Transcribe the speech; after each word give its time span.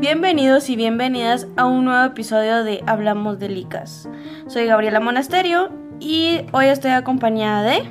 Bienvenidos 0.00 0.68
y 0.68 0.76
bienvenidas 0.76 1.48
a 1.56 1.64
un 1.64 1.86
nuevo 1.86 2.04
episodio 2.04 2.64
de 2.64 2.84
Hablamos 2.86 3.38
de 3.38 3.48
Licas. 3.48 4.06
Soy 4.46 4.66
Gabriela 4.66 5.00
Monasterio 5.00 5.70
y 6.00 6.42
hoy 6.52 6.66
estoy 6.66 6.90
acompañada 6.90 7.62
de 7.62 7.82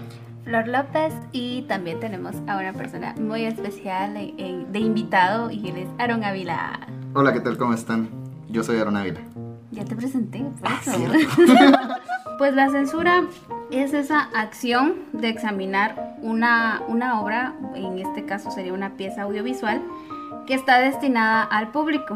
Flor 0.43 0.67
López 0.67 1.13
y 1.31 1.63
también 1.63 1.99
tenemos 1.99 2.35
a 2.47 2.57
una 2.57 2.73
persona 2.73 3.15
muy 3.19 3.45
especial 3.45 4.13
de, 4.13 4.79
invitado 4.79 5.49
y 5.49 5.67
él 5.67 5.77
es 5.77 5.87
Aaron 5.97 6.23
Ávila. 6.23 6.79
Hola, 7.15 7.33
¿qué 7.33 7.39
tal? 7.39 7.57
¿Cómo 7.57 7.73
están? 7.73 8.07
Yo 8.49 8.63
soy 8.63 8.77
Aaron 8.77 8.97
Ávila. 8.97 9.21
Ya 9.71 9.83
te 9.83 9.95
presenté, 9.95 10.45
por 10.61 10.69
ah, 10.69 10.79
pues 12.37 12.53
la 12.53 12.69
censura 12.69 13.23
es 13.71 13.93
esa 13.93 14.29
acción 14.35 14.95
de 15.11 15.29
examinar 15.29 16.15
una, 16.21 16.83
una 16.87 17.19
obra, 17.19 17.55
en 17.73 17.97
este 17.97 18.25
caso 18.25 18.51
sería 18.51 18.73
una 18.73 18.91
pieza 18.91 19.23
audiovisual, 19.23 19.81
que 20.45 20.53
está 20.53 20.79
destinada 20.79 21.43
al 21.43 21.71
público, 21.71 22.15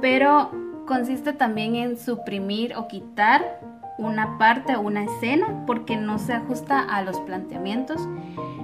pero 0.00 0.50
consiste 0.86 1.32
también 1.32 1.76
en 1.76 1.98
suprimir 1.98 2.74
o 2.76 2.88
quitar 2.88 3.60
una 3.98 4.38
parte 4.38 4.76
o 4.76 4.80
una 4.80 5.04
escena 5.04 5.64
porque 5.66 5.96
no 5.96 6.18
se 6.18 6.34
ajusta 6.34 6.80
a 6.80 7.02
los 7.02 7.18
planteamientos, 7.20 8.00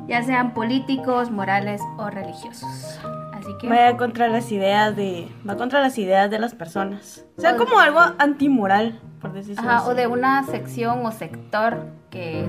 ya 0.06 0.22
sean 0.22 0.52
políticos, 0.54 1.30
morales 1.30 1.80
o 1.96 2.10
religiosos. 2.10 3.00
Así 3.32 3.50
que 3.60 3.68
vaya 3.68 3.96
contra 3.96 4.28
las 4.28 4.52
ideas 4.52 4.94
de 4.94 5.28
va 5.48 5.56
contra 5.56 5.80
las 5.80 5.98
ideas 5.98 6.30
de 6.30 6.38
las 6.38 6.54
personas. 6.54 7.24
O 7.38 7.40
sea, 7.40 7.56
como 7.56 7.78
algo 7.78 8.00
antimoral, 8.18 9.00
por 9.20 9.32
decirlo 9.32 9.68
así. 9.68 9.88
o 9.88 9.94
de 9.94 10.06
una 10.06 10.42
sección 10.44 11.04
o 11.04 11.10
sector 11.10 11.86
que 12.10 12.46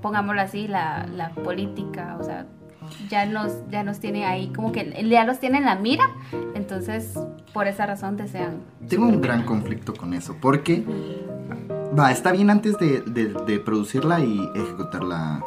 pongámoslo 0.00 0.40
así 0.40 0.66
la, 0.66 1.06
la 1.06 1.30
política, 1.30 2.16
o 2.18 2.24
sea, 2.24 2.46
ya 3.08 3.26
nos, 3.26 3.52
ya 3.70 3.82
nos 3.82 4.00
tiene 4.00 4.24
ahí, 4.24 4.48
como 4.48 4.72
que 4.72 5.06
ya 5.08 5.24
los 5.24 5.38
tiene 5.38 5.58
en 5.58 5.64
la 5.64 5.76
mira, 5.76 6.04
entonces 6.54 7.18
por 7.52 7.66
esa 7.66 7.86
razón 7.86 8.16
desean. 8.16 8.60
Tengo 8.88 9.06
un 9.06 9.20
gran 9.20 9.44
conflicto 9.44 9.94
con 9.94 10.14
eso, 10.14 10.36
porque, 10.40 10.84
va, 11.98 12.10
está 12.12 12.32
bien 12.32 12.50
antes 12.50 12.78
de, 12.78 13.00
de, 13.02 13.58
producirla 13.60 14.20
y 14.20 14.40
ejecutar 14.54 15.04
la, 15.04 15.42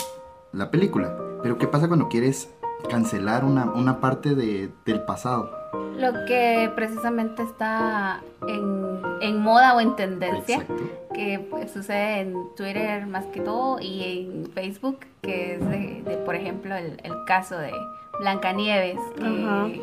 la, 0.52 0.72
película, 0.72 1.16
pero 1.44 1.58
¿qué 1.58 1.68
pasa 1.68 1.88
cuando 1.88 2.10
quieres 2.10 2.50
cancelar 2.90 3.46
una, 3.46 3.66
una 3.66 4.00
parte 4.00 4.36
de, 4.36 4.72
del 4.86 5.04
pasado? 5.04 5.61
Lo 5.74 6.26
que 6.26 6.72
precisamente 6.76 7.44
está 7.44 8.22
en, 8.48 9.02
en 9.22 9.40
moda 9.40 9.76
o 9.76 9.80
en 9.80 9.96
tendencia, 9.96 10.66
que 11.14 11.40
sucede 11.72 12.22
en 12.22 12.36
Twitter 12.56 13.06
más 13.08 13.26
que 13.28 13.42
todo 13.42 13.80
y 13.80 14.28
en 14.28 14.52
Facebook, 14.52 15.00
que 15.22 15.56
es 15.56 15.70
de, 15.70 16.22
por 16.26 16.36
ejemplo, 16.36 16.76
el, 16.76 17.00
el, 17.04 17.14
caso 17.26 17.58
de 17.58 17.72
Blancanieves, 18.20 18.98
que, 19.16 19.82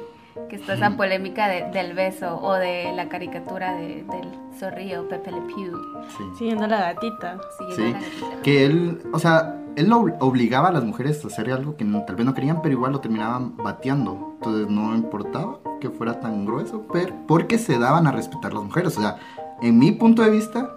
que 0.48 0.56
está 0.56 0.75
esa 0.75 0.97
polémica 0.97 1.48
del 1.48 1.94
beso 1.94 2.39
o 2.42 2.55
de 2.55 2.92
la 2.94 3.09
caricatura 3.09 3.75
de, 3.75 4.05
del 4.05 4.59
zorrillo 4.59 5.09
Pepe 5.09 5.31
Le 5.31 5.41
Pew. 5.42 6.05
Siguiendo 6.36 6.66
la 6.66 6.92
gatita. 6.92 7.39
Siguiendo 7.59 7.98
la 7.98 8.05
gatita. 8.05 8.42
Que 8.42 8.66
él, 8.66 9.00
o 9.12 9.19
sea, 9.19 9.55
él 9.79 9.93
obligaba 9.93 10.69
a 10.69 10.73
las 10.73 10.84
mujeres 10.84 11.25
a 11.25 11.29
hacer 11.29 11.53
algo 11.53 11.77
que 11.77 11.84
tal 11.84 12.17
vez 12.17 12.27
no 12.27 12.34
querían, 12.34 12.61
pero 12.62 12.75
igual 12.75 12.93
lo 12.93 13.01
terminaban 13.01 13.57
bateando. 13.57 14.34
Entonces 14.34 14.69
no 14.69 14.95
importaba 14.95 15.61
que 15.81 15.89
fuera 15.89 16.19
tan 16.19 16.45
grueso, 16.45 16.84
pero 16.93 17.15
porque 17.29 17.59
se 17.59 17.79
daban 17.79 18.09
a 18.09 18.12
respetar 18.12 18.53
las 18.53 18.65
mujeres. 18.65 18.99
O 18.99 19.01
sea, 19.01 19.19
en 19.62 19.79
mi 19.79 19.93
punto 19.93 20.23
de 20.23 20.31
vista, 20.31 20.69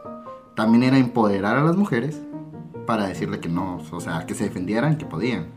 también 0.56 0.84
era 0.84 0.98
empoderar 0.98 1.58
a 1.58 1.64
las 1.64 1.76
mujeres 1.76 2.22
para 2.86 3.08
decirle 3.08 3.40
que 3.40 3.50
no, 3.50 3.82
o 3.92 4.00
sea, 4.00 4.26
que 4.28 4.36
se 4.36 4.44
defendieran, 4.44 4.98
que 4.98 5.06
podían. 5.06 5.48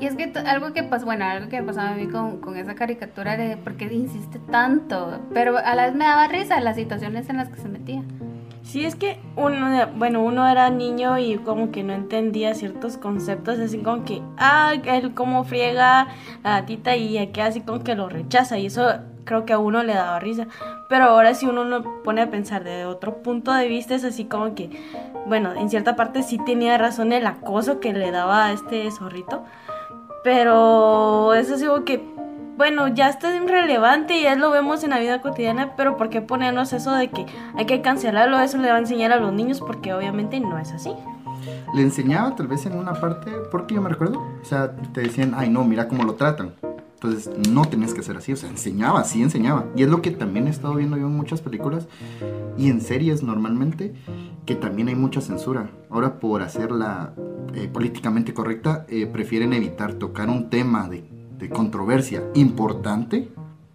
Y 0.00 0.06
es 0.06 0.16
que 0.16 0.32
algo 0.46 0.72
que 0.72 0.82
pasó, 0.82 1.04
bueno, 1.04 1.26
algo 1.26 1.48
que 1.48 1.62
pasaba 1.62 1.90
a 1.90 1.94
mí 1.94 2.08
con, 2.08 2.38
con 2.38 2.56
esa 2.56 2.74
caricatura 2.74 3.36
de 3.36 3.56
por 3.56 3.74
qué 3.76 3.84
insiste 3.92 4.40
tanto, 4.50 5.20
pero 5.32 5.58
a 5.58 5.74
la 5.76 5.86
vez 5.86 5.94
me 5.94 6.04
daba 6.04 6.26
risa 6.26 6.58
las 6.60 6.74
situaciones 6.74 7.28
en 7.28 7.36
las 7.36 7.50
que 7.50 7.60
se 7.60 7.68
metía. 7.68 8.02
Sí, 8.70 8.84
es 8.84 8.94
que 8.94 9.18
uno, 9.34 9.88
bueno, 9.96 10.22
uno 10.22 10.46
era 10.46 10.70
niño 10.70 11.18
y 11.18 11.38
como 11.38 11.72
que 11.72 11.82
no 11.82 11.92
entendía 11.92 12.54
ciertos 12.54 12.98
conceptos, 12.98 13.58
así 13.58 13.78
como 13.78 14.04
que, 14.04 14.22
ah, 14.38 14.74
él 14.84 15.12
como 15.12 15.42
friega 15.42 16.06
la 16.44 16.50
gatita 16.60 16.94
y 16.94 17.18
aquí 17.18 17.40
así 17.40 17.62
como 17.62 17.82
que 17.82 17.96
lo 17.96 18.08
rechaza 18.08 18.58
y 18.58 18.66
eso 18.66 18.88
creo 19.24 19.44
que 19.44 19.54
a 19.54 19.58
uno 19.58 19.82
le 19.82 19.94
daba 19.94 20.20
risa. 20.20 20.46
Pero 20.88 21.06
ahora 21.06 21.34
si 21.34 21.46
uno 21.46 21.64
lo 21.64 22.00
pone 22.04 22.20
a 22.20 22.30
pensar 22.30 22.62
de 22.62 22.84
otro 22.84 23.24
punto 23.24 23.52
de 23.52 23.66
vista 23.66 23.96
es 23.96 24.04
así 24.04 24.26
como 24.26 24.54
que, 24.54 24.70
bueno, 25.26 25.52
en 25.52 25.68
cierta 25.68 25.96
parte 25.96 26.22
sí 26.22 26.38
tenía 26.38 26.78
razón 26.78 27.12
el 27.12 27.26
acoso 27.26 27.80
que 27.80 27.92
le 27.92 28.12
daba 28.12 28.46
a 28.46 28.52
este 28.52 28.88
zorrito, 28.92 29.42
pero 30.22 31.34
es 31.34 31.50
así 31.50 31.66
como 31.66 31.84
que 31.84 32.04
bueno, 32.60 32.88
ya 32.88 33.08
está 33.08 33.34
irrelevante 33.34 34.18
y 34.18 34.24
ya 34.24 34.36
lo 34.36 34.50
vemos 34.50 34.84
en 34.84 34.90
la 34.90 34.98
vida 34.98 35.22
cotidiana, 35.22 35.76
pero 35.78 35.96
¿por 35.96 36.10
qué 36.10 36.20
ponernos 36.20 36.74
eso 36.74 36.92
de 36.94 37.08
que 37.08 37.24
hay 37.56 37.64
que 37.64 37.80
cancelarlo? 37.80 38.38
Eso 38.38 38.58
le 38.58 38.68
va 38.68 38.76
a 38.76 38.80
enseñar 38.80 39.12
a 39.12 39.16
los 39.16 39.32
niños 39.32 39.60
porque 39.60 39.94
obviamente 39.94 40.38
no 40.40 40.58
es 40.58 40.70
así. 40.70 40.92
Le 41.72 41.80
enseñaba 41.80 42.36
tal 42.36 42.48
vez 42.48 42.66
en 42.66 42.76
una 42.76 42.92
parte, 42.92 43.30
porque 43.50 43.76
yo 43.76 43.80
me 43.80 43.88
recuerdo, 43.88 44.18
o 44.18 44.44
sea, 44.44 44.76
te 44.92 45.00
decían, 45.00 45.32
ay 45.34 45.48
no, 45.48 45.64
mira 45.64 45.88
cómo 45.88 46.04
lo 46.04 46.16
tratan. 46.16 46.52
Entonces 46.96 47.30
no 47.48 47.64
tenías 47.64 47.94
que 47.94 48.02
ser 48.02 48.18
así, 48.18 48.34
o 48.34 48.36
sea, 48.36 48.50
enseñaba, 48.50 49.04
sí 49.04 49.22
enseñaba. 49.22 49.64
Y 49.74 49.82
es 49.82 49.88
lo 49.88 50.02
que 50.02 50.10
también 50.10 50.46
he 50.46 50.50
estado 50.50 50.74
viendo 50.74 50.98
yo 50.98 51.06
en 51.06 51.16
muchas 51.16 51.40
películas 51.40 51.88
y 52.58 52.68
en 52.68 52.82
series 52.82 53.22
normalmente, 53.22 53.94
que 54.44 54.54
también 54.54 54.88
hay 54.88 54.96
mucha 54.96 55.22
censura. 55.22 55.70
Ahora 55.88 56.20
por 56.20 56.42
hacerla 56.42 57.14
eh, 57.54 57.70
políticamente 57.72 58.34
correcta, 58.34 58.84
eh, 58.90 59.06
prefieren 59.06 59.54
evitar 59.54 59.94
tocar 59.94 60.28
un 60.28 60.50
tema 60.50 60.90
de 60.90 61.08
de 61.40 61.48
controversia 61.48 62.22
importante 62.34 63.28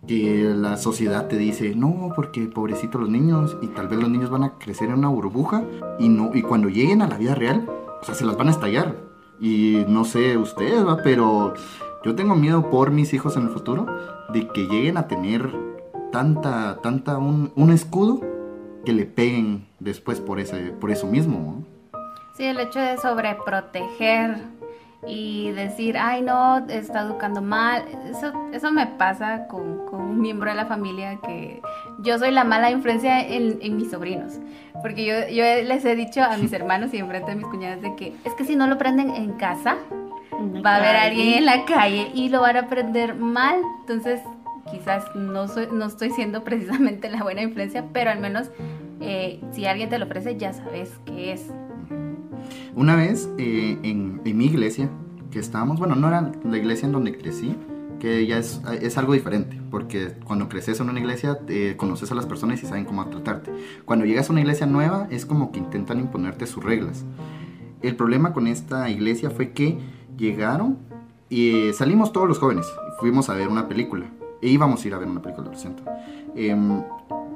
que 0.07 0.53
la 0.55 0.77
sociedad 0.77 1.27
te 1.27 1.37
dice, 1.37 1.75
no, 1.75 2.11
porque 2.15 2.45
pobrecitos 2.45 3.01
los 3.01 3.09
niños 3.09 3.57
y 3.61 3.67
tal 3.67 3.87
vez 3.87 3.99
los 3.99 4.09
niños 4.09 4.29
van 4.29 4.43
a 4.43 4.57
crecer 4.59 4.89
en 4.89 4.99
una 4.99 5.09
burbuja 5.09 5.63
y, 5.99 6.09
no, 6.09 6.31
y 6.33 6.43
cuando 6.43 6.69
lleguen 6.69 7.01
a 7.01 7.07
la 7.07 7.17
vida 7.17 7.35
real, 7.35 7.67
o 8.01 8.05
sea, 8.05 8.13
se 8.13 8.25
las 8.25 8.37
van 8.37 8.47
a 8.47 8.51
estallar. 8.51 8.95
Y 9.39 9.83
no 9.87 10.05
sé 10.05 10.37
ustedes, 10.37 10.85
¿va? 10.85 10.97
pero 11.03 11.53
yo 12.03 12.15
tengo 12.15 12.35
miedo 12.35 12.69
por 12.69 12.91
mis 12.91 13.13
hijos 13.13 13.35
en 13.35 13.43
el 13.43 13.49
futuro 13.49 13.87
de 14.31 14.47
que 14.47 14.67
lleguen 14.67 14.97
a 14.97 15.07
tener 15.07 15.49
tanta, 16.11 16.79
tanta, 16.81 17.17
un, 17.17 17.51
un 17.55 17.71
escudo 17.71 18.21
que 18.85 18.93
le 18.93 19.05
peguen 19.05 19.67
después 19.79 20.21
por, 20.21 20.39
ese, 20.39 20.71
por 20.71 20.91
eso 20.91 21.07
mismo. 21.07 21.63
Sí, 22.37 22.43
el 22.43 22.59
hecho 22.59 22.79
de 22.79 22.97
sobreproteger 22.97 24.41
y 25.07 25.51
decir, 25.51 25.97
ay 25.97 26.21
no, 26.21 26.65
está 26.67 27.01
educando 27.01 27.41
mal. 27.41 27.83
Eso, 28.09 28.33
eso 28.53 28.71
me 28.71 28.87
pasa 28.87 29.47
con, 29.47 29.85
con, 29.85 30.01
un 30.01 30.21
miembro 30.21 30.49
de 30.49 30.55
la 30.55 30.65
familia 30.65 31.19
que 31.25 31.61
yo 31.99 32.17
soy 32.19 32.31
la 32.31 32.43
mala 32.43 32.71
influencia 32.71 33.21
en, 33.21 33.59
en, 33.61 33.77
mis 33.77 33.91
sobrinos. 33.91 34.39
Porque 34.81 35.05
yo, 35.05 35.13
yo 35.29 35.43
les 35.63 35.85
he 35.85 35.95
dicho 35.95 36.23
a 36.23 36.37
mis 36.37 36.53
hermanos 36.53 36.93
y 36.93 36.97
enfrente 36.97 37.31
a 37.31 37.35
mis 37.35 37.45
cuñadas 37.45 37.81
de 37.81 37.95
que 37.95 38.13
es 38.23 38.33
que 38.33 38.45
si 38.45 38.55
no 38.55 38.67
lo 38.67 38.77
prenden 38.77 39.11
en 39.11 39.33
casa, 39.33 39.77
va 40.65 40.75
a 40.75 40.77
haber 40.77 40.95
alguien 40.95 41.39
en 41.39 41.45
la 41.45 41.65
calle 41.65 42.11
y 42.13 42.29
lo 42.29 42.41
van 42.41 42.57
a 42.57 42.61
aprender 42.61 43.15
mal. 43.15 43.59
Entonces, 43.81 44.21
quizás 44.71 45.03
no, 45.15 45.47
soy, 45.47 45.67
no 45.71 45.85
estoy 45.85 46.11
siendo 46.11 46.43
precisamente 46.43 47.09
la 47.09 47.23
buena 47.23 47.41
influencia, 47.41 47.85
pero 47.93 48.11
al 48.11 48.19
menos 48.19 48.49
eh, 49.01 49.41
si 49.51 49.65
alguien 49.65 49.89
te 49.89 49.99
lo 49.99 50.05
ofrece, 50.05 50.37
ya 50.37 50.53
sabes 50.53 50.91
qué 51.05 51.33
es. 51.33 51.51
Una 52.75 52.95
vez 52.95 53.29
eh, 53.37 53.77
en, 53.83 54.21
mi 54.23 54.45
iglesia, 54.45 54.89
que 55.31 55.39
estábamos, 55.39 55.79
bueno, 55.79 55.95
no 55.95 56.07
era 56.07 56.31
la 56.43 56.57
iglesia 56.57 56.85
en 56.85 56.91
donde 56.91 57.17
crecí, 57.17 57.55
que 57.99 58.27
ya 58.27 58.37
es, 58.37 58.61
es, 58.81 58.97
algo 58.97 59.13
diferente, 59.13 59.59
porque 59.71 60.13
cuando 60.25 60.49
creces 60.49 60.79
en 60.81 60.89
una 60.89 60.99
iglesia 60.99 61.39
conoces 61.77 62.11
a 62.11 62.15
las 62.15 62.25
personas 62.25 62.61
y 62.61 62.65
saben 62.65 62.83
cómo 62.83 63.05
tratarte. 63.07 63.51
Cuando 63.85 64.05
llegas 64.05 64.29
a 64.29 64.33
una 64.33 64.41
iglesia 64.41 64.65
nueva 64.65 65.07
es 65.09 65.25
como 65.25 65.51
que 65.51 65.59
intentan 65.59 65.99
imponerte 65.99 66.45
sus 66.45 66.63
reglas. 66.63 67.05
El 67.81 67.95
problema 67.95 68.33
con 68.33 68.47
esta 68.47 68.89
iglesia 68.89 69.29
fue 69.29 69.51
que 69.51 69.77
llegaron 70.17 70.77
y 71.29 71.69
eh, 71.69 71.73
salimos 71.73 72.11
todos 72.11 72.27
los 72.27 72.39
jóvenes, 72.39 72.65
fuimos 72.99 73.29
a 73.29 73.33
ver 73.33 73.47
una 73.47 73.67
película, 73.67 74.05
e 74.41 74.49
íbamos 74.49 74.83
a 74.83 74.87
ir 74.87 74.93
a 74.93 74.99
ver 74.99 75.07
una 75.07 75.21
película, 75.21 75.49
lo 75.49 75.57
siento. 75.57 75.83
Em, 76.35 76.83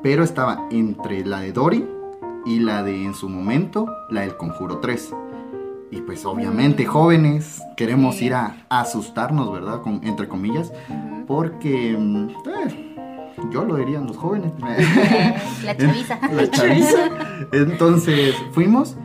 pero 0.03 0.23
estaba 0.23 0.67
entre 0.71 1.25
la 1.25 1.41
de 1.41 1.51
Dory 1.51 1.85
y 2.45 2.59
la 2.59 2.83
de 2.83 3.03
en 3.03 3.13
su 3.13 3.29
momento, 3.29 3.87
la 4.09 4.21
del 4.21 4.37
Conjuro 4.37 4.77
3. 4.77 5.13
Y 5.91 6.01
pues 6.01 6.25
obviamente 6.25 6.85
jóvenes 6.85 7.61
queremos 7.75 8.21
ir 8.21 8.33
a, 8.33 8.57
asustarnos, 8.69 9.51
¿verdad? 9.51 9.81
Con, 9.81 10.01
entre 10.03 10.27
comillas, 10.27 10.71
porque 11.27 11.93
eh, 11.93 12.99
yo 13.51 13.65
lo 13.65 13.75
dirían 13.75 14.05
los 14.05 14.17
jóvenes. 14.17 14.51
La 15.63 15.75
chaviza. 15.75 16.19
La 16.31 16.49
chaviza. 16.49 17.09
Entonces 17.51 18.35
fuimos 18.51 18.97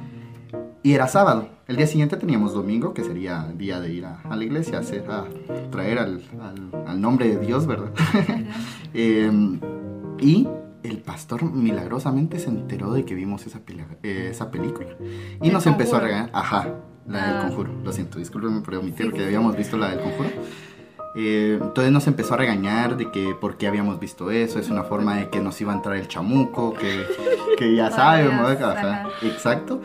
y 0.82 0.92
era 0.92 1.08
sábado. 1.08 1.48
El 1.66 1.76
día 1.76 1.86
siguiente 1.86 2.18
teníamos 2.18 2.52
domingo, 2.52 2.92
que 2.92 3.02
sería 3.02 3.46
el 3.50 3.56
día 3.56 3.80
de 3.80 3.90
ir 3.90 4.04
a, 4.04 4.20
la 4.36 4.44
iglesia 4.44 4.76
a, 4.76 4.80
hacer, 4.82 5.10
a 5.10 5.24
traer 5.70 5.98
al, 5.98 6.22
al, 6.86 7.00
nombre 7.00 7.26
de 7.26 7.38
Dios, 7.38 7.66
¿verdad? 7.66 7.90
Em, 8.92 9.58
y 10.20 10.46
el 10.84 10.98
pastor 10.98 11.42
milagrosamente 11.44 12.38
se 12.38 12.50
enteró 12.50 12.92
de 12.92 13.04
que 13.04 13.14
vimos 13.14 13.46
esa, 13.46 13.60
eh, 14.02 14.28
esa 14.30 14.50
película. 14.50 14.90
Y 15.42 15.48
nos 15.50 15.66
empezó 15.66 15.96
a 15.96 16.00
regañar. 16.00 16.30
Ajá, 16.32 16.68
la 17.08 17.26
del 17.26 17.36
ah. 17.36 17.40
conjuro. 17.46 17.72
Lo 17.82 17.92
siento, 17.92 18.18
discúlpeme 18.18 18.60
por 18.60 18.74
omitir 18.74 19.12
que 19.12 19.24
habíamos 19.24 19.56
visto 19.56 19.78
la 19.78 19.88
del 19.88 20.00
conjuro. 20.00 20.28
Eh, 21.16 21.58
entonces 21.60 21.92
nos 21.92 22.06
empezó 22.06 22.34
a 22.34 22.36
regañar 22.36 22.96
de 22.96 23.10
que 23.10 23.34
por 23.40 23.56
qué 23.56 23.66
habíamos 23.66 23.98
visto 23.98 24.30
eso, 24.30 24.58
es 24.58 24.68
una 24.68 24.82
forma 24.82 25.16
de 25.16 25.30
que 25.30 25.40
nos 25.40 25.58
iba 25.60 25.72
a 25.72 25.76
entrar 25.76 25.96
el 25.96 26.08
chamuco, 26.08 26.74
que, 26.74 27.06
que 27.56 27.74
ya 27.74 27.90
sabemos, 27.90 28.50
exacto. 29.22 29.80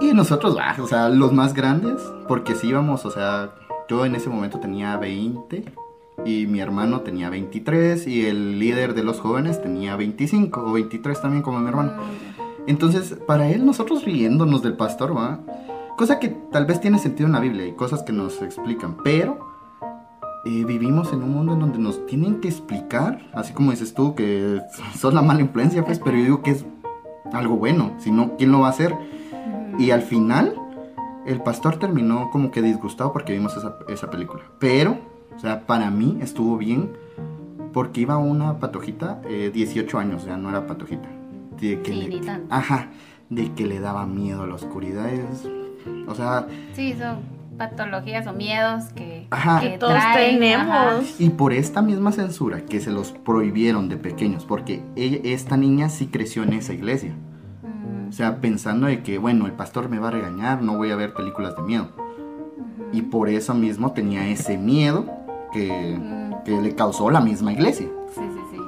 Y 0.00 0.12
nosotros, 0.12 0.56
ah, 0.60 0.76
o 0.80 0.86
sea, 0.86 1.08
los 1.08 1.32
más 1.32 1.54
grandes, 1.54 2.00
porque 2.28 2.54
sí 2.54 2.68
íbamos, 2.68 3.04
o 3.06 3.10
sea, 3.10 3.54
yo 3.88 4.04
en 4.04 4.14
ese 4.14 4.28
momento 4.28 4.60
tenía 4.60 4.96
20 4.98 5.64
y 6.24 6.46
mi 6.46 6.60
hermano 6.60 7.00
tenía 7.00 7.30
23 7.30 8.06
y 8.06 8.26
el 8.26 8.58
líder 8.58 8.94
de 8.94 9.02
los 9.02 9.20
jóvenes 9.20 9.62
tenía 9.62 9.96
25 9.96 10.60
o 10.60 10.72
23 10.72 11.20
también 11.20 11.42
como 11.42 11.60
mi 11.60 11.68
hermano. 11.68 11.92
Entonces, 12.66 13.16
para 13.26 13.48
él, 13.50 13.66
nosotros 13.66 14.04
riéndonos 14.04 14.62
del 14.62 14.74
pastor, 14.74 15.16
¿va? 15.16 15.40
Cosa 15.96 16.18
que 16.18 16.28
tal 16.28 16.66
vez 16.66 16.80
tiene 16.80 16.98
sentido 16.98 17.26
en 17.26 17.34
la 17.34 17.40
Biblia 17.40 17.66
y 17.66 17.72
cosas 17.72 18.02
que 18.02 18.12
nos 18.12 18.40
explican, 18.42 18.96
pero 19.04 19.38
eh, 20.44 20.64
vivimos 20.64 21.12
en 21.12 21.22
un 21.22 21.32
mundo 21.32 21.52
en 21.54 21.60
donde 21.60 21.78
nos 21.78 22.04
tienen 22.06 22.40
que 22.40 22.48
explicar, 22.48 23.30
así 23.32 23.52
como 23.52 23.70
dices 23.70 23.94
tú, 23.94 24.14
que 24.14 24.60
sos 24.98 25.14
la 25.14 25.22
mala 25.22 25.40
influencia, 25.40 25.84
pues, 25.84 25.98
pero 25.98 26.16
yo 26.16 26.24
digo 26.24 26.42
que 26.42 26.52
es 26.52 26.64
algo 27.32 27.56
bueno, 27.56 27.94
si 27.98 28.10
no, 28.10 28.36
¿quién 28.36 28.50
lo 28.50 28.60
va 28.60 28.68
a 28.68 28.70
hacer? 28.70 28.94
Y 29.78 29.90
al 29.90 30.02
final, 30.02 30.54
el 31.26 31.42
pastor 31.42 31.78
terminó 31.78 32.30
como 32.30 32.50
que 32.50 32.62
disgustado 32.62 33.12
porque 33.12 33.32
vimos 33.32 33.56
esa, 33.56 33.76
esa 33.88 34.10
película. 34.10 34.42
Pero, 34.58 34.98
o 35.36 35.38
sea, 35.38 35.66
para 35.66 35.90
mí 35.90 36.18
estuvo 36.20 36.56
bien 36.58 36.90
porque 37.72 38.02
iba 38.02 38.16
una 38.18 38.58
patojita, 38.60 39.20
eh, 39.28 39.50
18 39.52 39.98
años, 39.98 40.22
o 40.22 40.26
sea, 40.26 40.36
no 40.36 40.48
era 40.50 40.66
patojita. 40.66 41.08
De 41.60 41.80
que 41.82 41.92
Sí, 41.92 41.98
le- 42.00 42.08
ni 42.08 42.20
tanto. 42.20 42.46
Ajá, 42.54 42.88
de 43.30 43.52
que 43.52 43.66
le 43.66 43.80
daba 43.80 44.06
miedo 44.06 44.42
a 44.42 44.46
la 44.46 44.54
oscuridad. 44.54 45.08
es- 45.12 45.48
o 46.06 46.14
sea, 46.14 46.46
Sí, 46.74 46.94
son 46.94 47.18
patologías 47.58 48.26
o 48.26 48.32
miedos 48.32 48.84
que, 48.94 49.26
Ajá. 49.30 49.60
que 49.60 49.72
Que 49.72 49.78
todos 49.78 49.92
traen, 49.94 50.38
tenemos. 50.40 50.66
ajá. 50.66 50.96
y 51.18 51.30
por 51.30 51.52
esta 51.52 51.82
misma 51.82 52.10
censura 52.12 52.64
que 52.66 52.80
se 52.80 52.90
los 52.90 53.12
prohibieron 53.12 53.88
de 53.88 53.96
pequeños, 53.96 54.44
porque 54.44 54.82
ella- 54.96 55.20
esta 55.24 55.56
niña 55.56 55.88
sí 55.88 56.06
creció 56.08 56.42
en 56.42 56.52
esa 56.54 56.72
iglesia. 56.72 57.12
Mm, 57.62 58.08
O 58.08 58.12
sea, 58.12 58.40
pensando 58.40 58.86
de 58.88 59.02
que, 59.02 59.18
bueno, 59.18 59.46
el 59.46 59.52
pastor 59.52 59.88
me 59.88 59.98
va 59.98 60.08
a 60.08 60.10
regañar, 60.12 60.62
no 60.62 60.76
voy 60.76 60.90
a 60.90 60.96
ver 60.96 61.12
películas 61.14 61.56
de 61.56 61.62
miedo. 61.62 61.88
Y 62.92 63.02
por 63.02 63.28
eso 63.28 63.54
mismo 63.54 63.92
tenía 63.92 64.28
ese 64.28 64.56
miedo 64.58 65.06
que, 65.54 65.98
le 66.60 66.74
causó 66.74 67.10
la 67.10 67.20
misma 67.20 67.52
iglesia. 67.52 67.86
Sí, 68.14 68.20
sí, 68.20 68.40
sí. 68.50 68.58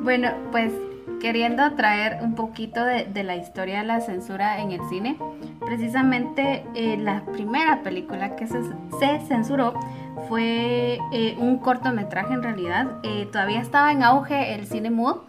Bueno, 0.00 0.30
pues 0.50 0.72
queriendo 1.20 1.74
traer 1.74 2.18
un 2.22 2.34
poquito 2.34 2.84
de, 2.84 3.22
la 3.22 3.36
historia 3.36 3.80
de 3.80 3.86
la 3.86 4.00
censura 4.00 4.60
en 4.60 4.72
el 4.72 4.80
cine, 4.88 5.16
precisamente 5.60 6.64
eh, 6.74 6.96
la 6.96 7.24
primera 7.26 7.82
película 7.82 8.34
que 8.34 8.48
se, 8.48 8.60
se 8.98 9.20
censuró 9.28 9.74
fue 10.28 10.98
eh, 11.12 11.36
un 11.38 11.58
cortometraje 11.58 12.34
en 12.34 12.42
realidad. 12.42 12.98
Eh, 13.04 13.28
todavía 13.30 13.60
estaba 13.60 13.92
en 13.92 14.02
auge 14.02 14.54
el 14.54 14.66
cine 14.66 14.90
mudo 14.90 15.24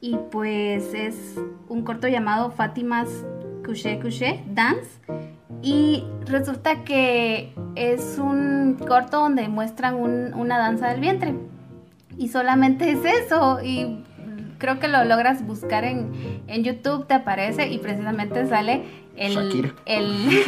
y 0.00 0.16
pues 0.30 0.92
es 0.94 1.38
un 1.68 1.82
corto 1.82 2.08
llamado 2.08 2.50
Fátimas 2.50 3.08
Couché 3.64 3.98
Couché 3.98 4.42
Dance. 4.46 5.29
Y 5.62 6.04
resulta 6.26 6.84
que 6.84 7.52
es 7.74 8.18
un 8.18 8.76
corto 8.86 9.18
donde 9.20 9.48
muestran 9.48 9.94
un- 9.94 10.32
una 10.34 10.58
danza 10.58 10.88
del 10.88 11.00
vientre. 11.00 11.34
Y 12.16 12.28
solamente 12.28 12.90
es 12.90 12.98
eso. 13.04 13.60
Y 13.62 14.04
creo 14.58 14.78
que 14.78 14.88
lo 14.88 15.04
logras 15.04 15.46
buscar 15.46 15.84
en, 15.84 16.42
en 16.46 16.64
YouTube, 16.64 17.06
te 17.06 17.14
aparece 17.14 17.68
y 17.68 17.78
precisamente 17.78 18.46
sale 18.46 18.82
el, 19.16 19.34
el, 19.86 20.30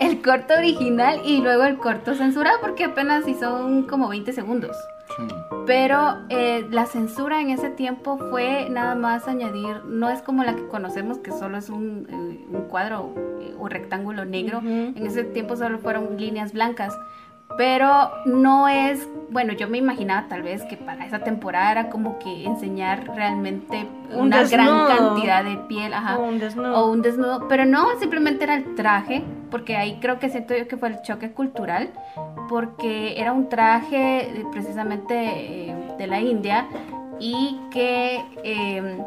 el 0.00 0.22
corto 0.22 0.54
original 0.54 1.20
y 1.24 1.40
luego 1.40 1.64
el 1.64 1.76
corto 1.76 2.14
censurado 2.14 2.58
porque 2.60 2.84
apenas 2.84 3.24
si 3.24 3.34
son 3.34 3.84
como 3.84 4.08
20 4.08 4.32
segundos. 4.32 4.76
Pero 5.66 6.16
eh, 6.30 6.66
la 6.70 6.86
censura 6.86 7.40
en 7.40 7.50
ese 7.50 7.70
tiempo 7.70 8.18
fue 8.18 8.68
nada 8.70 8.94
más 8.94 9.28
añadir, 9.28 9.84
no 9.84 10.10
es 10.10 10.22
como 10.22 10.42
la 10.42 10.56
que 10.56 10.66
conocemos 10.66 11.18
que 11.18 11.30
solo 11.30 11.58
es 11.58 11.68
un, 11.68 12.06
eh, 12.08 12.46
un 12.50 12.62
cuadro 12.62 13.14
eh, 13.40 13.54
o 13.58 13.68
rectángulo 13.68 14.24
negro. 14.24 14.60
En 14.64 15.06
ese 15.06 15.22
tiempo 15.24 15.56
solo 15.56 15.78
fueron 15.78 16.16
líneas 16.18 16.52
blancas. 16.52 16.96
Pero 17.56 18.10
no 18.24 18.68
es, 18.68 19.06
bueno, 19.30 19.52
yo 19.52 19.68
me 19.68 19.78
imaginaba 19.78 20.28
tal 20.28 20.42
vez 20.42 20.62
que 20.64 20.76
para 20.76 21.04
esa 21.04 21.18
temporada 21.18 21.72
era 21.72 21.88
como 21.90 22.18
que 22.18 22.44
enseñar 22.44 23.06
realmente 23.14 23.86
Un 24.12 24.28
una 24.28 24.44
gran 24.44 24.86
cantidad 24.86 25.44
de 25.44 25.56
piel, 25.68 25.92
ajá, 25.92 26.18
O 26.18 26.24
un 26.24 26.38
desnudo. 26.38 26.74
o 26.80 26.90
un 26.90 27.02
desnudo, 27.02 27.48
pero 27.48 27.66
no, 27.66 27.86
simplemente 27.98 28.44
era 28.44 28.54
el 28.54 28.74
traje, 28.76 29.22
porque 29.50 29.76
ahí 29.76 29.98
creo 30.00 30.18
que 30.18 30.30
siento 30.30 30.56
yo 30.56 30.68
que 30.68 30.76
fue 30.76 30.88
el 30.88 31.02
choque 31.02 31.32
cultural, 31.32 31.90
porque 32.48 33.20
era 33.20 33.32
un 33.32 33.48
traje 33.48 34.20
eh, 34.40 34.44
precisamente 34.52 35.14
eh, 35.68 35.74
de 35.98 36.06
la 36.06 36.20
India 36.20 36.66
y 37.18 37.60
que 37.70 38.24
eh, 38.44 38.98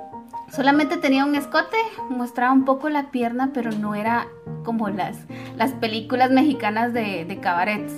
solamente 0.51 0.97
tenía 0.97 1.25
un 1.25 1.33
escote, 1.35 1.77
mostraba 2.09 2.51
un 2.53 2.65
poco 2.65 2.89
la 2.89 3.09
pierna, 3.09 3.49
pero 3.53 3.71
no 3.71 3.95
era 3.95 4.27
como 4.63 4.89
las, 4.89 5.17
las 5.57 5.71
películas 5.71 6.29
mexicanas 6.29 6.93
de, 6.93 7.25
de 7.25 7.37
cabarets. 7.39 7.93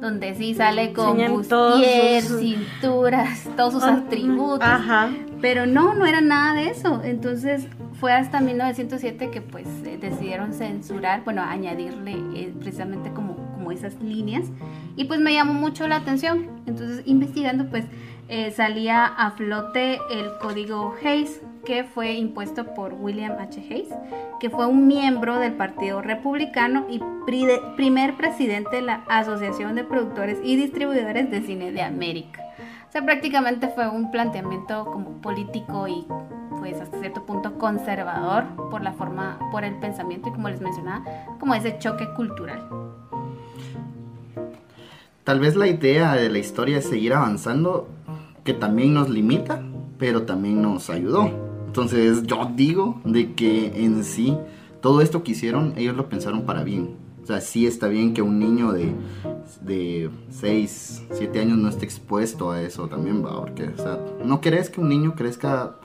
Donde 0.00 0.34
sí 0.34 0.54
sale 0.54 0.92
con 0.92 1.16
bustier, 1.32 2.22
sus- 2.22 2.40
cinturas, 2.40 3.48
todos 3.56 3.74
sus 3.74 3.82
atributos. 3.82 4.60
Ajá. 4.62 5.10
Pero 5.40 5.66
no, 5.66 5.94
no 5.94 6.06
era 6.06 6.20
nada 6.20 6.54
de 6.54 6.70
eso. 6.70 7.00
Entonces 7.04 7.66
fue 8.00 8.12
hasta 8.12 8.40
1907 8.40 9.30
que 9.30 9.40
pues 9.40 9.66
eh, 9.84 9.98
decidieron 10.00 10.52
censurar, 10.52 11.24
bueno, 11.24 11.42
añadirle 11.42 12.12
eh, 12.34 12.52
precisamente 12.60 13.12
como, 13.12 13.36
como 13.54 13.72
esas 13.72 13.94
líneas. 14.00 14.44
Y 14.96 15.04
pues 15.04 15.18
me 15.20 15.32
llamó 15.32 15.52
mucho 15.52 15.88
la 15.88 15.96
atención. 15.96 16.46
Entonces 16.66 17.02
investigando 17.06 17.68
pues 17.68 17.84
eh, 18.28 18.52
salía 18.52 19.04
a 19.06 19.30
flote 19.32 19.94
el 20.12 20.26
código 20.40 20.94
Hayes 21.02 21.40
que 21.68 21.84
fue 21.84 22.14
impuesto 22.14 22.72
por 22.72 22.94
William 22.94 23.36
H. 23.38 23.60
Hayes, 23.60 23.94
que 24.40 24.48
fue 24.48 24.64
un 24.64 24.86
miembro 24.86 25.38
del 25.38 25.52
Partido 25.52 26.00
Republicano 26.00 26.86
y 26.88 26.98
primer 27.76 28.16
presidente 28.16 28.76
de 28.76 28.82
la 28.82 29.04
Asociación 29.06 29.74
de 29.74 29.84
Productores 29.84 30.38
y 30.42 30.56
Distribuidores 30.56 31.30
de 31.30 31.42
Cine 31.42 31.70
de 31.70 31.82
América. 31.82 32.42
O 32.88 32.90
sea, 32.90 33.04
prácticamente 33.04 33.68
fue 33.68 33.86
un 33.86 34.10
planteamiento 34.10 34.86
como 34.86 35.20
político 35.20 35.86
y 35.86 36.06
pues 36.58 36.80
hasta 36.80 36.98
cierto 37.00 37.26
punto 37.26 37.58
conservador 37.58 38.44
por 38.70 38.80
la 38.80 38.94
forma, 38.94 39.38
por 39.52 39.62
el 39.62 39.74
pensamiento 39.74 40.30
y 40.30 40.32
como 40.32 40.48
les 40.48 40.62
mencionaba, 40.62 41.04
como 41.38 41.54
ese 41.54 41.78
choque 41.78 42.08
cultural. 42.16 42.66
Tal 45.22 45.38
vez 45.38 45.54
la 45.54 45.66
idea 45.66 46.14
de 46.14 46.30
la 46.30 46.38
historia 46.38 46.78
es 46.78 46.88
seguir 46.88 47.12
avanzando, 47.12 47.88
que 48.42 48.54
también 48.54 48.94
nos 48.94 49.10
limita, 49.10 49.62
pero 49.98 50.22
también 50.22 50.62
nos 50.62 50.88
ayudó. 50.88 51.47
Entonces 51.68 52.22
yo 52.22 52.50
digo 52.56 52.98
de 53.04 53.34
que 53.34 53.84
en 53.84 54.02
sí 54.02 54.34
todo 54.80 55.02
esto 55.02 55.22
que 55.22 55.32
hicieron 55.32 55.74
ellos 55.76 55.94
lo 55.94 56.08
pensaron 56.08 56.46
para 56.46 56.64
bien. 56.64 56.96
O 57.22 57.26
sea, 57.26 57.42
sí 57.42 57.66
está 57.66 57.88
bien 57.88 58.14
que 58.14 58.22
un 58.22 58.38
niño 58.38 58.72
de, 58.72 58.94
de 59.60 60.08
6, 60.30 61.08
7 61.12 61.40
años 61.40 61.58
no 61.58 61.68
esté 61.68 61.84
expuesto 61.84 62.50
a 62.50 62.62
eso 62.62 62.88
también, 62.88 63.22
va, 63.22 63.38
porque, 63.38 63.64
o 63.64 63.76
sea, 63.76 64.00
no 64.24 64.40
querés 64.40 64.70
que 64.70 64.80
un 64.80 64.88
niño 64.88 65.14
crezca 65.14 65.76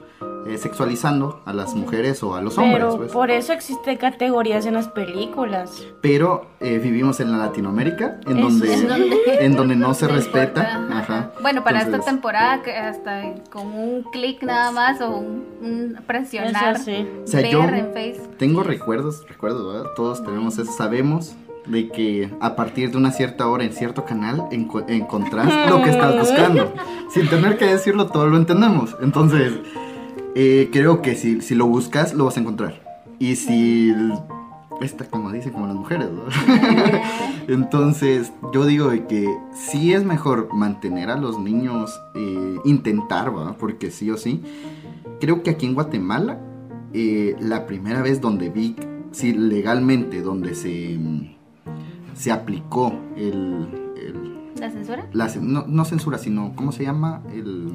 eh, 0.48 0.58
sexualizando 0.58 1.42
a 1.46 1.53
las 1.53 1.74
mujeres 1.74 2.22
o 2.24 2.36
a 2.36 2.42
los 2.42 2.58
hombres, 2.58 2.75
Pero 2.84 2.98
pues. 2.98 3.12
por 3.12 3.32
eso 3.32 3.53
existe 3.53 3.98
categorías 3.98 4.65
en 4.65 4.74
las 4.74 4.88
películas. 4.89 5.84
Pero 6.01 6.48
eh, 6.60 6.80
vivimos 6.80 7.20
en 7.20 7.32
la 7.32 7.38
Latinoamérica, 7.38 8.20
en 8.27 8.42
donde. 8.42 8.74
En 8.74 8.88
donde- 8.88 9.20
en 9.46 9.56
donde 9.56 9.75
no 9.75 9.94
se 9.94 10.08
respeta. 10.10 10.88
Ajá. 10.92 11.32
Bueno, 11.42 11.63
para 11.63 11.82
esta 11.82 12.00
temporada, 12.00 12.62
que 12.62 12.75
hasta 12.75 13.36
con 13.50 13.68
un 13.68 14.03
clic 14.12 14.44
nada 14.44 14.72
más 14.72 15.00
o 15.01 15.10
un, 15.18 15.46
un 15.62 15.98
presionar 16.06 16.77
sí. 16.80 17.08
O 17.24 17.27
sea, 17.27 17.42
yo. 17.50 17.62
Tengo 18.38 18.63
recuerdos, 18.63 19.25
recuerdos, 19.27 19.74
¿verdad? 19.74 19.89
Todos 19.96 20.24
tenemos 20.24 20.58
eso, 20.58 20.72
sabemos 20.72 21.36
de 21.65 21.88
que 21.88 22.30
a 22.42 22.58
partir 22.58 22.92
de 22.92 22.98
una 22.98 23.12
cierta 23.12 23.48
hora 23.48 23.63
en 23.63 23.72
cierto 23.72 24.03
canal 24.03 24.44
encontrás 24.51 25.70
lo 25.70 25.82
que 25.82 25.92
estás 25.92 26.20
buscando. 26.20 26.74
Sin 27.10 27.30
tener 27.30 27.58
que 27.58 27.65
decirlo, 27.65 28.08
todo 28.08 28.27
lo 28.27 28.36
entendemos. 28.38 28.96
Entonces, 29.01 29.53
eh, 30.36 30.70
creo 30.72 31.02
que 31.02 31.16
si, 31.16 31.42
si 31.42 31.56
lo 31.56 31.66
buscas, 31.68 32.13
lo 32.13 32.25
vas 32.25 32.38
a 32.38 32.40
encontrar. 32.42 32.82
Y 33.20 33.36
si... 33.36 33.94
Está 34.82 35.06
como 35.06 35.32
dicen, 35.32 35.54
como 35.54 35.68
las 35.68 35.75
mujeres, 35.75 36.10
¿no? 36.12 36.24
Entonces, 37.48 38.34
yo 38.54 38.66
digo 38.66 38.90
de 38.90 39.06
que 39.06 39.34
sí 39.54 39.94
es 39.94 40.04
mejor 40.04 40.50
mantener 40.54 41.10
a 41.10 41.16
los 41.18 41.40
niños, 41.40 41.92
eh, 42.16 42.58
intentar, 42.66 43.34
¿va? 43.36 43.56
Porque 43.58 43.92
sí 43.92 44.10
o 44.12 44.18
sí. 44.18 44.42
Creo 45.22 45.44
que 45.44 45.52
aquí 45.52 45.68
en 45.68 45.75
Guatemala, 45.75 46.40
eh, 46.94 47.36
la 47.40 47.66
primera 47.68 48.02
vez 48.02 48.20
donde 48.20 48.50
vi, 48.50 48.75
sí, 49.12 49.32
legalmente, 49.34 50.22
donde 50.22 50.56
se, 50.56 51.00
se 52.16 52.32
aplicó 52.32 52.94
el, 53.16 53.68
el- 53.96 54.52
¿La 54.60 54.70
censura? 54.72 55.08
la 55.13 55.28
no, 55.40 55.66
no 55.68 55.86
censura, 55.86 56.18
sino, 56.18 56.54
¿cómo 56.56 56.72
se 56.72 56.84
llama? 56.84 57.22
El... 57.32 57.72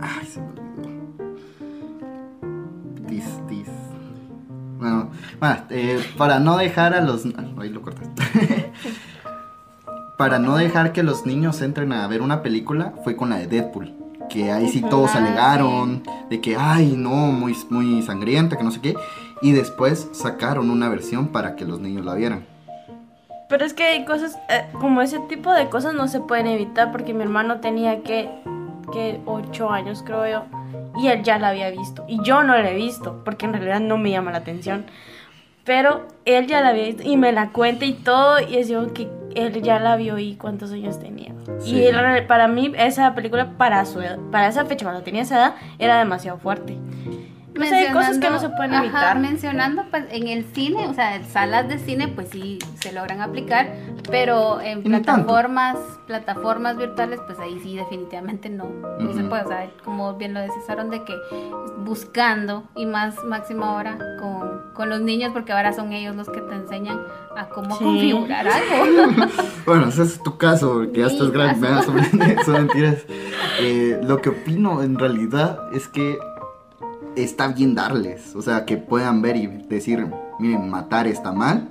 Ay, 0.00 0.26
se 0.26 0.40
me 0.40 0.46
olvidó. 0.48 0.97
Dis, 3.08 3.24
dis. 3.48 3.68
Bueno, 4.78 5.10
bueno, 5.40 5.56
eh, 5.70 5.98
para 6.16 6.38
no 6.38 6.56
dejar 6.56 6.94
a 6.94 7.00
los... 7.00 7.24
Ahí 7.58 7.70
lo 7.70 7.82
cortas. 7.82 8.08
para 10.18 10.38
no 10.38 10.56
dejar 10.56 10.92
que 10.92 11.02
los 11.02 11.26
niños 11.26 11.62
entren 11.62 11.92
a 11.92 12.06
ver 12.06 12.22
una 12.22 12.42
película, 12.42 12.92
fue 13.04 13.16
con 13.16 13.30
la 13.30 13.38
de 13.38 13.46
Deadpool. 13.46 13.94
Que 14.28 14.52
ahí 14.52 14.68
sí 14.68 14.82
todos 14.82 15.14
Ah, 15.14 15.18
alegaron 15.18 16.02
de 16.28 16.40
que, 16.40 16.56
ay, 16.56 16.94
no, 16.96 17.32
muy, 17.32 17.56
muy 17.70 18.02
sangrienta, 18.02 18.56
que 18.56 18.64
no 18.64 18.70
sé 18.70 18.80
qué. 18.80 18.94
Y 19.40 19.52
después 19.52 20.10
sacaron 20.12 20.70
una 20.70 20.88
versión 20.90 21.28
para 21.28 21.56
que 21.56 21.64
los 21.64 21.80
niños 21.80 22.04
la 22.04 22.14
vieran. 22.14 22.44
Pero 23.48 23.64
es 23.64 23.72
que 23.72 23.84
hay 23.84 24.04
cosas, 24.04 24.36
eh, 24.50 24.66
como 24.78 25.00
ese 25.00 25.18
tipo 25.20 25.50
de 25.52 25.70
cosas 25.70 25.94
no 25.94 26.08
se 26.08 26.20
pueden 26.20 26.46
evitar 26.46 26.92
porque 26.92 27.14
mi 27.14 27.22
hermano 27.22 27.60
tenía 27.60 28.02
que, 28.02 28.28
que 28.92 29.22
8 29.24 29.70
años 29.70 30.02
creo 30.04 30.28
yo 30.28 30.58
y 30.98 31.08
él 31.08 31.22
ya 31.22 31.38
la 31.38 31.48
había 31.48 31.70
visto 31.70 32.04
y 32.08 32.22
yo 32.22 32.42
no 32.42 32.56
la 32.56 32.70
he 32.70 32.74
visto 32.74 33.22
porque 33.24 33.46
en 33.46 33.52
realidad 33.52 33.80
no 33.80 33.96
me 33.98 34.10
llama 34.10 34.30
la 34.32 34.38
atención. 34.38 34.86
Pero 35.64 36.06
él 36.24 36.46
ya 36.46 36.60
la 36.62 36.70
había 36.70 36.84
visto 36.84 37.02
y 37.04 37.16
me 37.18 37.30
la 37.30 37.50
cuenta 37.50 37.84
y 37.84 37.92
todo 37.92 38.40
y 38.40 38.56
es 38.56 38.68
yo 38.68 38.92
que 38.94 39.06
él 39.34 39.60
ya 39.62 39.78
la 39.78 39.96
vio 39.96 40.18
y 40.18 40.34
cuántos 40.36 40.72
años 40.72 40.98
tenía. 40.98 41.34
Sí. 41.60 41.76
Y 41.76 41.86
él- 41.86 42.26
para 42.26 42.48
mí 42.48 42.72
esa 42.76 43.14
película 43.14 43.50
para 43.58 43.84
su 43.84 44.00
edad- 44.00 44.18
para 44.32 44.48
esa 44.48 44.64
fecha 44.64 44.86
cuando 44.86 45.02
tenía 45.02 45.22
esa 45.22 45.36
edad 45.36 45.54
era 45.78 45.98
demasiado 45.98 46.38
fuerte. 46.38 46.78
Hay 47.60 47.92
cosas 47.92 48.18
que 48.18 48.30
no 48.30 48.38
se 48.38 48.48
pueden 48.50 48.74
ajá, 48.74 48.84
evitar. 48.84 49.18
mencionando, 49.18 49.84
pues 49.90 50.04
en 50.10 50.28
el 50.28 50.44
cine, 50.54 50.86
o 50.88 50.94
sea, 50.94 51.16
en 51.16 51.24
salas 51.24 51.68
de 51.68 51.78
cine, 51.78 52.08
pues 52.08 52.28
sí 52.30 52.58
se 52.80 52.92
logran 52.92 53.20
aplicar, 53.20 53.72
pero 54.10 54.60
en 54.60 54.82
tanto. 54.82 55.04
plataformas, 55.04 55.76
plataformas 56.06 56.76
virtuales, 56.76 57.20
pues 57.26 57.38
ahí 57.38 57.58
sí 57.62 57.76
definitivamente 57.76 58.48
no, 58.48 58.64
no 58.98 59.12
se 59.12 59.22
puede, 59.24 59.42
o 59.42 59.48
sea, 59.48 59.70
como 59.84 60.14
bien 60.14 60.34
lo 60.34 60.40
decís, 60.40 60.68
Aaron, 60.68 60.90
de 60.90 61.02
que 61.04 61.14
buscando 61.78 62.64
y 62.74 62.86
más 62.86 63.22
máximo 63.24 63.64
ahora 63.64 63.98
con, 64.20 64.72
con 64.74 64.88
los 64.88 65.00
niños, 65.00 65.30
porque 65.32 65.52
ahora 65.52 65.72
son 65.72 65.92
ellos 65.92 66.14
los 66.16 66.28
que 66.28 66.40
te 66.40 66.54
enseñan 66.54 67.00
a 67.36 67.48
cómo 67.48 67.76
Sí. 67.78 67.84
configurar 67.84 68.46
algo. 68.72 69.12
Bueno, 69.64 69.88
ese 69.88 70.02
es 70.02 70.22
tu 70.22 70.36
caso, 70.38 70.72
porque 70.74 71.00
ya 71.00 71.06
estás 71.06 71.30
grande, 71.30 71.60
me 71.60 72.34
das 72.34 72.48
mentiras. 72.48 73.04
Eh, 73.60 74.00
lo 74.02 74.20
que 74.20 74.30
opino 74.30 74.82
en 74.82 74.98
realidad 74.98 75.60
es 75.72 75.88
que 75.88 76.18
está 77.22 77.48
bien 77.48 77.74
darles, 77.74 78.34
o 78.34 78.42
sea, 78.42 78.64
que 78.64 78.76
puedan 78.76 79.22
ver 79.22 79.36
y 79.36 79.46
decir, 79.46 80.06
miren, 80.38 80.70
matar 80.70 81.06
está 81.06 81.32
mal. 81.32 81.68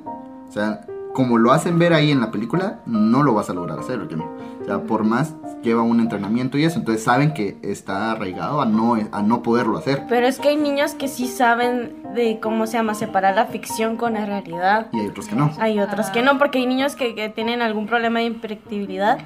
O 0.47 0.51
sea, 0.51 0.85
como 1.13 1.37
lo 1.37 1.51
hacen 1.51 1.79
ver 1.79 1.93
ahí 1.93 2.11
en 2.11 2.19
la 2.19 2.31
película, 2.31 2.79
no 2.85 3.23
lo 3.23 3.33
vas 3.33 3.49
a 3.49 3.53
lograr 3.53 3.79
hacer, 3.79 4.01
¿ok? 4.01 4.13
O 4.61 4.65
sea, 4.65 4.83
por 4.83 5.03
más 5.03 5.33
lleva 5.67 5.81
un 5.83 5.99
entrenamiento 5.99 6.57
y 6.57 6.63
eso, 6.63 6.79
entonces 6.79 7.03
saben 7.03 7.33
que 7.33 7.57
está 7.61 8.11
arraigado 8.11 8.61
a 8.61 8.65
no, 8.65 8.97
a 9.11 9.21
no 9.21 9.43
poderlo 9.43 9.77
hacer. 9.77 10.03
Pero 10.09 10.27
es 10.27 10.39
que 10.39 10.49
hay 10.49 10.57
niños 10.57 10.93
que 10.93 11.07
sí 11.07 11.27
saben 11.27 11.93
de 12.15 12.39
cómo 12.41 12.65
se 12.67 12.73
llama 12.73 12.93
separar 12.95 13.35
la 13.35 13.45
ficción 13.45 13.97
con 13.97 14.13
la 14.13 14.25
realidad. 14.25 14.87
Y 14.93 14.99
hay 15.01 15.07
otros 15.07 15.27
que 15.27 15.35
no. 15.35 15.51
Hay 15.59 15.79
otros 15.79 16.07
Ah. 16.07 16.11
que 16.11 16.21
no, 16.21 16.37
porque 16.37 16.59
hay 16.59 16.65
niños 16.65 16.95
que, 16.95 17.13
que 17.15 17.29
tienen 17.29 17.61
algún 17.61 17.85
problema 17.85 18.19
de 18.19 18.25
impractibilidad 18.25 19.19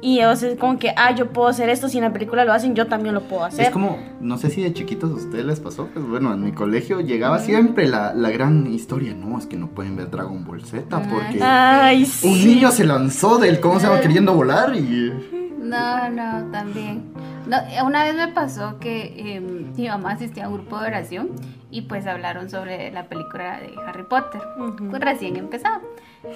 y 0.00 0.22
o 0.22 0.36
sea, 0.36 0.50
es 0.50 0.58
como 0.58 0.78
que, 0.78 0.92
ah, 0.96 1.12
yo 1.14 1.30
puedo 1.32 1.48
hacer 1.48 1.68
esto, 1.68 1.88
si 1.88 1.98
en 1.98 2.04
la 2.04 2.12
película 2.12 2.44
lo 2.44 2.52
hacen, 2.52 2.74
yo 2.74 2.86
también 2.86 3.14
lo 3.14 3.22
puedo 3.22 3.44
hacer. 3.44 3.66
Es 3.66 3.70
como, 3.70 3.98
no 4.20 4.38
sé 4.38 4.50
si 4.50 4.62
de 4.62 4.72
chiquitos 4.72 5.10
a 5.10 5.14
ustedes 5.14 5.44
les 5.44 5.58
pasó, 5.60 5.88
pues 5.92 6.06
bueno, 6.06 6.32
en 6.32 6.44
mi 6.44 6.52
colegio 6.52 7.00
llegaba 7.00 7.40
siempre 7.40 7.88
la, 7.88 8.14
la 8.14 8.30
gran 8.30 8.66
historia, 8.72 9.12
no, 9.14 9.36
es 9.38 9.46
que 9.46 9.56
no 9.56 9.66
pueden 9.68 9.96
ver 9.96 10.10
Dragon 10.10 10.44
Ball 10.44 10.62
Z 10.64 10.86
porque 11.10 11.38
Ay, 11.42 12.06
sí. 12.06 12.28
un 12.28 12.46
niño 12.46 12.70
se 12.70 12.84
lanzó 12.84 13.38
del, 13.38 13.58
¿cómo 13.60 13.80
se 13.80 13.86
llama? 13.88 14.00
Queriendo 14.00 14.34
volar 14.34 14.74
y... 14.76 15.12
No, 15.60 15.87
no, 16.10 16.50
también. 16.50 17.04
No, 17.46 17.56
eh, 17.56 17.82
una 17.84 18.04
vez 18.04 18.14
me 18.14 18.28
pasó 18.28 18.78
que 18.78 19.14
eh, 19.16 19.40
mi 19.40 19.88
mamá 19.88 20.12
asistía 20.12 20.44
a 20.44 20.48
un 20.48 20.54
grupo 20.54 20.78
de 20.78 20.86
oración 20.88 21.30
y 21.70 21.82
pues 21.82 22.06
hablaron 22.06 22.48
sobre 22.50 22.90
la 22.92 23.04
película 23.08 23.58
de 23.58 23.74
Harry 23.86 24.02
Potter, 24.04 24.40
Ujú. 24.58 24.88
pues 24.90 25.00
recién 25.02 25.36
empezaba. 25.36 25.80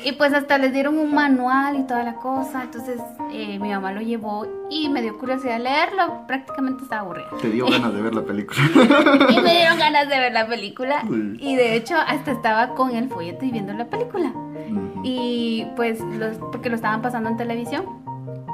Y 0.04 0.12
pues 0.12 0.32
hasta 0.32 0.58
les 0.58 0.72
dieron 0.72 0.96
un 0.98 1.12
manual 1.14 1.76
y 1.78 1.82
toda 1.86 2.02
la 2.04 2.14
cosa, 2.14 2.62
entonces 2.62 3.00
eh, 3.32 3.58
mi 3.58 3.70
mamá 3.70 3.92
lo 3.92 4.00
llevó 4.00 4.46
y 4.70 4.88
me 4.88 5.02
dio 5.02 5.18
curiosidad 5.18 5.58
leerlo, 5.58 6.24
prácticamente 6.26 6.84
estaba 6.84 7.02
aburrida. 7.02 7.26
Te 7.42 7.50
dio 7.50 7.66
ganas 7.70 7.92
de 7.92 8.00
ver 8.02 8.14
la 8.14 8.22
película. 8.22 8.60
Y 9.30 9.40
me 9.40 9.54
dieron 9.56 9.78
ganas 9.78 10.08
de 10.08 10.18
ver 10.18 10.32
la 10.32 10.46
película 10.46 11.02
Sí. 11.02 11.36
y 11.40 11.56
de 11.56 11.74
hecho 11.76 11.96
hasta 11.96 12.30
estaba 12.30 12.74
con 12.74 12.94
el 12.94 13.08
folleto 13.08 13.44
y 13.44 13.50
viendo 13.50 13.72
la 13.74 13.86
película. 13.86 14.32
Y 15.04 15.66
pues, 15.76 16.00
los, 16.00 16.36
porque 16.38 16.68
lo 16.70 16.76
estaban 16.76 17.02
pasando 17.02 17.28
en 17.28 17.36
televisión. 17.36 17.84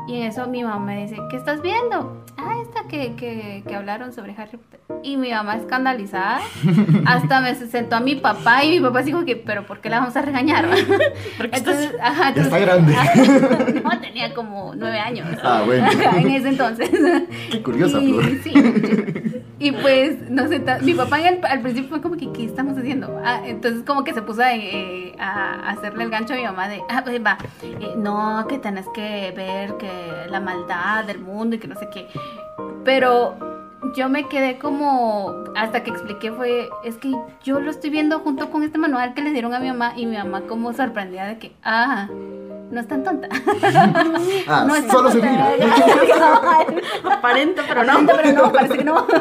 Y 0.09 0.17
en 0.17 0.23
eso 0.23 0.47
mi 0.49 0.65
mamá 0.65 0.79
me 0.79 1.03
dice, 1.03 1.17
¿qué 1.31 1.37
estás 1.37 1.61
viendo? 1.61 2.25
Ah, 2.39 2.55
esta 2.63 2.89
que, 2.89 3.15
que, 3.15 3.63
que 3.69 3.75
hablaron 3.75 4.13
sobre 4.15 4.33
Harry 4.39 4.57
Potter. 4.57 4.81
Y 5.03 5.17
mi 5.19 5.31
mamá 5.31 5.57
escandalizada, 5.57 6.41
hasta 7.07 7.41
me 7.43 7.55
sentó 7.55 7.97
a 7.97 8.01
mi 8.01 8.15
papá 8.17 8.65
y 8.65 8.71
mi 8.71 8.81
papá 8.81 9.03
dijo 9.03 9.25
que, 9.27 9.37
pero 9.37 9.67
¿por 9.67 9.81
qué 9.81 9.91
la 9.91 10.01
vamos 10.01 10.17
a 10.17 10.23
regañar? 10.23 10.67
Porque 11.37 11.57
estás- 11.57 11.75
Entonces, 11.83 11.95
ajá, 12.01 12.33
Ya 12.35 12.43
está 12.43 12.59
entonces- 12.59 13.43
grande. 13.43 13.81
no, 13.85 14.01
tenía 14.01 14.35
como 14.35 14.73
nueve 14.75 14.99
años. 14.99 15.29
Ah, 15.43 15.63
bueno. 15.67 15.87
en 16.17 16.31
ese 16.31 16.49
entonces. 16.49 16.91
Qué 17.51 17.63
curiosa, 17.63 18.01
y, 18.01 18.13
Flor. 18.13 18.25
sí. 18.43 18.55
Y 19.61 19.73
pues, 19.73 20.31
no 20.31 20.47
sé, 20.47 20.63
mi 20.83 20.95
papá 20.95 21.19
al 21.19 21.61
principio 21.61 21.89
fue 21.89 22.01
como 22.01 22.17
que, 22.17 22.31
¿qué 22.33 22.45
estamos 22.45 22.79
haciendo? 22.79 23.21
Ah, 23.25 23.41
entonces 23.45 23.83
como 23.85 24.05
que 24.05 24.15
se 24.15 24.23
puso 24.23 24.43
a, 24.43 24.55
eh, 24.55 25.15
a 25.19 25.71
hacerle 25.71 26.05
el 26.05 26.11
gancho 26.11 26.35
a 26.35 26.37
mi 26.37 26.45
mamá 26.45 26.69
de, 26.69 26.81
ah, 26.89 27.03
pues 27.05 27.21
va, 27.25 27.39
eh, 27.63 27.95
no, 27.97 28.47
que 28.49 28.59
tenés 28.59 28.87
que 28.95 29.33
ver 29.37 29.77
que 29.77 29.91
la 30.31 30.39
maldad 30.39 31.05
del 31.05 31.19
mundo 31.19 31.57
y 31.57 31.59
que 31.59 31.67
no 31.67 31.75
sé 31.75 31.89
qué. 31.93 32.07
Pero 32.85 33.37
yo 33.97 34.09
me 34.09 34.29
quedé 34.29 34.59
como, 34.59 35.35
hasta 35.57 35.83
que 35.83 35.91
expliqué 35.91 36.31
fue, 36.31 36.69
es 36.85 36.97
que 36.97 37.13
yo 37.43 37.59
lo 37.59 37.73
estoy 37.73 37.91
viendo 37.91 38.21
junto 38.21 38.51
con 38.51 38.63
este 38.63 38.79
manual 38.79 39.15
que 39.15 39.23
le 39.23 39.33
dieron 39.33 39.55
a 39.55 39.59
mi 39.59 39.69
mamá 39.69 39.95
y 39.97 40.07
mi 40.07 40.17
mamá 40.17 40.43
como 40.43 40.73
sorprendida 40.73 41.27
de 41.27 41.39
que, 41.39 41.53
ah, 41.65 42.09
no 42.71 42.81
es 42.81 42.89
tan 42.89 43.03
tonta. 43.05 43.29
Ah, 44.47 44.65
no 44.67 44.75
es 44.75 44.87
tan 44.87 44.91
solo 44.97 45.11
se 45.11 45.21
tonta. 45.21 45.51
mira. 45.59 47.15
aparenta, 47.15 47.63
pero 47.69 47.85
no. 47.85 47.93
Aparenta, 47.93 48.13
pero 48.23 48.33
no, 48.47 48.53
parece 48.53 48.79
que 48.79 48.85
no. 48.85 49.07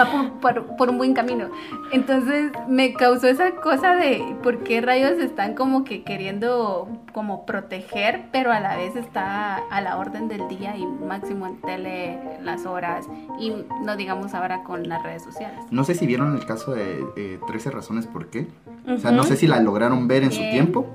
Va 0.00 0.04
por, 0.12 0.30
por- 0.40 0.76
por 0.76 0.90
un 0.90 0.98
buen 0.98 1.12
camino. 1.12 1.46
Entonces 1.92 2.52
me 2.68 2.92
causó 2.94 3.26
esa 3.26 3.50
cosa 3.56 3.96
de 3.96 4.22
por 4.44 4.62
qué 4.62 4.80
rayos 4.80 5.12
están 5.18 5.54
como 5.54 5.82
que 5.82 6.04
queriendo 6.04 6.88
como 7.12 7.44
proteger, 7.44 8.26
pero 8.30 8.52
a 8.52 8.60
la 8.60 8.76
vez 8.76 8.94
está 8.94 9.56
a 9.56 9.80
la 9.80 9.96
orden 9.98 10.28
del 10.28 10.46
día 10.48 10.76
y 10.76 10.86
máximo 10.86 11.46
en 11.48 11.60
tele 11.62 12.20
las 12.42 12.64
horas 12.64 13.06
y 13.40 13.52
no 13.82 13.96
digamos 13.96 14.34
ahora 14.34 14.62
con 14.62 14.88
las 14.88 15.02
redes 15.02 15.24
sociales. 15.24 15.58
No 15.70 15.82
sé 15.82 15.94
si 15.96 16.06
vieron 16.06 16.36
el 16.36 16.46
caso 16.46 16.72
de 16.72 17.04
eh, 17.16 17.40
13 17.48 17.70
razones 17.72 18.06
por 18.06 18.28
qué. 18.28 18.46
O 18.86 18.98
sea, 18.98 19.10
no 19.10 19.24
sé 19.24 19.34
si 19.36 19.48
la 19.48 19.58
lograron 19.60 20.06
ver 20.06 20.22
en 20.22 20.30
su 20.32 20.40
tiempo. 20.40 20.86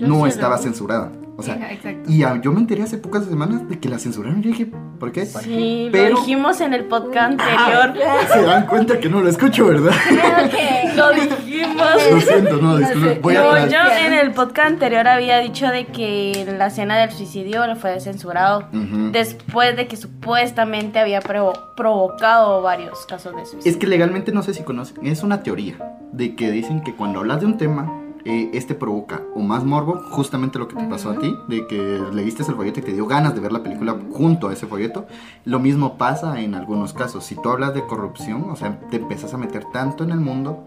Yo 0.00 0.06
no 0.08 0.26
estaba 0.26 0.58
censurada. 0.58 1.12
O 1.36 1.42
sea, 1.42 1.54
exacto. 1.72 2.10
y 2.12 2.22
ah, 2.22 2.38
yo 2.42 2.52
me 2.52 2.60
enteré 2.60 2.82
hace 2.82 2.98
pocas 2.98 3.24
semanas 3.24 3.66
de 3.66 3.78
que 3.80 3.88
la 3.88 3.98
censuraron. 3.98 4.42
Yo 4.42 4.50
dije, 4.50 4.66
¿por 4.98 5.10
qué? 5.10 5.24
Sí, 5.24 5.88
Pero- 5.90 6.10
lo 6.16 6.20
dijimos 6.20 6.60
en 6.60 6.74
el 6.74 6.84
podcast 6.84 7.40
anterior. 7.40 7.94
Se 8.30 8.42
dan 8.42 8.66
cuenta 8.66 9.00
que 9.00 9.08
no 9.08 9.22
lo 9.22 9.30
escucho, 9.30 9.66
¿verdad? 9.68 9.90
Creo 10.06 10.50
que 10.50 10.92
lo 10.96 11.10
dijimos. 11.14 11.86
Lo 12.10 12.20
siento, 12.20 12.56
no, 12.58 12.76
disculpe. 12.76 13.20
Voy 13.22 13.34
No, 13.34 13.52
a... 13.52 13.66
yo 13.68 13.78
en 14.06 14.12
el 14.12 14.32
podcast 14.32 14.68
anterior 14.72 15.08
había 15.08 15.38
dicho 15.38 15.66
de 15.68 15.86
que 15.86 16.46
la 16.58 16.66
escena 16.66 16.98
del 16.98 17.10
suicidio 17.10 17.62
fue 17.76 17.98
censurado 18.00 18.64
después 19.10 19.74
de 19.78 19.86
que 19.88 19.96
supuestamente 19.96 20.98
había 20.98 21.22
provo- 21.22 21.58
provocado 21.74 22.60
varios 22.60 23.06
casos 23.06 23.34
de 23.34 23.46
suicidio. 23.46 23.70
Es 23.70 23.78
que 23.78 23.86
legalmente 23.86 24.30
no 24.30 24.42
sé 24.42 24.52
si 24.52 24.62
conocen, 24.62 25.06
es 25.06 25.22
una 25.22 25.42
teoría 25.42 25.76
de 26.12 26.34
que 26.36 26.50
dicen 26.50 26.82
que 26.82 26.94
cuando 26.94 27.20
hablas 27.20 27.40
de 27.40 27.46
un 27.46 27.56
tema, 27.56 27.90
eh, 28.24 28.50
este 28.52 28.74
provoca 28.74 29.22
o 29.34 29.40
más 29.40 29.64
morbo, 29.64 30.00
justamente 30.10 30.58
lo 30.58 30.68
que 30.68 30.76
te 30.76 30.84
pasó 30.84 31.10
a 31.10 31.18
ti, 31.18 31.34
de 31.48 31.66
que 31.66 32.00
leíste 32.12 32.42
el 32.42 32.54
folleto 32.54 32.80
y 32.80 32.82
te 32.82 32.92
dio 32.92 33.06
ganas 33.06 33.34
de 33.34 33.40
ver 33.40 33.52
la 33.52 33.62
película 33.62 33.96
junto 34.12 34.48
a 34.48 34.52
ese 34.52 34.66
folleto. 34.66 35.06
Lo 35.44 35.58
mismo 35.58 35.96
pasa 35.98 36.40
en 36.40 36.54
algunos 36.54 36.92
casos. 36.92 37.24
Si 37.24 37.34
tú 37.34 37.48
hablas 37.48 37.74
de 37.74 37.86
corrupción, 37.86 38.50
o 38.50 38.56
sea, 38.56 38.80
te 38.90 38.96
empiezas 38.96 39.34
a 39.34 39.38
meter 39.38 39.64
tanto 39.72 40.04
en 40.04 40.10
el 40.10 40.20
mundo 40.20 40.64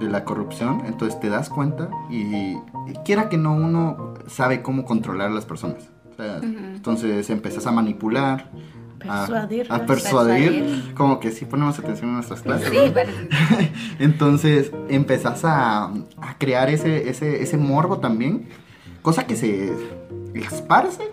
de 0.00 0.08
la 0.08 0.24
corrupción, 0.24 0.82
entonces 0.86 1.18
te 1.20 1.28
das 1.28 1.48
cuenta 1.48 1.88
y, 2.10 2.54
y 2.54 2.92
quiera 3.04 3.28
que 3.28 3.38
no, 3.38 3.54
uno 3.54 4.14
sabe 4.26 4.62
cómo 4.62 4.84
controlar 4.84 5.30
a 5.30 5.34
las 5.34 5.46
personas. 5.46 5.90
O 6.12 6.16
sea, 6.16 6.38
Ujú. 6.38 6.46
Entonces 6.46 7.28
empiezas 7.30 7.66
a 7.66 7.72
manipular. 7.72 8.50
A- 9.08 9.26
Persuadirlas. 9.26 9.80
A, 9.80 9.86
persuadir, 9.86 10.50
Persuadir. 10.52 10.94
como 10.94 11.20
que 11.20 11.30
sí 11.30 11.44
ponemos 11.44 11.78
atención 11.78 12.08
en 12.10 12.14
nuestras 12.16 12.40
clases. 12.42 12.68
sí, 12.70 12.76
parece. 12.92 13.28
Entonces 13.98 14.72
empezás 14.88 15.44
a, 15.44 15.84
a 15.86 16.38
crear 16.38 16.68
ese, 16.70 17.08
ese, 17.08 17.42
ese 17.42 17.56
morbo 17.56 17.98
también, 17.98 18.48
cosa 19.02 19.26
que 19.26 19.36
se 19.36 19.72
esparce, 20.34 21.10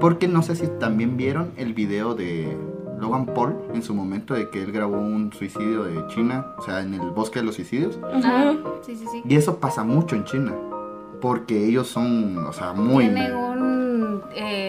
porque 0.00 0.28
no 0.28 0.42
sé 0.42 0.56
si 0.56 0.66
también 0.78 1.16
vieron 1.16 1.52
el 1.56 1.74
video 1.74 2.14
de 2.14 2.56
Logan 3.00 3.26
Paul 3.26 3.54
en 3.74 3.82
su 3.82 3.94
momento 3.94 4.34
de 4.34 4.48
que 4.50 4.62
él 4.62 4.72
grabó 4.72 4.98
un 4.98 5.32
suicidio 5.32 5.84
de 5.84 6.06
China, 6.08 6.46
o 6.58 6.62
sea, 6.62 6.80
en 6.82 6.94
el 6.94 7.10
bosque 7.10 7.38
de 7.40 7.44
los 7.44 7.54
suicidios. 7.56 7.98
Ah, 8.24 8.54
sí, 8.84 8.96
sí, 8.96 9.04
sí. 9.10 9.22
Y 9.28 9.36
eso 9.36 9.58
pasa 9.58 9.84
mucho 9.84 10.16
en 10.16 10.24
China, 10.24 10.52
porque 11.20 11.66
ellos 11.66 11.86
son, 11.88 12.38
o 12.38 12.52
sea, 12.52 12.72
muy 12.72 13.04
Tienen 13.04 13.34
un 13.34 14.22
eh, 14.34 14.67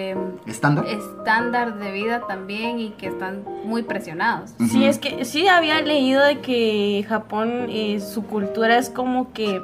estándar. 0.52 0.86
estándar 0.86 1.78
de 1.80 1.92
vida 1.92 2.22
también 2.28 2.80
y 2.80 2.90
que 2.92 3.08
están 3.08 3.44
muy 3.66 3.84
presionados. 3.84 4.52
Sí, 4.58 4.78
Ujú. 4.80 4.86
es 4.86 5.00
que 5.00 5.26
sí 5.26 5.48
había 5.48 5.82
leído 5.82 6.24
de 6.24 6.40
que 6.40 7.06
Japón, 7.08 7.68
eh, 7.70 8.00
su 8.00 8.24
cultura 8.26 8.78
es 8.78 8.90
como 8.90 9.32
que 9.34 9.62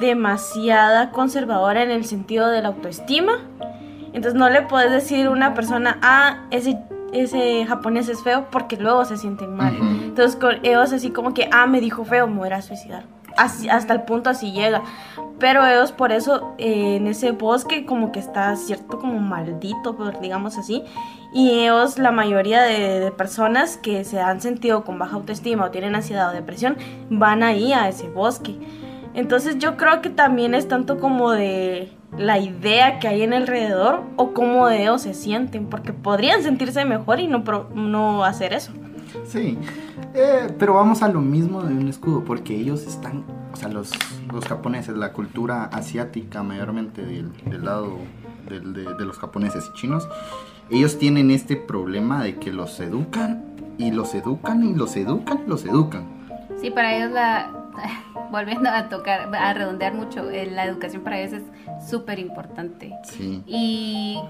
demasiada 0.00 1.10
conservadora 1.10 1.82
en 1.82 1.90
el 1.90 2.04
sentido 2.04 2.48
de 2.48 2.62
la 2.62 2.68
autoestima 2.68 3.32
Entonces 4.12 4.34
no 4.34 4.48
le 4.50 4.62
puedes 4.62 4.90
decir 4.90 5.26
a 5.26 5.30
una 5.30 5.54
persona, 5.54 5.98
ah, 6.02 6.46
ese, 6.50 6.76
ese 7.12 7.64
japonés 7.66 8.08
es 8.08 8.20
feo, 8.24 8.46
porque 8.50 8.76
luego 8.76 9.04
se 9.04 9.16
sienten 9.16 9.54
mal. 9.54 9.76
Ujú. 9.76 9.86
Entonces 10.04 10.34
con 10.36 10.56
ellos 10.64 10.92
así 10.92 11.10
como 11.10 11.32
que, 11.32 11.48
ah, 11.52 11.66
me 11.66 11.80
dijo 11.80 12.04
feo, 12.04 12.26
me 12.26 12.38
voy 12.38 12.48
a 12.48 12.60
suicidar. 12.60 13.04
Así, 13.36 13.68
hasta 13.68 13.92
el 13.92 14.02
punto 14.02 14.30
así 14.30 14.52
llega. 14.52 14.82
Pero 15.38 15.66
ellos 15.66 15.92
por 15.92 16.12
eso 16.12 16.54
eh, 16.58 16.96
en 16.96 17.06
ese 17.06 17.32
bosque 17.32 17.86
como 17.86 18.12
que 18.12 18.18
está 18.20 18.54
cierto 18.56 18.98
como 18.98 19.18
maldito, 19.18 19.96
digamos 20.20 20.58
así. 20.58 20.84
Y 21.32 21.60
ellos, 21.60 21.98
la 21.98 22.10
mayoría 22.10 22.62
de, 22.62 23.12
personas 23.12 23.76
que 23.76 24.04
se 24.04 24.20
han 24.20 24.40
sentido 24.40 24.84
con 24.84 24.98
baja 24.98 25.16
autoestima 25.16 25.66
o 25.66 25.70
tienen 25.70 25.94
ansiedad 25.94 26.30
o 26.30 26.32
depresión, 26.32 26.76
van 27.08 27.42
ahí 27.42 27.72
a 27.72 27.88
ese 27.88 28.08
bosque. 28.08 28.56
Entonces 29.14 29.58
yo 29.58 29.76
creo 29.76 30.02
que 30.02 30.10
también 30.10 30.54
es 30.54 30.68
tanto 30.68 30.98
como 30.98 31.30
de 31.30 31.92
la 32.16 32.38
idea 32.38 32.98
que 32.98 33.08
hay 33.08 33.22
en 33.22 33.32
alrededor 33.32 34.02
o 34.16 34.32
cómo 34.32 34.66
de 34.68 34.82
ellos 34.82 35.02
se 35.02 35.14
sienten, 35.14 35.66
porque 35.66 35.92
podrían 35.92 36.42
sentirse 36.42 36.84
mejor 36.84 37.20
y 37.20 37.28
no, 37.28 37.42
no 37.74 38.24
hacer 38.24 38.52
eso. 38.52 38.72
Sí, 39.24 39.58
Eh, 40.14 40.48
pero 40.58 40.74
vamos 40.74 41.02
a 41.02 41.08
lo 41.08 41.20
mismo 41.20 41.62
de 41.62 41.72
un 41.74 41.88
escudo, 41.88 42.24
porque 42.24 42.56
ellos 42.56 42.86
están, 42.86 43.24
o 43.52 43.56
sea, 43.56 43.68
los, 43.68 43.92
los 44.32 44.44
japoneses, 44.46 44.96
la 44.96 45.12
cultura 45.12 45.64
asiática 45.64 46.42
mayormente 46.42 47.04
del, 47.04 47.30
del 47.44 47.64
lado 47.64 47.98
del- 48.48 48.72
de, 48.72 48.94
de 48.94 49.04
los 49.04 49.18
japoneses 49.18 49.70
y 49.72 49.78
chinos, 49.78 50.08
ellos 50.70 50.98
tienen 50.98 51.30
este 51.30 51.56
problema 51.56 52.22
de 52.22 52.36
que 52.36 52.52
los 52.52 52.78
educan 52.80 53.44
y 53.78 53.90
los 53.92 54.14
educan 54.14 54.64
y 54.64 54.74
los 54.74 54.96
educan 54.96 55.40
y 55.46 55.48
los 55.48 55.64
educan. 55.64 56.04
Sí, 56.60 56.70
para 56.70 56.94
ellos 56.96 57.12
la... 57.12 57.50
Volviendo 58.30 58.68
a 58.68 58.88
tocar, 58.88 59.34
a 59.34 59.54
redondear 59.54 59.94
mucho, 59.94 60.28
eh, 60.30 60.48
la 60.50 60.64
educación 60.64 61.02
para 61.02 61.18
ellos 61.20 61.40
es 61.40 61.88
súper 61.90 62.18
importante. 62.20 62.92
Sí. 63.04 63.42
y 63.46 64.20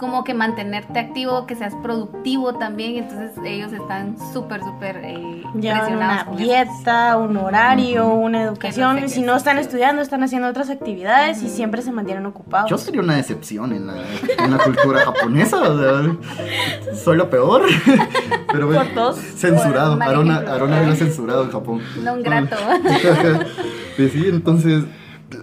como 0.00 0.24
que 0.24 0.32
mantenerte 0.32 0.98
activo, 0.98 1.46
que 1.46 1.54
seas 1.54 1.74
productivo 1.82 2.54
también, 2.54 2.96
entonces 2.96 3.32
ellos 3.44 3.70
están 3.70 4.16
súper, 4.32 4.62
súper 4.62 4.96
eh, 5.04 5.42
presionados 5.52 6.26
una 6.26 6.36
dieta, 6.38 7.18
un 7.18 7.36
horario, 7.36 8.08
una 8.08 8.44
educación. 8.44 8.96
sé 8.96 9.02
qué 9.02 9.08
si 9.10 9.20
no 9.20 9.32
es. 9.32 9.38
están 9.38 9.58
estudiando, 9.58 10.00
están 10.00 10.22
haciendo 10.22 10.48
otras 10.48 10.70
actividades 10.70 11.42
y 11.42 11.50
siempre 11.50 11.82
se 11.82 11.92
mantienen 11.92 12.24
ocupados. 12.24 12.70
Yo 12.70 12.78
sería 12.78 13.02
una 13.02 13.14
decepción 13.14 13.74
en 13.74 13.88
la, 13.88 13.94
en 14.38 14.50
la 14.50 14.58
cultura 14.64 15.00
japonesa, 15.00 15.58
o 15.58 15.78
sea, 15.78 16.94
soy 16.94 17.18
lo 17.18 17.28
peor. 17.28 17.64
Pero 18.52 18.68
bueno, 18.68 18.82
Por 18.82 18.94
dos. 18.94 19.16
censurado, 19.36 19.98
Arona. 20.00 20.38
Arona 20.38 20.82
era 20.82 20.96
censurado 20.96 21.44
en 21.44 21.50
Japón. 21.50 21.82
No 22.02 22.14
un 22.14 22.22
grato. 22.22 22.56
Pues 23.96 24.12
sí, 24.12 24.28
entonces 24.28 24.84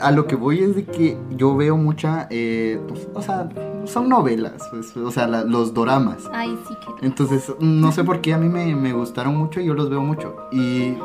a 0.01 0.11
lo 0.11 0.27
que 0.27 0.35
voy 0.35 0.59
es 0.59 0.75
de 0.75 0.85
que 0.85 1.17
yo 1.31 1.55
veo 1.55 1.77
mucha, 1.77 2.27
eh, 2.29 2.79
pues, 2.87 3.07
o 3.13 3.21
sea, 3.21 3.49
son 3.85 4.09
novelas, 4.09 4.53
pues, 4.71 4.95
o 4.97 5.11
sea, 5.11 5.27
la- 5.27 5.43
los 5.43 5.73
doramas. 5.73 6.23
Ay, 6.33 6.57
sí, 6.67 6.75
que 6.99 7.05
Entonces, 7.05 7.51
no 7.59 7.91
sé 7.91 8.03
por 8.03 8.21
qué 8.21 8.33
a 8.33 8.37
mí 8.37 8.47
me, 8.49 8.75
me 8.75 8.93
gustaron 8.93 9.35
mucho 9.37 9.59
y 9.59 9.65
yo 9.65 9.73
los 9.73 9.89
veo 9.89 10.01
mucho. 10.01 10.35
Y 10.51 10.95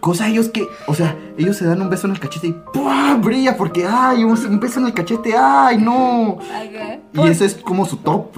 cosa 0.00 0.28
ellos 0.28 0.48
que, 0.48 0.66
o 0.86 0.94
sea, 0.94 1.16
ellos 1.38 1.56
se 1.56 1.64
dan 1.64 1.80
un 1.80 1.88
beso 1.88 2.06
en 2.08 2.14
el 2.14 2.18
cachete 2.20 2.48
y 2.48 2.52
¡pua! 2.72 3.14
brilla 3.22 3.56
porque, 3.56 3.86
ay, 3.88 4.24
un, 4.24 4.32
un 4.32 4.58
beso 4.60 4.80
en 4.80 4.86
el 4.86 4.94
cachete, 4.94 5.34
ay, 5.36 5.78
no. 5.78 6.38
Ajá. 6.40 6.98
Y 7.12 7.28
eso 7.28 7.44
es 7.44 7.54
como 7.54 7.84
su 7.86 7.98
top, 7.98 8.30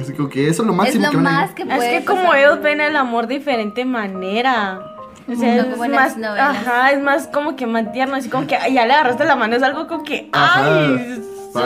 así 0.00 0.12
como 0.12 0.28
que 0.28 0.48
eso 0.48 0.62
es 0.62 0.66
lo 0.66 0.72
Es 0.72 0.78
máximo 0.78 1.04
lo 1.06 1.10
que 1.12 1.16
van 1.16 1.26
a 1.26 1.30
más 1.40 1.52
que 1.52 1.62
Es 1.62 1.68
puede 1.74 1.98
que 2.00 2.04
como 2.04 2.22
pasar. 2.22 2.38
ellos 2.38 2.62
ven 2.62 2.80
el 2.80 2.96
amor 2.96 3.26
de 3.28 3.38
diferente 3.38 3.84
manera. 3.84 4.95
O 5.28 5.34
sea, 5.34 5.56
No 5.56 5.62
es 5.62 5.66
como 5.68 5.78
más, 5.88 5.90
las 5.90 6.16
novelas. 6.18 6.56
ajá, 6.56 6.90
es 6.92 7.02
más 7.02 7.26
como 7.28 7.56
que 7.56 7.66
más 7.66 7.92
tierno, 7.92 8.14
así 8.16 8.28
como 8.28 8.46
que 8.46 8.54
ay, 8.56 8.74
ya 8.74 8.86
le 8.86 8.92
agarraste 8.92 9.24
la 9.24 9.34
mano, 9.36 9.56
es 9.56 9.62
algo 9.62 9.86
como 9.88 10.04
que, 10.04 10.28
Ajá. 10.32 10.64
ay. 10.88 11.22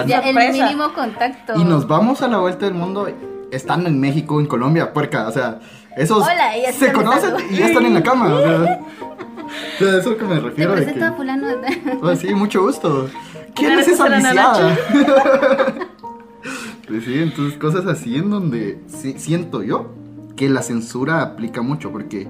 Ya, 0.06 0.20
el 0.20 0.52
mínimo 0.52 0.92
contacto. 0.94 1.54
Y 1.56 1.64
nos 1.64 1.86
vamos 1.88 2.22
a 2.22 2.28
la 2.28 2.38
vuelta 2.38 2.64
del 2.64 2.74
mundo 2.74 3.08
estando 3.50 3.88
en 3.88 3.98
México, 3.98 4.38
en 4.40 4.46
Colombia, 4.46 4.92
puerca. 4.92 5.26
O 5.26 5.32
sea, 5.32 5.58
esos 5.96 6.22
Hola, 6.22 6.56
ya 6.56 6.72
se 6.72 6.92
conocen 6.92 7.34
y 7.50 7.56
ya 7.56 7.66
están 7.66 7.84
en 7.86 7.94
la 7.94 8.02
cama. 8.02 8.32
O 8.32 8.38
sea, 8.40 8.52
o 8.60 9.78
sea, 9.78 9.88
eso 9.88 9.98
es 9.98 10.06
lo 10.06 10.16
que 10.16 10.24
me 10.26 10.34
Te 10.36 10.40
refiero. 10.42 10.74
De 10.76 10.82
presento 10.82 11.04
a 11.06 11.10
que, 11.10 11.16
fulano. 11.16 11.46
pues 12.00 12.20
sí, 12.20 12.32
mucho 12.34 12.62
gusto. 12.62 13.08
¿Quién 13.54 13.72
es 13.80 13.88
esa 13.88 14.08
lisiada? 14.08 14.76
pues 16.86 17.04
sí, 17.04 17.18
entonces 17.22 17.58
cosas 17.58 17.86
así 17.86 18.16
en 18.16 18.30
donde 18.30 18.80
sí- 18.86 19.16
siento 19.18 19.62
yo 19.62 19.92
que 20.36 20.48
la 20.48 20.62
censura 20.62 21.20
aplica 21.22 21.62
mucho 21.62 21.90
porque 21.90 22.28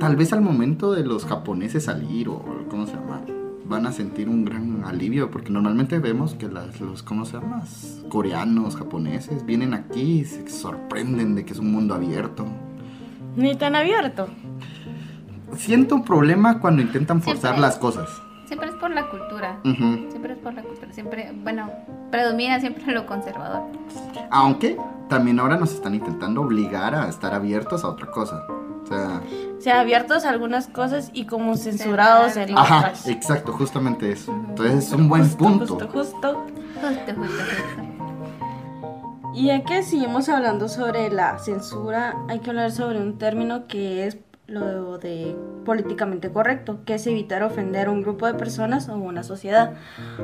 tal 0.00 0.16
vez 0.16 0.32
al 0.32 0.40
momento 0.40 0.92
de 0.92 1.04
los 1.04 1.24
japoneses 1.26 1.84
salir 1.84 2.28
o 2.28 2.42
cómo 2.68 2.86
se 2.86 2.94
llama 2.94 3.20
van 3.64 3.86
a 3.86 3.92
sentir 3.92 4.28
un 4.28 4.44
gran 4.44 4.82
alivio 4.84 5.30
porque 5.30 5.50
normalmente 5.50 6.00
vemos 6.00 6.34
que 6.34 6.48
las, 6.48 6.80
los 6.80 7.04
cómo 7.04 7.24
se 7.24 7.34
llama 7.38 7.62
coreanos 8.08 8.74
japoneses 8.76 9.46
vienen 9.46 9.74
aquí 9.74 10.20
y 10.20 10.24
se 10.24 10.48
sorprenden 10.48 11.36
de 11.36 11.44
que 11.44 11.52
es 11.52 11.58
un 11.60 11.70
mundo 11.70 11.94
abierto 11.94 12.46
Ni 13.36 13.54
tan 13.54 13.76
abierto. 13.76 14.26
siento 15.56 15.94
un 15.94 16.04
problema 16.04 16.58
cuando 16.58 16.82
intentan 16.82 17.20
forzar 17.22 17.52
Siempre. 17.52 17.60
las 17.60 17.76
cosas 17.78 18.08
Siempre 18.46 18.68
es 18.68 18.74
por 18.74 18.90
la 18.90 19.08
cultura. 19.08 19.60
Ujú. 19.64 20.10
Siempre 20.10 20.32
es 20.32 20.38
por 20.40 20.52
la 20.52 20.62
cultura. 20.64 20.92
Siempre, 20.92 21.32
bueno, 21.44 21.70
predomina 22.10 22.58
siempre 22.58 22.92
lo 22.92 23.06
conservador. 23.06 23.62
aunque 24.28 24.76
también 25.08 25.38
ahora 25.38 25.56
nos 25.56 25.72
están 25.72 25.94
intentando 25.94 26.42
obligar 26.42 26.96
a 26.96 27.08
estar 27.08 27.32
abiertos 27.32 27.84
a 27.84 27.88
otra 27.88 28.10
cosa 28.10 28.42
o 28.82 28.86
sea 28.86 29.22
O 29.58 29.60
sea, 29.60 29.80
abiertos 29.80 30.24
a 30.24 30.30
algunas 30.30 30.66
cosas 30.68 31.10
y 31.12 31.26
como 31.26 31.56
censurados 31.56 32.36
en 32.36 32.48
Cerrados. 32.48 32.60
Ajá, 32.60 32.78
otras. 32.78 33.06
exacto, 33.08 33.52
justamente 33.52 34.12
eso. 34.12 34.32
Entonces 34.48 34.86
es 34.86 34.92
un 34.92 35.08
buen 35.08 35.22
Justo, 35.24 35.38
punto. 35.38 35.66
Justo, 35.66 35.88
justo. 35.88 36.46
Justo, 36.80 37.14
justo, 37.14 37.44
justo. 37.44 37.82
Y 39.34 39.46
ya 39.46 39.62
que 39.64 39.82
seguimos 39.82 40.28
hablando 40.28 40.68
sobre 40.68 41.08
la 41.10 41.38
censura, 41.38 42.16
hay 42.28 42.40
que 42.40 42.50
hablar 42.50 42.72
sobre 42.72 43.00
un 43.00 43.16
término 43.18 43.68
que 43.68 44.06
es 44.06 44.18
lo 44.48 44.98
de 44.98 45.36
políticamente 45.64 46.32
correcto, 46.32 46.80
que 46.84 46.94
es 46.94 47.06
evitar 47.06 47.44
ofender 47.44 47.86
a 47.86 47.90
un 47.92 48.02
grupo 48.02 48.26
de 48.26 48.34
personas 48.34 48.88
o 48.88 48.96
una 48.96 49.22
sociedad. 49.22 49.74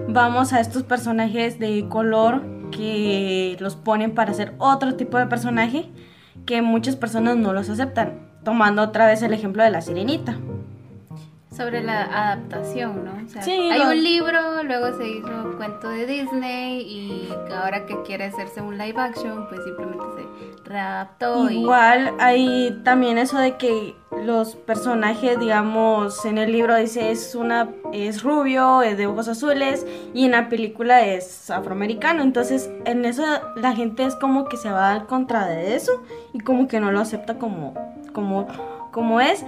Vamos 0.09 0.53
a 0.53 0.59
estos 0.61 0.83
personajes 0.83 1.61
de 1.61 1.87
color 1.89 2.43
que 2.73 3.57
los 3.61 3.77
ponen 3.77 4.15
para 4.15 4.33
hacer 4.33 4.55
otro 4.59 4.97
tipo 4.97 5.19
de 5.19 5.27
personaje 5.27 5.89
que 6.45 6.61
muchas 6.63 6.97
personas 6.97 7.37
no 7.37 7.53
los 7.53 7.71
aceptan. 7.71 8.27
Tomando 8.47 8.81
otra 8.83 9.07
vez 9.09 9.23
el 9.23 9.33
ejemplo 9.33 9.65
de 9.65 9.71
la 9.73 9.81
sirenita. 9.81 10.37
Sobre 11.51 11.83
la 11.83 12.03
adaptación, 12.03 13.05
¿no? 13.05 13.25
O 13.27 13.29
sea, 13.29 13.43
Sí, 13.43 13.51
hay 13.51 13.81
lo- 13.81 13.89
un 13.89 14.05
libro, 14.05 14.63
luego 14.63 14.97
se 14.97 15.09
hizo 15.09 15.27
un 15.27 15.55
cuento 15.57 15.89
de 15.89 16.07
Disney 16.07 16.81
y 16.81 17.29
ahora 17.53 17.87
que 17.87 18.01
quiere 18.03 18.27
hacerse 18.27 18.61
un 18.61 18.79
live 18.79 19.01
action, 19.01 19.49
pues 19.49 19.65
simplemente 19.65 20.05
Igual 21.51 22.15
hay 22.19 22.81
también 22.85 23.19
eso 23.19 23.39
de 23.39 23.57
que 23.57 23.95
los 24.25 24.57
personajes, 24.57 25.39
digamos, 25.39 26.25
en 26.25 26.39
el 26.39 26.53
libro 26.53 26.77
dice 26.77 27.11
es 27.11 27.35
una 27.35 27.69
es 27.93 28.23
rubio, 28.23 28.83
es 28.83 28.97
de 28.97 29.07
ojos 29.07 29.29
azules 29.29 29.87
y 30.15 30.25
en 30.25 30.33
la 30.33 30.49
película 30.49 31.05
es 31.05 31.51
afroamericano. 31.51 32.23
Entonces, 32.23 32.71
en 32.85 33.05
eso 33.05 33.25
la 33.57 33.75
gente 33.75 34.05
es 34.05 34.15
como 34.17 34.49
que 34.49 34.57
se 34.57 34.71
va 34.71 34.93
al 34.93 35.07
contra 35.07 35.47
de 35.47 35.77
eso 35.77 36.03
y 36.33 36.41
como 36.41 36.67
que 36.69 36.81
no 36.81 36.91
lo 36.91 37.01
acepta 37.01 37.39
como 37.39 37.75
como 38.13 38.47
como 38.91 39.21
es. 39.21 39.45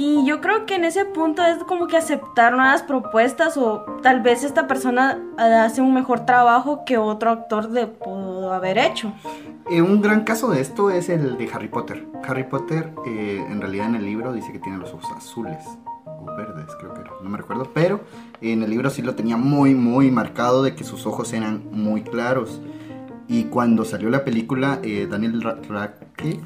Y 0.00 0.24
yo 0.24 0.40
creo 0.40 0.64
que 0.64 0.76
en 0.76 0.84
ese 0.84 1.04
punto 1.06 1.42
es 1.44 1.58
como 1.64 1.88
que 1.88 1.96
aceptar 1.96 2.52
nuevas 2.52 2.84
propuestas 2.84 3.56
o 3.56 3.80
tal 4.00 4.20
vez 4.20 4.44
esta 4.44 4.68
persona 4.68 5.18
eh, 5.36 5.42
hace 5.42 5.80
un 5.80 5.92
mejor 5.92 6.20
trabajo 6.24 6.84
que 6.86 6.98
otro 6.98 7.30
actor 7.30 7.68
de 7.70 7.88
pudo 7.88 8.52
haber 8.52 8.78
hecho. 8.78 9.12
Eh, 9.68 9.82
un 9.82 10.00
gran 10.00 10.22
caso 10.22 10.50
de 10.50 10.60
esto 10.60 10.90
es 10.92 11.08
el 11.08 11.36
de 11.36 11.50
Harry 11.52 11.66
Potter. 11.66 12.06
Harry 12.28 12.44
Potter, 12.44 12.92
eh, 13.08 13.44
en 13.50 13.60
realidad 13.60 13.86
en 13.86 13.96
el 13.96 14.04
libro 14.04 14.32
dice 14.32 14.52
que 14.52 14.60
tiene 14.60 14.78
los 14.78 14.94
ojos 14.94 15.10
azules 15.16 15.64
o 16.06 16.26
verdes, 16.36 16.66
creo 16.78 16.94
que 16.94 17.00
era, 17.00 17.10
no 17.20 17.28
me 17.28 17.36
recuerdo. 17.38 17.68
Pero 17.74 18.00
en 18.40 18.62
el 18.62 18.70
libro 18.70 18.90
sí 18.90 19.02
lo 19.02 19.16
tenía 19.16 19.36
muy, 19.36 19.74
muy 19.74 20.12
marcado 20.12 20.62
de 20.62 20.76
que 20.76 20.84
sus 20.84 21.06
ojos 21.06 21.32
eran 21.32 21.64
muy 21.72 22.02
claros. 22.02 22.60
Y 23.26 23.44
cuando 23.46 23.84
salió 23.84 24.10
la 24.10 24.22
película, 24.24 24.78
eh, 24.84 25.08
Daniel 25.10 25.42
Ra- 25.42 25.58
Radcliffe, 25.68 26.40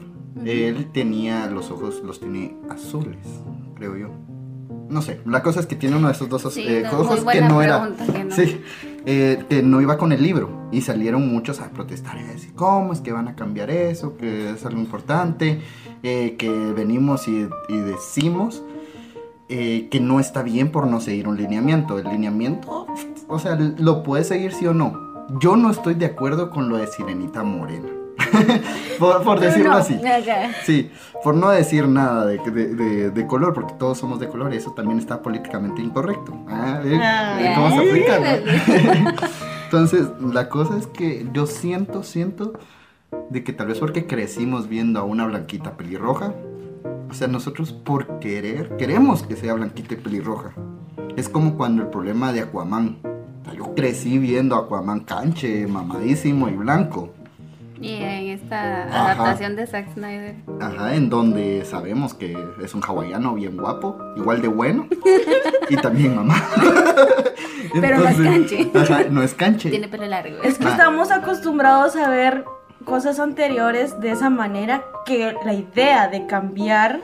él 0.45 0.91
tenía 0.93 1.47
los 1.47 1.71
ojos, 1.71 2.03
los 2.05 2.21
tiene 2.21 2.57
azules, 2.71 3.27
creo 3.75 3.97
yo. 3.97 4.09
No 4.89 5.01
sé, 5.01 5.21
la 5.25 5.43
cosa 5.43 5.61
es 5.61 5.67
que 5.67 5.75
tiene 5.77 5.97
uno 5.97 6.09
de 6.09 6.13
esos 6.13 6.29
dos 6.29 6.43
Sí, 6.53 6.65
eh, 6.69 6.83
no, 6.91 7.01
ojos 7.01 7.25
que 7.25 7.41
no 7.41 7.63
era. 7.63 7.91
que 8.13 8.25
no. 8.25 8.35
Sí, 8.35 8.61
eh, 9.07 9.43
que 9.49 9.63
no 9.63 9.81
iba 9.81 9.97
con 9.97 10.13
el 10.13 10.23
libro. 10.23 10.69
Y 10.71 10.83
salieron 10.83 11.29
muchos 11.33 11.61
a 11.61 11.71
protestar 11.71 12.19
y 12.19 12.25
a 12.25 12.27
decir, 12.33 12.53
¿cómo 12.55 12.93
es 12.93 13.01
que 13.01 13.11
van 13.13 13.27
a 13.29 13.35
cambiar 13.35 13.71
eso? 13.71 14.17
Que 14.19 14.51
es 14.51 14.67
algo 14.67 14.81
importante. 14.81 15.61
eh, 16.03 16.37
que 16.39 16.51
venimos 16.51 17.27
y, 17.29 17.49
y 17.69 17.77
decimos 17.79 18.63
que 19.49 19.99
no 20.01 20.19
está 20.19 20.43
bien 20.43 20.71
por 20.73 20.87
no 20.87 20.99
seguir 21.01 21.29
un 21.29 21.37
lineamiento. 21.37 21.99
El 21.99 22.09
lineamiento, 22.09 22.87
o 23.29 23.39
sea, 23.39 23.55
lo 23.57 24.03
puedes 24.03 24.29
seguir 24.29 24.53
sí 24.53 24.67
o 24.67 24.73
no. 24.75 25.27
Yo 25.41 25.57
no 25.57 25.71
estoy 25.71 25.93
de 25.95 26.07
acuerdo 26.07 26.49
con 26.51 26.69
lo 26.71 26.77
de 26.79 26.87
Sirenita 26.87 27.43
Morena. 27.43 27.89
por, 28.99 29.23
por 29.23 29.41
decirlo 29.41 29.71
no. 29.73 29.77
así. 29.79 29.95
Ajá. 29.95 30.51
Sí, 30.65 30.91
por 31.25 31.35
no 31.35 31.51
decir 31.51 31.87
nada 31.89 32.27
de, 32.27 32.39
de- 32.39 32.75
de- 32.75 33.11
de 33.11 33.27
color, 33.27 33.55
porque 33.55 33.75
todos 33.79 33.99
somos 33.99 34.21
de 34.21 34.29
color, 34.29 34.53
y 34.53 34.57
eso 34.57 34.73
también 34.73 34.99
está 34.99 35.23
políticamente 35.23 35.81
incorrecto. 35.83 36.33
Ah, 36.49 36.81
¿ven? 36.85 37.01
Ah. 37.03 37.37
¿Ven 37.41 37.55
¿Cómo 37.55 37.71
se 37.71 37.89
aplica? 37.89 38.19
no? 38.19 39.11
Entonces, 39.65 40.09
la 40.21 40.49
cosa 40.49 40.77
es 40.77 40.87
que 40.87 41.27
yo 41.33 41.47
siento, 41.47 42.03
siento 42.03 42.53
de 43.31 43.43
que 43.45 43.53
tal 43.53 43.69
vez 43.69 43.79
porque 43.79 44.07
crecimos 44.07 44.69
viendo 44.69 45.01
a 45.01 45.05
una 45.05 45.27
blanquita 45.27 45.77
pelirroja, 45.77 46.35
o 47.11 47.15
sea, 47.15 47.29
nosotros 47.29 47.73
por 47.73 48.19
querer, 48.21 48.77
queremos 48.77 49.23
que 49.23 49.37
sea 49.37 49.55
blanquita 49.55 49.95
y 49.95 49.97
pelirroja. 49.99 50.53
Es 51.17 51.29
como 51.29 51.57
cuando 51.57 51.83
el 51.83 51.89
problema 51.89 52.33
de 52.33 52.41
Aquaman. 52.41 52.99
Yo 53.57 53.75
crecí 53.75 54.19
viendo 54.19 54.57
a 54.57 54.61
Aquaman 54.61 55.01
canche, 55.01 55.67
mamadísimo 55.67 56.49
y 56.49 56.53
blanco. 56.53 57.11
Y 57.83 57.95
en 57.97 58.29
esta 58.31 58.85
Ajá. 58.85 59.13
adaptación 59.13 59.57
de 59.57 59.67
Zack 59.67 59.93
Snyder. 59.95 60.37
Ajá, 60.61 60.95
en 60.95 61.11
donde 61.11 61.65
sabemos 61.65 62.15
que 62.15 62.37
es 62.63 62.75
un 62.75 62.83
hawaiano 62.83 63.35
bien 63.35 63.57
guapo, 63.57 63.99
igual 64.17 64.41
de 64.41 64.49
bueno, 64.49 64.87
y 65.69 65.77
también 65.77 66.15
mamá. 66.17 66.37
Pero 67.81 67.99
no 67.99 68.09
es 68.09 68.17
canche. 68.17 68.71
Ajá, 68.75 69.01
no 69.11 69.23
es 69.23 69.35
canche. 69.35 69.71
Tiene 69.71 69.89
pelo 69.89 70.07
largo. 70.07 70.43
Es 70.43 70.59
que 70.59 70.67
Ah. 70.67 70.71
estamos 70.71 71.11
acostumbrados 71.11 71.97
a 71.97 72.09
ver 72.09 72.45
cosas 72.85 73.19
anteriores 73.21 73.99
de 74.01 74.11
esa 74.13 74.31
manera 74.31 74.83
que 75.07 75.35
la 75.45 75.55
idea 75.55 76.09
de 76.09 76.27
cambiar 76.27 77.01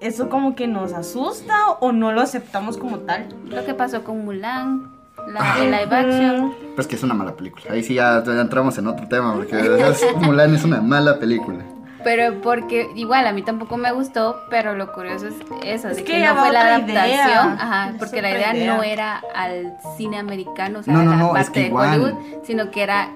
eso 0.00 0.28
como 0.30 0.54
que 0.54 0.66
nos 0.66 0.92
asusta 0.94 1.54
o 1.80 1.92
no 1.92 2.12
lo 2.12 2.20
aceptamos 2.22 2.76
como 2.78 3.00
tal. 3.00 3.28
Lo 3.46 3.64
que 3.64 3.74
pasó 3.74 4.02
con 4.02 4.24
Mulan, 4.24 4.90
la 5.32 5.40
Ah. 5.54 5.58
de 5.58 5.64
live 5.66 5.96
action. 5.96 6.54
Pues 6.74 6.86
que 6.86 6.96
es 6.96 7.02
una 7.02 7.14
mala 7.14 7.34
película. 7.36 7.64
Ahí 7.70 7.82
sí 7.82 7.94
ya, 7.94 8.22
ya 8.24 8.40
entramos 8.40 8.76
en 8.78 8.86
otro 8.86 9.06
tema, 9.08 9.34
porque 9.34 9.56
es- 9.58 10.04
Mulan 10.16 10.54
es 10.54 10.64
una 10.64 10.80
mala 10.80 11.18
película. 11.18 11.58
Pero 12.02 12.40
porque 12.40 12.88
igual 12.96 13.26
a 13.26 13.32
mí 13.32 13.42
tampoco 13.42 13.76
me 13.76 13.92
gustó, 13.92 14.40
pero 14.48 14.74
lo 14.74 14.90
curioso 14.94 15.26
es 15.28 15.34
eso, 15.62 15.88
Es 15.88 15.98
de 15.98 16.04
que 16.04 16.12
que, 16.14 16.24
no 16.24 16.34
fue 16.36 16.50
la 16.50 16.60
adaptación, 16.62 17.10
idea. 17.10 17.42
ajá, 17.60 17.90
Es 17.90 17.96
porque 17.98 18.22
la 18.22 18.30
idea, 18.30 18.56
idea. 18.56 18.74
no 18.74 18.82
era 18.82 19.22
al 19.34 19.76
cine 19.98 20.18
americano, 20.18 20.78
o 20.78 20.82
sea, 20.82 20.94
No, 20.94 21.02
no, 21.02 21.10
la 21.10 21.16
no, 21.18 21.26
es 21.36 21.44
parte 21.44 21.52
que 21.52 21.60
de 21.60 21.66
igual. 21.66 21.88
Hollywood, 22.00 22.18
sino 22.44 22.70
que 22.70 22.82
era, 22.82 23.10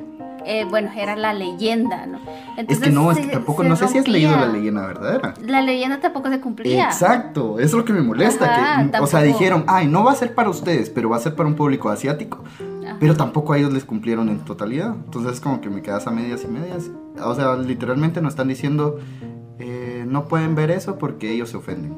eh, 0.47 0.67
bueno, 0.69 0.91
era 0.97 1.17
la 1.17 1.33
leyenda, 1.33 2.07
¿no? 2.07 2.19
Es 2.57 2.79
que 2.79 2.91
no, 2.91 3.11
es 3.11 3.19
que 3.19 3.27
tampoco, 3.29 3.63
se 3.63 3.69
no 3.69 3.77
sé 3.77 3.89
si 3.89 3.99
has 3.99 4.09
leído 4.09 4.33
la 4.33 4.47
leyenda 4.47 4.87
verdadera. 4.87 5.35
La 5.43 5.63
leyenda 5.63 6.01
tampoco 6.01 6.29
se 6.31 6.41
cumplía. 6.41 6.87
Exacto, 6.87 7.59
eso 7.59 7.67
es 7.67 7.73
lo 7.75 7.85
que 7.85 7.93
me 7.93 8.03
molesta. 8.03 8.45
Ajá, 8.45 8.91
que, 8.91 8.99
o 8.99 9.07
sea, 9.07 9.23
dijeron, 9.23 9.65
ay, 9.67 9.87
no 9.87 10.05
va 10.05 10.13
a 10.13 10.15
ser 10.15 10.35
para 10.35 10.51
ustedes, 10.51 10.91
pero 10.91 11.09
va 11.09 11.17
a 11.17 11.21
ser 11.21 11.35
para 11.35 11.49
un 11.49 11.55
público 11.55 11.89
asiático. 11.89 12.43
Ajá. 12.85 12.97
Pero 13.01 13.17
tampoco 13.17 13.53
a 13.53 13.59
ellos 13.59 13.73
les 13.73 13.85
cumplieron 13.85 14.29
en 14.29 14.41
totalidad. 14.41 14.95
Entonces 15.05 15.35
es 15.35 15.41
como 15.41 15.61
que 15.61 15.71
me 15.71 15.83
quedas 15.83 16.07
a 16.07 16.11
medias 16.11 16.45
y 16.45 16.49
medias. 16.49 16.91
O 17.23 17.35
sea, 17.35 17.57
literalmente 17.57 18.21
nos 18.21 18.33
están 18.33 18.49
diciendo, 18.49 18.99
eh, 19.59 20.05
no 20.07 20.27
pueden 20.27 20.55
ver 20.55 20.71
eso 20.71 20.99
porque 20.99 21.33
ellos 21.33 21.51
se 21.51 21.57
ofenden. 21.57 21.97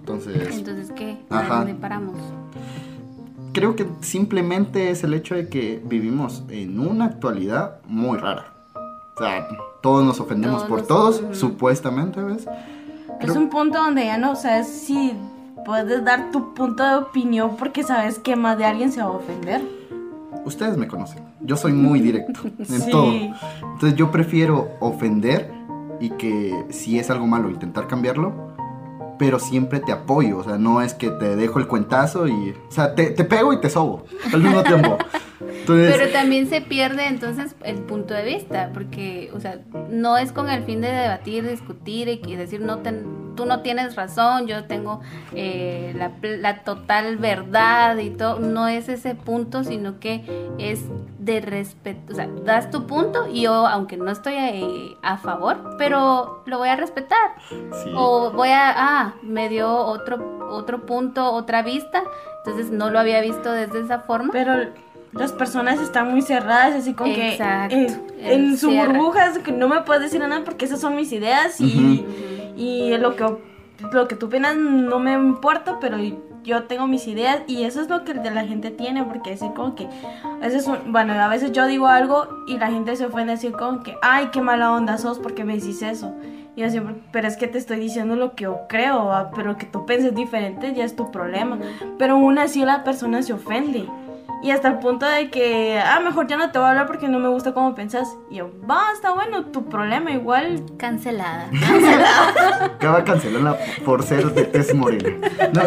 Entonces, 0.00 0.56
Entonces, 0.56 0.90
¿qué? 0.92 1.18
Ajá. 1.28 1.56
¿A 1.56 1.58
dónde 1.58 1.74
paramos? 1.74 2.16
Creo 3.52 3.76
que 3.76 3.86
simplemente 4.00 4.90
es 4.90 5.04
el 5.04 5.14
hecho 5.14 5.34
de 5.34 5.48
que 5.48 5.82
vivimos 5.84 6.44
en 6.48 6.78
una 6.80 7.06
actualidad 7.06 7.78
muy 7.86 8.18
rara. 8.18 8.52
O 9.16 9.20
sea, 9.20 9.46
todos 9.82 10.04
nos 10.04 10.20
ofendemos 10.20 10.58
Todos 10.66 10.68
por 10.68 10.78
nos- 10.78 10.88
todos, 10.88 11.38
supuestamente, 11.38 12.22
¿ves? 12.22 12.46
Es 13.20 13.30
un 13.34 13.48
punto 13.50 13.78
donde 13.78 14.04
ya 14.04 14.16
no 14.18 14.36
sabes 14.36 14.68
si 14.68 15.12
puedes 15.64 16.04
dar 16.04 16.30
tu 16.30 16.54
punto 16.54 16.84
de 16.88 16.94
opinión 16.96 17.56
porque 17.58 17.82
sabes 17.82 18.18
que 18.18 18.36
más 18.36 18.56
de 18.58 18.64
alguien 18.64 18.92
se 18.92 19.00
va 19.00 19.08
a 19.08 19.10
ofender. 19.12 19.60
Ustedes 20.44 20.76
me 20.76 20.86
conocen. 20.86 21.24
Yo 21.40 21.56
soy 21.56 21.72
muy 21.72 22.00
directo 22.00 22.40
en 22.58 22.80
Sí. 22.80 22.90
todo. 22.90 23.10
Entonces 23.12 23.94
yo 23.96 24.10
prefiero 24.12 24.68
ofender 24.80 25.50
y 26.00 26.10
que 26.10 26.54
si 26.70 26.98
es 26.98 27.10
algo 27.10 27.26
malo 27.26 27.50
intentar 27.50 27.88
cambiarlo, 27.88 28.47
pero 29.18 29.38
siempre 29.38 29.80
te 29.80 29.92
apoyo. 29.92 30.38
O 30.38 30.44
sea, 30.44 30.58
no 30.58 30.80
es 30.82 30.94
que 30.94 31.10
te 31.10 31.36
dejo 31.36 31.58
el 31.58 31.66
cuentazo 31.66 32.26
y... 32.28 32.54
O 32.68 32.72
sea, 32.72 32.94
te, 32.94 33.10
te 33.10 33.24
pego 33.24 33.52
y 33.52 33.60
te 33.60 33.70
sobo 33.70 34.04
al 34.32 34.42
mismo 34.42 34.62
tiempo. 34.62 34.98
Entonces, 35.40 35.94
Pero 35.96 36.12
también 36.12 36.48
se 36.48 36.60
pierde 36.60 37.06
entonces 37.06 37.54
el 37.62 37.76
punto 37.76 38.12
de 38.12 38.24
vista, 38.24 38.70
porque, 38.74 39.30
o 39.34 39.38
sea, 39.40 39.60
no 39.90 40.18
es 40.18 40.32
con 40.32 40.48
el 40.50 40.64
fin 40.64 40.80
de 40.80 40.88
debatir, 40.88 41.46
discutir 41.48 42.08
y, 42.08 42.20
y 42.26 42.34
decir, 42.36 42.60
no 42.60 42.78
ten- 42.78 43.17
tú 43.38 43.46
no 43.46 43.60
tienes 43.60 43.94
razón, 43.94 44.48
yo 44.48 44.64
tengo 44.64 45.00
eh, 45.32 45.94
la, 45.94 46.64
total 46.64 47.18
verdad 47.18 47.96
y 47.98 48.10
todo, 48.10 48.40
no 48.40 48.66
es 48.66 48.88
ese 48.88 49.14
punto, 49.14 49.62
sino 49.62 50.00
que 50.00 50.24
es 50.58 50.80
de 51.20 51.40
respeto, 51.40 52.14
o 52.14 52.16
sea, 52.16 52.28
das 52.44 52.72
tu 52.72 52.88
punto 52.88 53.28
y 53.28 53.42
yo, 53.42 53.68
aunque 53.68 53.96
no 53.96 54.10
estoy 54.10 54.34
eh, 54.34 54.96
a 55.02 55.18
favor, 55.18 55.76
pero 55.78 56.42
lo 56.46 56.58
voy 56.58 56.68
a 56.68 56.74
respetar. 56.74 57.36
sí. 57.48 57.92
O 57.94 58.32
voy 58.32 58.48
a, 58.48 58.72
ah, 58.76 59.14
me 59.22 59.48
dio 59.48 59.72
otro, 59.72 60.48
otro 60.50 60.84
punto, 60.84 61.30
otra 61.32 61.62
vista, 61.62 62.02
entonces 62.38 62.72
no 62.72 62.90
lo 62.90 62.98
había 62.98 63.20
visto 63.20 63.52
desde 63.52 63.82
esa 63.82 64.00
forma. 64.00 64.30
Pero 64.32 64.52
las 65.12 65.32
personas 65.32 65.80
están 65.80 66.10
muy 66.10 66.22
cerradas, 66.22 66.74
así 66.74 66.92
como 66.92 67.12
Exacto, 67.12 67.76
que 67.76 67.84
eh, 67.84 68.34
en 68.34 68.58
su 68.58 68.70
burbuja, 68.70 69.26
es 69.26 69.38
que 69.38 69.52
no 69.52 69.68
me 69.68 69.82
puedes 69.82 70.02
decir 70.02 70.20
nada 70.20 70.42
porque 70.44 70.64
esas 70.64 70.80
son 70.80 70.96
mis 70.96 71.12
ideas 71.12 71.60
y, 71.60 72.04
y 72.58 72.96
lo, 72.98 73.14
que, 73.16 73.24
lo 73.92 74.08
que 74.08 74.16
tú 74.16 74.26
opinas 74.26 74.56
no 74.56 74.98
me 74.98 75.12
importa, 75.14 75.78
pero 75.80 75.96
yo 76.44 76.64
tengo 76.64 76.86
mis 76.86 77.06
ideas 77.06 77.40
y 77.46 77.64
eso 77.64 77.80
es 77.80 77.88
lo 77.88 78.04
que 78.04 78.14
la 78.14 78.44
gente 78.46 78.70
tiene, 78.70 79.04
porque 79.04 79.30
decir 79.30 79.52
como 79.54 79.74
que, 79.74 79.86
a 80.24 80.36
veces, 80.38 80.66
un- 80.66 80.92
bueno, 80.92 81.12
a 81.14 81.28
veces 81.28 81.52
yo 81.52 81.66
digo 81.66 81.86
algo 81.88 82.26
y 82.46 82.58
la 82.58 82.68
gente 82.70 82.96
se 82.96 83.06
ofende 83.06 83.32
decir 83.32 83.52
como 83.52 83.82
que, 83.82 83.94
ay, 84.02 84.28
qué 84.32 84.40
mala 84.40 84.72
onda 84.72 84.98
sos 84.98 85.18
porque 85.18 85.44
me 85.44 85.54
decís 85.54 85.82
eso. 85.82 86.14
Y 86.56 86.62
yo 86.62 86.70
siempre, 86.70 86.96
pero 87.12 87.28
es 87.28 87.36
que 87.36 87.46
te 87.46 87.58
estoy 87.58 87.78
diciendo 87.78 88.16
lo 88.16 88.34
que 88.34 88.44
yo 88.44 88.60
creo, 88.68 89.04
¿va? 89.06 89.30
pero 89.30 89.56
que 89.56 89.66
tú 89.66 89.86
penses 89.86 90.14
diferente 90.14 90.74
ya 90.74 90.84
es 90.84 90.96
tu 90.96 91.10
problema. 91.12 91.58
Pero 91.98 92.14
aún 92.14 92.38
así 92.38 92.64
la 92.64 92.82
persona 92.82 93.22
se 93.22 93.32
ofende. 93.32 93.84
Y 94.42 94.52
hasta 94.52 94.68
el 94.68 94.78
punto 94.78 95.04
de 95.04 95.30
que, 95.30 95.80
ah, 95.80 96.00
mejor 96.00 96.28
ya 96.28 96.36
no 96.36 96.50
te 96.50 96.58
voy 96.58 96.66
a 96.66 96.70
hablar 96.70 96.86
porque 96.86 97.08
no 97.08 97.18
me 97.18 97.28
gusta 97.28 97.52
cómo 97.52 97.74
pensás. 97.74 98.16
Y 98.30 98.36
yo, 98.36 98.50
va, 98.70 98.92
está 98.94 99.12
bueno, 99.12 99.46
tu 99.46 99.68
problema 99.68 100.12
igual. 100.12 100.64
Cancelada. 100.76 101.50
Acaba 102.62 102.98
de 102.98 103.04
cancelarla 103.04 103.58
por 103.84 104.04
ser 104.04 104.32
de 104.32 104.44
tez 104.44 104.72
morena. 104.74 105.28
No, 105.52 105.62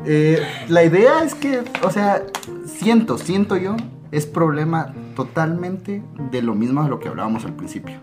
eh, 0.06 0.42
la 0.68 0.82
idea 0.82 1.22
es 1.22 1.34
que, 1.34 1.62
o 1.82 1.90
sea, 1.90 2.22
siento, 2.64 3.18
siento 3.18 3.56
yo, 3.56 3.76
es 4.12 4.24
problema 4.24 4.94
totalmente 5.14 6.02
de 6.30 6.42
lo 6.42 6.54
mismo 6.54 6.82
de 6.82 6.88
lo 6.88 6.98
que 6.98 7.08
hablábamos 7.08 7.44
al 7.44 7.52
principio. 7.52 7.98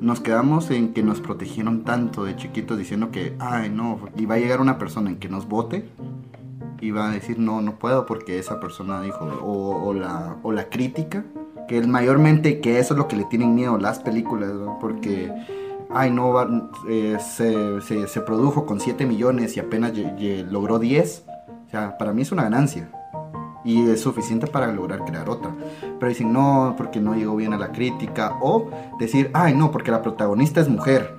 Nos 0.00 0.20
quedamos 0.20 0.70
en 0.70 0.94
que 0.94 1.02
nos 1.02 1.20
protegieron 1.20 1.84
tanto 1.84 2.24
de 2.24 2.34
chiquitos 2.34 2.78
diciendo 2.78 3.10
que, 3.10 3.36
ay, 3.38 3.68
no, 3.68 4.00
y 4.16 4.24
va 4.24 4.36
a 4.36 4.38
llegar 4.38 4.62
una 4.62 4.78
persona 4.78 5.10
en 5.10 5.16
que 5.16 5.28
nos 5.28 5.46
vote 5.46 5.90
y 6.80 6.90
va 6.92 7.08
a 7.10 7.12
decir, 7.12 7.38
no, 7.38 7.60
no 7.60 7.78
puedo 7.78 8.06
porque 8.06 8.38
esa 8.38 8.58
persona 8.60 9.00
dijo, 9.02 9.24
o, 9.42 9.84
o 9.88 9.94
la, 9.94 10.36
o 10.42 10.52
la 10.52 10.68
crítica, 10.68 11.24
que 11.68 11.78
es 11.78 11.86
mayormente 11.86 12.60
que 12.60 12.78
eso 12.78 12.94
es 12.94 12.98
lo 12.98 13.06
que 13.08 13.16
le 13.16 13.24
tienen 13.26 13.54
miedo 13.54 13.78
las 13.78 13.98
películas, 14.00 14.50
¿no? 14.52 14.78
porque 14.80 15.32
ay 15.90 16.10
no, 16.10 16.32
va- 16.32 16.70
eh, 16.88 17.18
se, 17.20 17.80
se- 17.80 18.06
se 18.08 18.20
produjo 18.22 18.64
con 18.66 18.80
7 18.80 19.06
millones 19.06 19.56
y 19.56 19.60
apenas 19.60 19.92
lle- 19.92 20.16
lle- 20.16 20.46
logró 20.48 20.78
10, 20.78 21.24
o 21.66 21.70
sea, 21.70 21.98
para 21.98 22.12
mí 22.12 22.22
es 22.22 22.32
una 22.32 22.44
ganancia. 22.44 22.90
Y 23.62 23.90
es 23.90 24.00
suficiente 24.00 24.46
para 24.46 24.72
lograr 24.72 25.04
crear 25.04 25.28
otra. 25.28 25.54
Pero 25.98 26.08
dicen, 26.08 26.32
no, 26.32 26.74
porque 26.78 26.98
no 26.98 27.14
llegó 27.14 27.36
bien 27.36 27.52
a 27.52 27.58
la 27.58 27.72
crítica. 27.72 28.38
O 28.40 28.70
decir, 28.98 29.30
ay, 29.34 29.54
no, 29.54 29.70
porque 29.70 29.90
la 29.90 30.00
protagonista 30.00 30.62
es 30.62 30.68
mujer. 30.70 31.14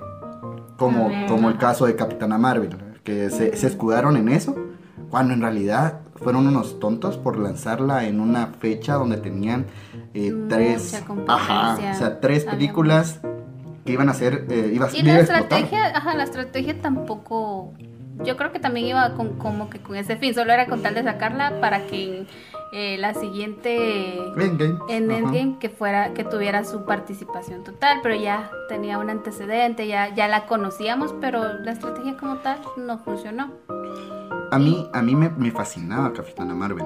Como, 0.76 1.08
como 1.28 1.48
el 1.50 1.56
caso 1.56 1.86
de 1.86 1.94
Capitana 1.94 2.38
Marvel, 2.38 2.76
que 3.04 3.30
se, 3.30 3.56
se 3.56 3.68
escudaron 3.68 4.16
en 4.16 4.28
eso. 4.28 4.56
Cuando 5.12 5.34
en 5.34 5.42
realidad 5.42 6.00
fueron 6.14 6.46
unos 6.46 6.80
tontos 6.80 7.18
por 7.18 7.38
lanzarla 7.38 8.06
en 8.06 8.18
una 8.18 8.46
fecha 8.46 8.94
donde 8.94 9.18
tenían 9.18 9.66
eh, 10.14 10.32
tres, 10.48 11.04
ajá, 11.28 11.74
o 11.74 11.94
sea, 11.98 12.18
tres 12.18 12.46
películas 12.46 13.20
que 13.84 13.92
iban 13.92 14.08
a 14.08 14.14
ser, 14.14 14.46
eh, 14.48 14.70
iba, 14.72 14.88
Y 14.90 15.00
iba 15.00 15.12
la 15.12 15.20
estrategia, 15.20 15.94
ajá, 15.94 16.14
la 16.14 16.24
estrategia 16.24 16.80
tampoco. 16.80 17.74
Yo 18.24 18.38
creo 18.38 18.52
que 18.52 18.58
también 18.58 18.86
iba 18.86 19.12
con, 19.12 19.36
como 19.36 19.68
que 19.68 19.80
con 19.80 19.96
ese 19.96 20.16
fin, 20.16 20.32
solo 20.32 20.50
era 20.50 20.64
con 20.64 20.80
tal 20.80 20.94
de 20.94 21.02
sacarla 21.02 21.60
para 21.60 21.86
que 21.86 22.26
eh, 22.72 22.96
la 22.96 23.12
siguiente 23.12 24.16
Endgame. 24.16 24.78
en 24.88 25.10
ajá. 25.10 25.18
Endgame 25.18 25.58
que 25.58 25.68
fuera 25.68 26.14
que 26.14 26.24
tuviera 26.24 26.64
su 26.64 26.86
participación 26.86 27.64
total, 27.64 27.98
pero 28.02 28.14
ya 28.14 28.50
tenía 28.70 28.96
un 28.96 29.10
antecedente, 29.10 29.86
ya 29.86 30.14
ya 30.14 30.26
la 30.26 30.46
conocíamos, 30.46 31.14
pero 31.20 31.58
la 31.58 31.72
estrategia 31.72 32.16
como 32.16 32.36
tal 32.36 32.60
no 32.78 32.96
funcionó. 32.96 33.50
A 34.52 34.58
mí, 34.58 34.86
a 34.92 35.02
mí 35.02 35.14
me, 35.16 35.30
me 35.30 35.50
fascinaba 35.50 36.12
Capitana 36.12 36.54
Marvel. 36.54 36.84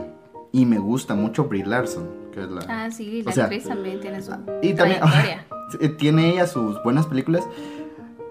Y 0.53 0.65
me 0.65 0.79
gusta 0.79 1.15
mucho 1.15 1.45
Brie 1.45 1.67
Larson, 1.67 2.09
que 2.33 2.41
es 2.45 2.49
la... 2.49 2.61
Ah, 2.69 2.91
sí, 2.91 3.23
la 3.23 3.31
O 3.31 3.35
sea, 3.35 3.45
actriz 3.45 3.65
también 3.65 4.01
tiene 4.01 4.23
su 4.23 4.33
y 4.63 4.73
también 4.73 5.01
tiene 5.99 6.31
ella 6.31 6.47
sus 6.47 6.83
buenas 6.83 7.07
películas. 7.07 7.47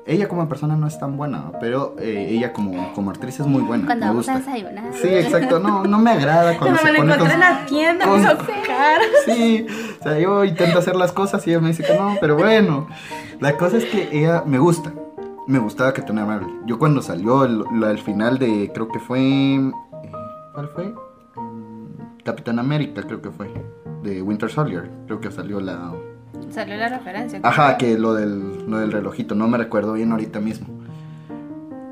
Ella 0.07 0.27
como 0.27 0.47
persona 0.47 0.75
no 0.75 0.87
es 0.87 0.97
tan 0.99 1.17
buena, 1.17 1.51
pero 1.59 1.95
eh, 1.99 2.27
ella 2.29 2.53
como, 2.53 2.93
como 2.93 3.09
actriz 3.11 3.39
es 3.39 3.45
muy 3.47 3.61
buena. 3.63 3.85
Cuando 3.87 4.05
me 4.05 4.11
vamos 4.11 4.29
a 4.29 4.35
gusta. 4.37 4.51
desayunar. 4.51 4.93
Sí, 4.93 5.07
exacto. 5.09 5.59
No, 5.59 5.83
no 5.83 5.97
me 5.99 6.11
agrada 6.11 6.57
cuando 6.57 6.79
Cuando 6.79 6.79
se 6.79 6.91
me 6.91 6.97
pone 6.99 7.13
encontré 7.13 7.35
con- 7.35 7.43
en 7.43 7.55
la 7.55 7.65
tienda, 7.65 8.05
con-. 8.05 8.21
Sí, 9.25 9.65
o 9.99 10.03
sea, 10.03 10.19
yo 10.19 10.43
intento 10.45 10.79
hacer 10.79 10.95
las 10.95 11.11
cosas 11.11 11.45
y 11.45 11.49
ella 11.51 11.59
me 11.59 11.69
dice 11.69 11.83
que 11.83 11.97
no, 11.97 12.15
pero 12.21 12.35
bueno. 12.37 12.87
La 13.39 13.57
cosa 13.57 13.77
es 13.77 13.85
que 13.85 14.07
ella 14.17 14.43
me 14.45 14.59
gusta. 14.59 14.93
Me 15.47 15.59
gustaba 15.59 15.93
Capitana 15.93 16.25
Marvel. 16.25 16.49
Yo 16.65 16.79
cuando 16.79 17.01
salió 17.01 17.45
el, 17.45 17.63
la- 17.79 17.91
el 17.91 17.99
final 17.99 18.39
de, 18.39 18.71
creo 18.73 18.87
que 18.87 18.99
fue... 18.99 19.19
eh, 19.55 19.71
¿Cuál 20.53 20.69
fue? 20.69 20.93
Mm, 21.35 22.21
Capitán 22.23 22.57
América, 22.59 23.03
creo 23.03 23.21
que 23.21 23.29
fue. 23.29 23.51
de 24.01 24.21
Winter 24.21 24.49
Soldier. 24.49 24.89
Creo 25.05 25.19
que 25.19 25.31
salió 25.31 25.59
la... 25.59 25.93
Salió 26.49 26.75
la 26.77 26.89
referencia. 26.89 27.39
Ajá, 27.43 27.77
que 27.77 27.97
lo 27.97 28.13
del, 28.13 28.69
lo 28.69 28.77
del 28.79 28.91
relojito, 28.91 29.35
no 29.35 29.47
me 29.47 29.57
recuerdo 29.57 29.93
bien 29.93 30.11
ahorita 30.11 30.39
mismo. 30.39 30.67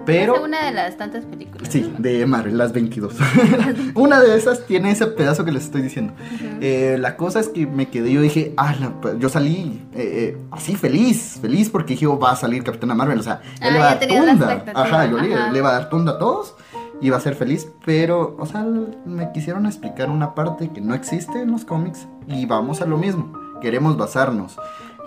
Pero... 0.06 0.36
Es 0.36 0.42
una 0.42 0.66
de 0.66 0.72
las 0.72 0.98
tantas 0.98 1.26
películas. 1.26 1.70
Sí, 1.72 1.94
de 1.98 2.26
Marvel, 2.26 2.58
las 2.58 2.74
22. 2.74 3.13
una 3.96 4.20
de 4.22 4.36
esas 4.38 4.66
tiene 4.66 4.92
ese 4.92 5.08
pedazo 5.08 5.46
que 5.46 5.52
les 5.52 5.63
estoy 5.63 5.82
diciendo. 5.82 6.13
Eh, 6.62 6.98
la 7.00 7.16
cosa 7.18 7.39
es 7.39 7.50
que 7.50 7.66
me 7.68 7.89
quedé, 7.89 8.12
yo 8.12 8.22
dije, 8.22 8.54
ah, 8.58 8.76
la- 8.80 8.89
pues, 9.02 9.16
yo 9.20 9.30
salí 9.30 9.82
eh, 9.94 10.36
eh, 10.36 10.38
así 10.52 10.76
feliz, 10.76 11.38
feliz 11.42 11.70
porque 11.70 11.94
dije, 11.94 12.08
oh, 12.08 12.20
va 12.20 12.32
a 12.32 12.36
salir 12.36 12.63
Capitana 12.63 12.94
Marvel, 12.96 13.20
o 13.20 13.24
sea, 13.24 13.42
Ah, 13.62 13.68
él 13.68 13.74
le 13.74 13.80
va 13.80 13.92
a 13.92 13.96
dar 13.96 14.08
tunda. 14.08 14.66
Ajá, 14.76 15.06
yo 15.06 15.18
le, 15.20 15.34
ajá. 15.34 15.52
le 15.52 15.62
va 15.62 15.70
a 15.70 15.74
dar 15.74 15.89
tunda 15.89 16.13
a 16.13 16.18
todos 16.20 16.56
y 17.02 17.10
va 17.10 17.18
a 17.18 17.22
ser 17.22 17.36
feliz, 17.36 17.68
pero, 17.86 18.36
o 18.39 18.46
sea, 18.46 18.66
me 19.06 19.32
quisieron 19.34 19.66
explicar 19.66 20.10
una 20.10 20.36
parte 20.36 20.70
que 20.70 20.80
no 20.82 20.94
existe 20.96 21.42
en 21.42 21.52
los 21.52 21.66
cómics 21.66 22.08
y 22.28 22.46
vamos 22.46 22.82
a 22.82 22.86
lo 22.86 22.98
mismo. 22.98 23.34
Queremos 23.62 23.98
basarnos 23.98 24.58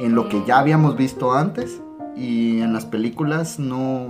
en 0.00 0.14
lo 0.14 0.28
que 0.28 0.42
ya 0.46 0.58
habíamos 0.58 0.96
visto 0.96 1.32
antes 1.34 1.80
y 2.16 2.60
en 2.60 2.72
las 2.72 2.84
películas 2.86 3.58
no, 3.58 4.08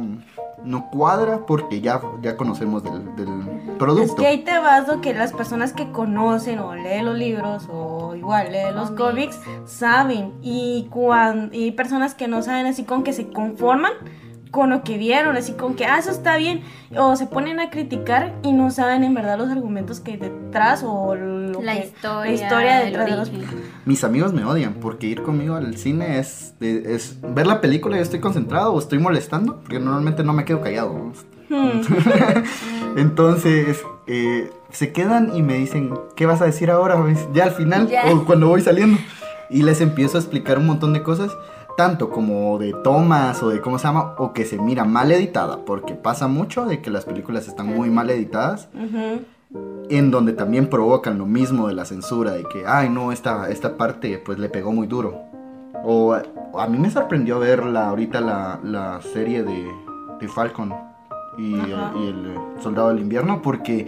no 0.67 0.91
cuadra 0.91 1.47
porque 1.47 1.81
ya, 1.81 2.01
ya 2.23 2.37
conocemos 2.37 2.83
del, 2.83 3.15
del 3.17 3.29
Es 3.29 3.77
producto. 3.79 4.17
que 4.17 4.27
ahí 4.27 4.45
te 4.45 4.59
vas 4.59 4.87
lo 4.89 5.01
que 5.01 5.15
las 5.15 5.33
personas 5.33 5.73
que 5.73 5.91
conocen 5.93 6.59
o 6.59 6.75
leen 6.75 7.07
los 7.07 7.17
libros 7.17 7.69
o 7.71 8.15
igual 8.15 8.53
leen 8.53 8.75
los 8.75 8.91
Cómics. 8.91 9.41
saben 9.65 10.35
y 10.43 10.89
cuando 10.91 11.57
y 11.57 11.71
personas 11.71 12.15
que 12.15 12.29
no 12.29 12.43
saben 12.43 12.67
así 12.67 12.85
con 12.85 13.03
que 13.05 13.13
se 13.13 13.29
conforman 13.29 13.93
con 14.51 14.71
lo 14.71 14.83
que 14.85 14.97
vieron, 14.97 15.37
así 15.37 15.53
con 15.53 15.75
que 15.75 15.85
ah 15.87 15.99
eso 15.99 16.11
está 16.11 16.37
bien 16.37 16.61
o 16.97 17.17
se 17.17 17.27
ponen 17.27 17.61
a 17.61 17.69
criticar 17.71 18.33
y 18.43 18.53
no 18.53 18.71
saben 18.71 19.05
en 19.05 19.13
verdad 19.13 19.37
los 19.39 19.51
argumentos 19.51 20.01
que 20.01 20.13
hay 20.13 20.17
detrás 20.17 20.83
o 20.87 21.15
lo 21.15 21.61
La 21.63 21.75
que- 21.75 21.87
historia, 21.87 22.25
la 22.25 22.33
historia 22.33 22.81
detrás 22.85 23.07
de 23.11 23.17
los. 23.17 23.31
Mis 23.85 24.05
amigos 24.05 24.33
me 24.33 24.45
odian 24.45 24.75
porque 24.75 25.07
ir 25.07 25.23
conmigo 25.23 25.57
al 25.57 25.77
cine 25.77 26.19
es, 26.19 26.55
es 26.61 27.19
ver 27.35 27.47
la 27.47 27.61
película 27.61 27.97
y 27.99 28.01
estoy 28.01 28.21
concentrado 28.21 28.73
o 28.73 28.79
estoy 28.79 28.99
molestando, 28.99 29.57
porque 29.61 29.79
normalmente 29.79 30.23
no 30.25 30.33
me 30.33 30.45
quedo 30.45 30.61
callado. 30.61 30.93
¿no? 30.95 31.13
Hmm. 31.49 31.81
Entonces, 32.97 33.83
eh, 34.07 34.51
se 34.71 34.93
quedan 34.93 35.37
y 35.37 35.43
me 35.43 35.55
dicen, 35.55 35.93
¿qué 36.17 36.27
vas 36.27 36.41
a 36.41 36.47
decir 36.47 36.71
ahora? 36.71 36.97
Ya 37.35 37.45
al 37.45 37.53
final 37.53 37.89
Ya. 37.89 38.05
o 38.13 38.25
cuando 38.25 38.49
voy 38.49 38.63
saliendo. 38.63 38.99
Y 39.49 39.63
les 39.63 39.81
empiezo 39.81 40.17
a 40.17 40.21
explicar 40.21 40.59
un 40.59 40.67
montón 40.67 40.93
de 40.93 41.03
cosas, 41.03 41.31
tanto 41.77 42.11
como 42.11 42.59
de 42.59 42.75
tomas 42.85 43.43
o 43.43 43.51
de 43.51 43.61
cómo 43.61 43.79
se 43.79 43.85
llama, 43.87 44.15
o 44.19 44.33
que 44.33 44.45
se 44.45 44.59
mira 44.59 44.85
mal 44.85 45.11
editada, 45.13 45.65
porque 45.65 45.95
pasa 45.95 46.29
mucho 46.29 46.65
de 46.65 46.81
que 46.81 46.91
las 46.91 47.05
películas 47.05 47.49
están 47.49 47.67
muy 47.67 47.91
mal 47.91 48.11
editadas 48.11 48.69
en 49.89 50.11
donde 50.11 50.33
también 50.33 50.69
provocan 50.69 51.19
lo 51.19 51.27
mismo 51.27 51.69
de 51.69 51.75
la 51.75 51.85
censura, 51.85 52.33
de 52.33 52.45
que, 52.45 52.65
ay, 52.67 52.89
no, 52.89 53.13
esta, 53.13 53.49
esta 53.51 53.77
parte 53.77 54.21
pues 54.25 54.39
le 54.39 54.49
pegó 54.49 54.73
muy 54.73 54.87
duro. 54.87 55.23
O, 55.85 56.15
a 56.15 56.67
mí 56.67 56.79
me 56.79 56.91
sorprendió 56.91 57.39
ver 57.39 57.65
la, 57.65 57.89
ahorita 57.89 58.21
la, 58.21 58.59
la 58.63 59.01
serie 59.01 59.43
de, 59.45 59.71
de 60.21 60.29
Falcon 60.29 60.75
y, 61.39 61.55
el 61.55 62.27
eh, 62.27 62.39
Soldado 62.61 62.89
del 62.89 63.01
Invierno, 63.01 63.43
porque 63.43 63.87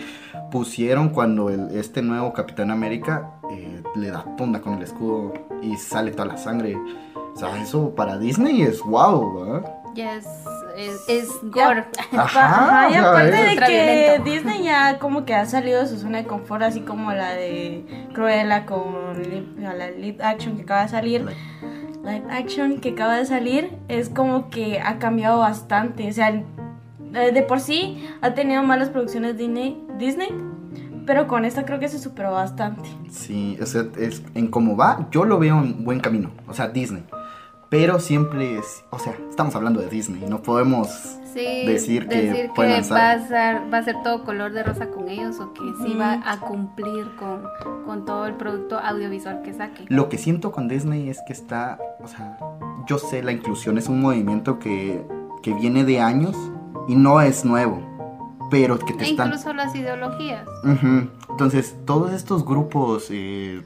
pusieron 0.50 1.08
cuando 1.10 1.50
el, 1.50 1.70
este 1.76 2.02
nuevo 2.02 2.32
Capitán 2.32 2.70
América 2.70 3.32
eh, 3.50 3.82
le 3.96 4.10
da 4.10 4.24
tunda 4.36 4.60
con 4.60 4.74
el 4.74 4.82
escudo 4.82 5.32
y 5.62 5.76
sale 5.76 6.12
toda 6.12 6.26
la 6.26 6.36
sangre. 6.36 6.76
O 7.38 7.40
sea, 7.40 7.62
eso 7.62 7.94
para 7.94 8.18
Disney 8.18 8.62
es 8.62 8.82
wow, 8.82 9.44
¿verdad? 9.44 9.74
Ya 9.94 10.16
es, 10.16 10.26
es, 10.76 11.08
es 11.08 11.28
gore. 11.42 11.84
Ajá, 12.10 12.90
y 12.90 12.94
aparte 12.96 13.30
de 13.30 13.56
que. 13.56 14.20
Disney 14.24 14.64
ya 14.64 14.98
como 14.98 15.24
que 15.24 15.36
ha 15.36 15.46
salido 15.46 15.80
de 15.80 15.86
su 15.86 16.00
zona 16.00 16.18
de 16.18 16.24
confort, 16.24 16.62
así 16.64 16.80
como 16.80 17.12
la 17.12 17.34
de 17.34 18.08
Cruella 18.12 18.66
con 18.66 19.22
la 19.60 19.88
live 19.92 20.18
action 20.20 20.56
que 20.56 20.62
acaba 20.62 20.82
de 20.82 20.88
salir. 20.88 21.26
Live 22.02 22.24
action 22.28 22.80
que 22.80 22.88
acaba 22.88 23.18
de 23.18 23.24
salir 23.24 23.78
es 23.86 24.08
como 24.08 24.50
que 24.50 24.80
ha 24.80 24.98
cambiado 24.98 25.38
bastante. 25.38 26.08
O 26.08 26.12
sea, 26.12 26.32
de 26.32 27.42
por 27.46 27.60
sí 27.60 28.04
ha 28.20 28.34
tenido 28.34 28.64
malas 28.64 28.88
producciones 28.88 29.38
Disney, 29.38 29.80
Disney 29.96 30.30
pero 31.06 31.28
con 31.28 31.44
esta 31.44 31.64
creo 31.64 31.78
que 31.78 31.88
se 31.88 32.00
superó 32.00 32.32
bastante. 32.32 32.86
Sí, 33.08 33.56
o 33.62 33.64
sea, 33.64 33.86
es, 33.96 34.22
en 34.34 34.48
cómo 34.48 34.76
va, 34.76 35.08
yo 35.12 35.24
lo 35.24 35.38
veo 35.38 35.58
en 35.58 35.84
buen 35.84 36.00
camino, 36.00 36.32
o 36.48 36.52
sea, 36.52 36.68
Disney. 36.68 37.04
Pero 37.70 38.00
siempre 38.00 38.58
es, 38.58 38.84
o 38.90 38.98
sea, 38.98 39.14
estamos 39.28 39.54
hablando 39.54 39.80
de 39.80 39.88
Disney, 39.88 40.24
no 40.28 40.42
podemos... 40.42 40.88
Sí, 41.34 41.66
Decir 41.66 42.08
que 42.08 42.22
decir 42.22 42.50
que 42.54 42.62
lanzar. 42.62 42.96
va 42.98 43.10
a, 43.10 43.28
ser, 43.28 43.72
va 43.72 43.78
a 43.78 43.82
ser 43.84 43.96
todo 44.02 44.24
color 44.24 44.50
de 44.52 44.62
rosa 44.62 44.88
con 44.88 45.08
ellos 45.10 45.38
o 45.38 45.52
que 45.52 45.60
sí 45.84 45.94
va 45.94 46.22
a 46.24 46.40
cumplir 46.40 47.14
con, 47.16 47.42
con 47.84 48.06
todo 48.06 48.26
el 48.26 48.34
producto 48.34 48.78
audiovisual 48.78 49.42
que 49.42 49.52
saque. 49.52 49.84
Lo 49.88 50.08
que 50.08 50.16
siento 50.16 50.50
con 50.52 50.68
Disney 50.68 51.10
es 51.10 51.20
que 51.26 51.34
está, 51.34 51.78
o 52.02 52.08
sea, 52.08 52.38
yo 52.86 52.96
sé, 52.98 53.22
la 53.22 53.30
inclusión 53.32 53.76
es 53.76 53.88
un 53.88 54.00
movimiento 54.00 54.58
que, 54.58 55.04
que 55.42 55.52
viene 55.52 55.84
de 55.84 56.00
años 56.00 56.34
y 56.88 56.96
no 56.96 57.20
es 57.20 57.44
nuevo, 57.44 57.82
pero 58.50 58.78
que 58.78 58.94
te 58.94 59.04
E 59.04 59.10
están... 59.10 59.28
incluso 59.28 59.52
las 59.52 59.74
ideologías. 59.76 60.48
Ujú. 60.64 61.08
Entonces, 61.30 61.76
todos 61.84 62.12
estos 62.14 62.44
grupos 62.46 63.08
eh, 63.10 63.62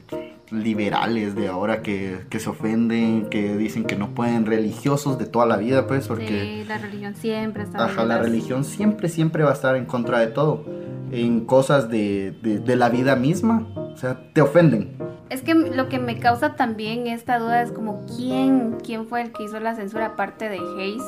liberales 0.53 1.35
de 1.35 1.47
ahora 1.47 1.81
que, 1.81 2.21
que 2.29 2.39
se 2.39 2.49
ofenden, 2.49 3.29
que 3.29 3.57
dicen 3.57 3.83
que 3.85 3.95
no 3.95 4.13
pueden, 4.13 4.45
religiosos 4.45 5.17
de 5.17 5.25
toda 5.25 5.45
la 5.45 5.57
vida, 5.57 5.87
pues, 5.87 6.07
porque... 6.07 6.61
Sí, 6.61 6.63
la 6.67 6.77
religión 6.77 7.15
siempre 7.15 7.63
está 7.63 7.85
Ajá, 7.85 8.05
la 8.05 8.19
religión 8.19 8.63
siempre, 8.63 9.09
siempre 9.09 9.43
va 9.43 9.49
a 9.49 9.53
estar 9.53 9.75
en 9.75 9.85
contra 9.85 10.19
de 10.19 10.27
todo. 10.27 10.65
En 11.11 11.45
cosas 11.45 11.89
de, 11.89 12.35
de, 12.41 12.59
de 12.59 12.75
la 12.75 12.89
vida 12.89 13.15
misma. 13.15 13.67
O 13.75 13.97
sea, 13.97 14.31
te 14.33 14.41
ofenden. 14.41 14.97
Es 15.33 15.41
que 15.41 15.55
lo 15.55 15.89
que 15.89 15.97
me 15.97 16.19
causa 16.19 16.55
también 16.55 17.07
esta 17.07 17.39
duda 17.39 17.63
es 17.63 17.71
como 17.71 18.05
quién, 18.05 18.77
quién 18.83 19.07
fue 19.07 19.23
el 19.23 19.31
que 19.31 19.41
hizo 19.41 19.59
la 19.59 19.73
censura 19.73 20.05
aparte 20.05 20.47
de 20.47 20.59
Hayes 20.59 21.03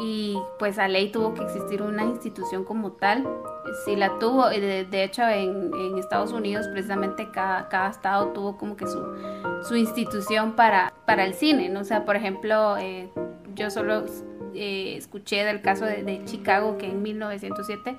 y 0.00 0.38
pues 0.60 0.78
a 0.78 0.86
ley 0.86 1.10
tuvo 1.10 1.34
que 1.34 1.42
existir 1.42 1.82
una 1.82 2.04
institución 2.04 2.62
como 2.62 2.92
tal. 2.92 3.26
Si 3.84 3.96
la 3.96 4.20
tuvo, 4.20 4.52
y 4.52 4.60
de, 4.60 4.84
de 4.84 5.02
hecho 5.02 5.22
en, 5.22 5.72
en 5.74 5.98
Estados 5.98 6.32
Unidos 6.32 6.68
precisamente 6.68 7.28
cada, 7.32 7.68
cada 7.68 7.90
estado 7.90 8.28
tuvo 8.28 8.56
como 8.56 8.76
que 8.76 8.86
su, 8.86 9.02
su 9.66 9.74
institución 9.74 10.52
para, 10.52 10.92
para 11.04 11.24
el 11.24 11.34
cine, 11.34 11.68
¿no? 11.68 11.80
O 11.80 11.84
sea, 11.84 12.04
por 12.04 12.14
ejemplo, 12.14 12.76
eh, 12.78 13.10
yo 13.56 13.70
solo 13.70 14.04
eh, 14.56 14.96
escuché 14.96 15.44
del 15.44 15.60
caso 15.60 15.84
de, 15.84 16.22
Chicago 16.24 16.78
que 16.78 16.86
en 16.86 17.02
1907 17.02 17.96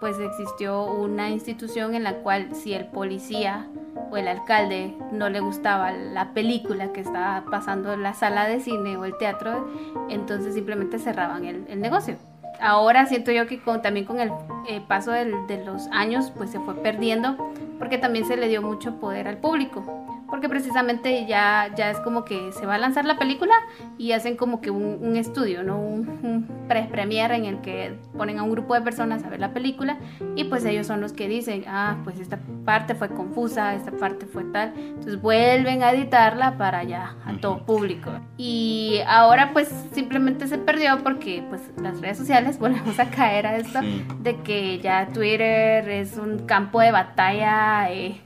pues 0.00 0.18
existió 0.18 0.84
una 0.84 1.30
institución 1.30 1.94
en 1.94 2.04
la 2.04 2.16
cual 2.16 2.54
si 2.54 2.74
el 2.74 2.86
policía 2.86 3.66
o 4.10 4.16
el 4.16 4.28
alcalde 4.28 4.94
no 5.12 5.28
le 5.28 5.40
gustaba 5.40 5.90
la 5.92 6.32
película 6.32 6.92
que 6.92 7.00
estaba 7.00 7.44
pasando 7.50 7.92
en 7.92 8.02
la 8.02 8.14
sala 8.14 8.46
de 8.46 8.60
cine 8.60 8.96
o 8.96 9.04
el 9.04 9.16
teatro, 9.18 9.68
entonces 10.08 10.54
simplemente 10.54 10.98
cerraban 10.98 11.44
el, 11.44 11.80
negocio. 11.80 12.16
Ahora 12.60 13.06
siento 13.06 13.32
yo 13.32 13.46
que 13.46 13.60
con- 13.60 13.82
también 13.82 14.06
con 14.06 14.20
el 14.20 14.30
eh, 14.68 14.80
paso 14.86 15.12
de 15.12 15.64
los 15.64 15.88
años 15.92 16.30
pues 16.36 16.50
se 16.50 16.60
fue 16.60 16.74
perdiendo 16.76 17.36
porque 17.78 17.98
también 17.98 18.26
se 18.26 18.36
le 18.36 18.48
dio 18.48 18.62
mucho 18.62 18.98
poder 19.00 19.28
al 19.28 19.38
público. 19.38 20.05
Porque 20.28 20.48
precisamente 20.48 21.26
ya, 21.26 21.70
ya 21.76 21.90
es 21.90 22.00
como 22.00 22.24
que 22.24 22.52
se 22.52 22.66
va 22.66 22.74
a 22.74 22.78
lanzar 22.78 23.04
la 23.04 23.18
película 23.18 23.54
y 23.98 24.12
hacen 24.12 24.36
como 24.36 24.60
que 24.60 24.70
un, 24.70 24.98
un 25.00 25.16
estudio, 25.16 25.62
¿no? 25.62 25.78
Un, 25.78 26.08
un 26.22 26.48
pre-premier 26.68 27.30
en 27.32 27.44
el 27.44 27.60
que 27.60 27.96
ponen 28.16 28.38
a 28.38 28.42
un 28.42 28.50
grupo 28.50 28.74
de 28.74 28.80
personas 28.80 29.24
a 29.24 29.28
ver 29.28 29.40
la 29.40 29.52
película 29.52 29.98
y 30.34 30.44
pues 30.44 30.64
ellos 30.64 30.86
son 30.86 31.00
los 31.00 31.12
que 31.12 31.28
dicen, 31.28 31.64
ah, 31.68 31.96
pues 32.04 32.18
esta 32.18 32.38
parte 32.64 32.94
fue 32.94 33.08
confusa, 33.08 33.74
esta 33.74 33.92
parte 33.92 34.26
fue 34.26 34.44
tal. 34.44 34.72
Entonces 34.76 35.20
vuelven 35.20 35.82
a 35.82 35.92
editarla 35.92 36.56
para 36.58 36.82
ya 36.84 37.14
a 37.24 37.36
todo 37.40 37.64
público. 37.64 38.10
Y 38.36 39.00
ahora 39.06 39.52
pues 39.52 39.68
simplemente 39.92 40.46
se 40.48 40.58
perdió 40.58 40.98
porque 41.02 41.44
pues 41.48 41.62
las 41.80 42.00
redes 42.00 42.18
sociales 42.18 42.58
volvemos 42.60 42.98
a 42.98 43.10
caer 43.10 43.46
a 43.46 43.56
esto 43.56 43.80
de 44.20 44.36
que 44.42 44.78
ya 44.80 45.06
Twitter 45.12 45.88
es 45.88 46.16
un 46.18 46.46
campo 46.46 46.80
de 46.80 46.90
batalla. 46.90 47.90
eh, 47.92 48.20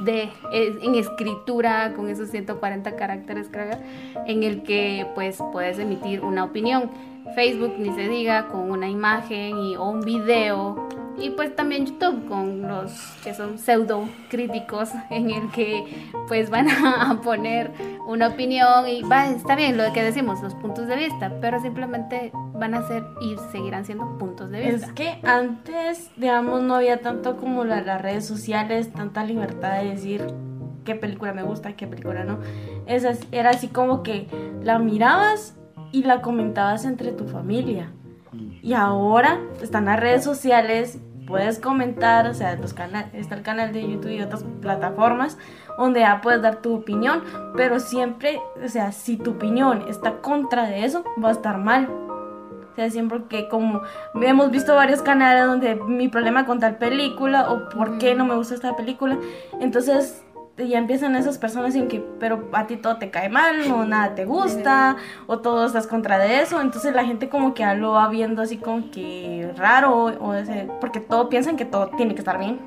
de, 0.00 0.28
en 0.52 0.94
escritura 0.94 1.94
con 1.94 2.08
esos 2.08 2.30
140 2.30 2.96
caracteres 2.96 3.48
en 4.26 4.42
el 4.42 4.62
que 4.62 5.06
pues 5.14 5.38
puedes 5.52 5.78
emitir 5.78 6.22
una 6.22 6.44
opinión. 6.44 6.90
Facebook 7.34 7.74
ni 7.78 7.92
se 7.92 8.08
diga 8.08 8.48
con 8.48 8.70
una 8.70 8.88
imagen 8.88 9.54
o 9.76 9.90
un 9.90 10.00
video 10.00 10.88
y 11.20 11.30
pues 11.30 11.54
también 11.56 11.86
YouTube 11.86 12.26
con 12.28 12.62
los 12.68 12.92
que 13.24 13.34
son 13.34 13.58
pseudo 13.58 14.08
críticos 14.28 14.90
en 15.10 15.30
el 15.30 15.50
que 15.50 15.84
pues 16.28 16.50
van 16.50 16.68
a 16.84 17.20
poner 17.22 17.70
una 18.06 18.28
opinión 18.28 18.86
y 18.88 19.02
va, 19.02 19.26
está 19.28 19.56
bien 19.56 19.76
lo 19.76 19.92
que 19.92 20.02
decimos, 20.02 20.42
los 20.42 20.54
puntos 20.54 20.86
de 20.86 20.96
vista, 20.96 21.32
pero 21.40 21.60
simplemente 21.60 22.30
van 22.54 22.74
a 22.74 22.86
ser 22.86 23.04
y 23.20 23.36
seguirán 23.52 23.84
siendo 23.84 24.18
puntos 24.18 24.50
de 24.50 24.60
vista. 24.70 24.86
Es 24.86 24.92
que 24.92 25.18
antes, 25.24 26.10
digamos, 26.16 26.62
no 26.62 26.74
había 26.76 27.00
tanto 27.00 27.36
como 27.36 27.64
la- 27.64 27.80
las 27.82 28.00
redes 28.00 28.26
sociales, 28.26 28.92
tanta 28.92 29.24
libertad 29.24 29.80
de 29.80 29.90
decir 29.90 30.26
qué 30.84 30.94
película 30.94 31.32
me 31.34 31.42
gusta, 31.42 31.74
qué 31.74 31.86
película 31.86 32.24
no. 32.24 32.38
Esas, 32.86 33.20
era 33.32 33.50
así 33.50 33.68
como 33.68 34.02
que 34.02 34.26
la 34.62 34.78
mirabas 34.78 35.54
y 35.92 36.02
la 36.04 36.20
comentabas 36.22 36.84
entre 36.84 37.12
tu 37.12 37.26
familia. 37.26 37.90
Y 38.62 38.74
ahora 38.74 39.40
están 39.62 39.86
las 39.86 39.98
redes 39.98 40.22
sociales 40.22 40.98
puedes 41.28 41.58
comentar, 41.58 42.26
o 42.26 42.32
sea, 42.32 42.56
los 42.56 42.72
canales, 42.72 43.10
está 43.12 43.34
el 43.34 43.42
canal 43.42 43.72
de 43.74 43.82
YouTube 43.82 44.10
y 44.10 44.22
otras 44.22 44.44
plataformas 44.62 45.36
donde 45.76 46.00
ya 46.00 46.22
puedes 46.22 46.40
dar 46.40 46.62
tu 46.62 46.74
opinión, 46.74 47.22
pero 47.54 47.78
siempre, 47.80 48.40
o 48.64 48.68
sea, 48.68 48.92
si 48.92 49.18
tu 49.18 49.32
opinión 49.32 49.84
está 49.88 50.20
contra 50.22 50.64
de 50.64 50.86
eso, 50.86 51.04
va 51.22 51.28
a 51.28 51.32
estar 51.32 51.58
mal. 51.58 51.86
O 51.86 52.74
sea, 52.74 52.90
siempre 52.90 53.24
que 53.28 53.48
como 53.48 53.82
hemos 54.22 54.50
visto 54.50 54.74
varios 54.74 55.02
canales 55.02 55.44
donde 55.44 55.74
mi 55.74 56.08
problema 56.08 56.46
con 56.46 56.60
tal 56.60 56.78
película 56.78 57.50
o 57.50 57.68
por 57.68 57.98
qué 57.98 58.14
no 58.14 58.24
me 58.24 58.34
gusta 58.34 58.54
esta 58.54 58.74
película, 58.74 59.18
entonces 59.60 60.24
ya 60.66 60.78
empiezan 60.78 61.14
esas 61.16 61.38
personas 61.38 61.74
en 61.74 61.88
que, 61.88 62.04
pero 62.18 62.48
a 62.52 62.66
ti 62.66 62.76
todo 62.76 62.96
te 62.96 63.10
cae 63.10 63.28
mal, 63.28 63.70
o 63.70 63.84
nada 63.84 64.14
te 64.14 64.24
gusta, 64.24 64.96
o 65.26 65.38
todo 65.38 65.66
estás 65.66 65.86
contra 65.86 66.18
de 66.18 66.42
eso, 66.42 66.60
entonces 66.60 66.94
la 66.94 67.04
gente 67.04 67.28
como 67.28 67.54
que 67.54 67.64
lo 67.74 67.92
va 67.92 68.08
viendo 68.08 68.42
así 68.42 68.56
como 68.56 68.90
que 68.90 69.52
raro, 69.56 70.06
o 70.06 70.34
ese, 70.34 70.68
porque 70.80 71.00
todo 71.00 71.28
piensan 71.28 71.56
que 71.56 71.64
todo 71.64 71.90
tiene 71.96 72.14
que 72.14 72.20
estar 72.20 72.38
bien. 72.38 72.58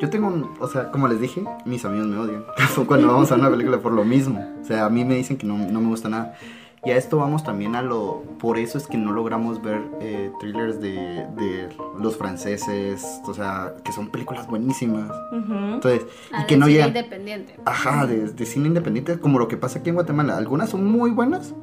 Yo 0.00 0.10
tengo 0.10 0.28
un, 0.28 0.50
o 0.60 0.66
sea, 0.66 0.90
como 0.90 1.06
les 1.08 1.20
dije, 1.20 1.44
mis 1.64 1.84
amigos 1.84 2.08
me 2.08 2.18
odian. 2.18 2.44
Cuando 2.86 3.08
vamos 3.08 3.30
a 3.30 3.36
una 3.36 3.50
película 3.50 3.78
por 3.78 3.92
lo 3.92 4.04
mismo. 4.04 4.44
O 4.60 4.64
sea, 4.64 4.86
a 4.86 4.90
mí 4.90 5.04
me 5.04 5.14
dicen 5.14 5.36
que 5.36 5.46
no, 5.46 5.56
no 5.56 5.80
me 5.80 5.88
gusta 5.88 6.08
nada. 6.08 6.34
Y 6.84 6.90
a 6.90 6.96
esto 6.96 7.16
vamos 7.18 7.44
también 7.44 7.76
a 7.76 7.82
lo... 7.82 8.24
Por 8.40 8.58
eso 8.58 8.76
es 8.76 8.88
que 8.88 8.96
no 8.96 9.12
logramos 9.12 9.62
ver 9.62 9.82
eh, 10.00 10.32
thrillers 10.40 10.80
de, 10.80 11.28
de, 11.36 11.68
los 12.00 12.16
franceses, 12.16 13.20
o 13.24 13.32
sea, 13.32 13.74
que 13.84 13.92
son 13.92 14.08
películas 14.08 14.48
buenísimas. 14.48 15.12
Entonces, 15.32 16.04
ah, 16.32 16.42
y 16.42 16.46
que 16.46 16.56
no 16.56 16.66
cine 16.66 16.74
llegan... 16.78 16.88
independiente. 16.88 17.54
Ajá, 17.64 18.06
de, 18.06 18.32
de, 18.32 18.46
cine 18.46 18.66
independiente, 18.66 19.20
como 19.20 19.38
lo 19.38 19.46
que 19.46 19.56
pasa 19.56 19.78
aquí 19.78 19.90
en 19.90 19.94
Guatemala. 19.94 20.36
Algunas 20.36 20.70
son 20.70 20.84
muy 20.84 21.12
buenas, 21.12 21.54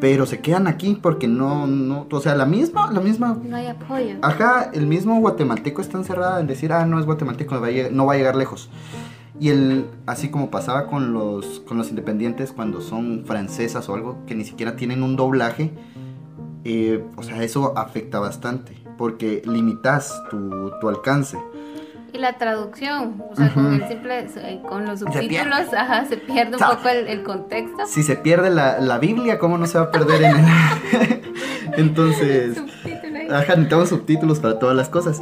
pero 0.00 0.24
se 0.24 0.38
quedan 0.38 0.68
aquí 0.68 0.96
porque 1.02 1.26
no, 1.26 1.66
no, 1.66 2.06
o 2.08 2.20
sea, 2.20 2.36
la 2.36 2.46
misma, 2.46 2.92
la 2.92 3.00
misma... 3.00 3.36
No 3.42 3.56
hay 3.56 3.66
apoyo. 3.66 4.18
Ajá, 4.22 4.70
el 4.72 4.86
mismo 4.86 5.18
guatemalteco 5.18 5.80
está 5.80 5.98
encerrado 5.98 6.38
en 6.38 6.46
decir, 6.46 6.72
ah, 6.72 6.86
no 6.86 7.00
es 7.00 7.06
guatemalteco, 7.06 7.56
no 7.56 7.60
va 7.60 7.66
a 7.66 7.70
llegar, 7.70 7.90
no 7.90 8.06
va 8.06 8.12
a 8.12 8.16
llegar 8.16 8.36
lejos. 8.36 8.70
Y 9.40 9.48
el, 9.48 9.86
así 10.06 10.30
como 10.30 10.50
pasaba 10.50 10.86
con 10.86 11.12
los, 11.12 11.60
con 11.60 11.76
los 11.76 11.90
independientes 11.90 12.52
cuando 12.52 12.80
son 12.80 13.24
francesas 13.26 13.88
o 13.88 13.94
algo, 13.94 14.18
que 14.26 14.34
ni 14.34 14.44
siquiera 14.44 14.76
tienen 14.76 15.02
un 15.02 15.16
doblaje, 15.16 15.72
eh, 16.64 17.04
o 17.16 17.22
sea, 17.22 17.42
eso 17.42 17.76
afecta 17.76 18.20
bastante, 18.20 18.76
porque 18.96 19.42
limitas 19.44 20.22
tu, 20.30 20.70
tu 20.80 20.88
alcance. 20.88 21.36
Y 22.12 22.18
la 22.18 22.38
traducción, 22.38 23.24
o 23.28 23.34
sea, 23.34 23.52
con 23.52 23.74
el 23.74 23.88
simple, 23.88 24.20
eh, 24.36 24.62
con 24.68 24.86
los 24.86 25.00
subtítulos, 25.00 25.66
se 25.68 25.76
ajá, 25.76 26.04
se 26.04 26.16
pierde 26.16 26.56
un 26.56 26.62
poco 26.62 26.88
el, 26.88 27.08
el, 27.08 27.24
contexto. 27.24 27.86
Si 27.88 28.04
se 28.04 28.14
pierde 28.14 28.50
la, 28.50 28.78
la, 28.78 28.98
Biblia, 28.98 29.40
¿cómo 29.40 29.58
no 29.58 29.66
se 29.66 29.78
va 29.78 29.86
a 29.86 29.90
perder 29.90 30.22
en 30.22 30.36
el... 30.36 31.22
Entonces, 31.76 32.62
ajá, 33.30 33.56
necesitamos 33.56 33.88
subtítulos 33.88 34.38
para 34.38 34.60
todas 34.60 34.76
las 34.76 34.88
cosas. 34.88 35.20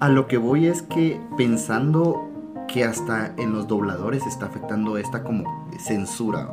A 0.00 0.08
lo 0.08 0.26
que 0.26 0.36
voy 0.36 0.66
es 0.66 0.82
que 0.82 1.20
pensando 1.36 2.31
que 2.72 2.84
hasta 2.84 3.34
en 3.36 3.52
los 3.52 3.66
dobladores 3.68 4.26
está 4.26 4.46
afectando 4.46 4.96
esta 4.96 5.22
como 5.22 5.68
censura. 5.78 6.48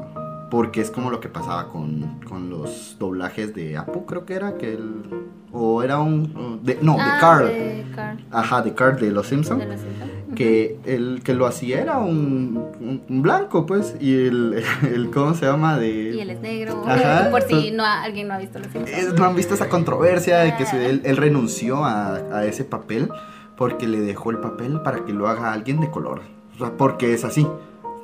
Porque 0.51 0.81
es 0.81 0.89
como 0.89 1.11
lo 1.11 1.19
que 1.19 1.29
pasaba 1.29 1.67
con, 1.69 2.19
con 2.27 2.49
los 2.49 2.95
doblajes 2.97 3.53
de 3.53 3.77
Apu, 3.77 4.07
creo 4.07 4.25
que 4.25 4.33
era, 4.33 4.57
que 4.57 4.73
el, 4.73 5.03
o 5.51 5.83
era 5.83 5.99
un... 5.99 6.61
De, 6.63 6.79
no, 6.81 6.97
ah, 6.99 7.05
de, 7.13 7.19
Carl. 7.19 7.47
de 7.47 7.85
Carl. 7.95 8.19
Ajá, 8.31 8.61
de 8.63 8.73
Carl 8.73 8.99
de 8.99 9.11
Los 9.11 9.27
Simpsons. 9.27 9.59
De 9.59 9.67
los 9.67 9.79
Simpson. 9.79 10.09
Que 10.35 10.79
el 10.85 11.21
que 11.23 11.35
lo 11.35 11.45
hacía 11.45 11.79
era 11.81 11.99
un, 11.99 12.65
un, 12.79 13.03
un 13.07 13.21
blanco, 13.21 13.67
pues, 13.67 13.95
y 13.99 14.25
el, 14.25 14.63
el, 14.91 15.11
¿cómo 15.11 15.35
se 15.35 15.45
llama? 15.45 15.77
De... 15.77 16.15
Y 16.15 16.19
él 16.19 16.31
es 16.31 16.39
negro, 16.41 16.83
Ajá, 16.87 17.29
por 17.29 17.43
si 17.43 17.69
no 17.69 17.85
alguien 17.85 18.27
no 18.27 18.33
ha 18.33 18.39
visto 18.39 18.57
los 18.57 18.69
Simpsons. 18.71 18.97
Es- 18.97 19.13
no 19.13 19.25
han 19.25 19.35
visto 19.35 19.53
esa 19.53 19.69
controversia 19.69 20.39
de 20.39 20.55
que 20.55 20.65
se- 20.65 20.89
él, 20.89 21.01
él 21.05 21.17
renunció 21.17 21.85
a, 21.85 22.15
a 22.15 22.45
ese 22.45 22.63
papel 22.63 23.09
porque 23.59 23.87
le 23.87 23.99
dejó 23.99 24.31
el 24.31 24.37
papel 24.39 24.79
para 24.81 25.03
que 25.03 25.11
lo 25.11 25.27
haga 25.27 25.51
alguien 25.51 25.81
de 25.81 25.91
color. 25.91 26.21
O 26.55 26.57
sea, 26.57 26.77
porque 26.77 27.13
es 27.13 27.25
así. 27.25 27.45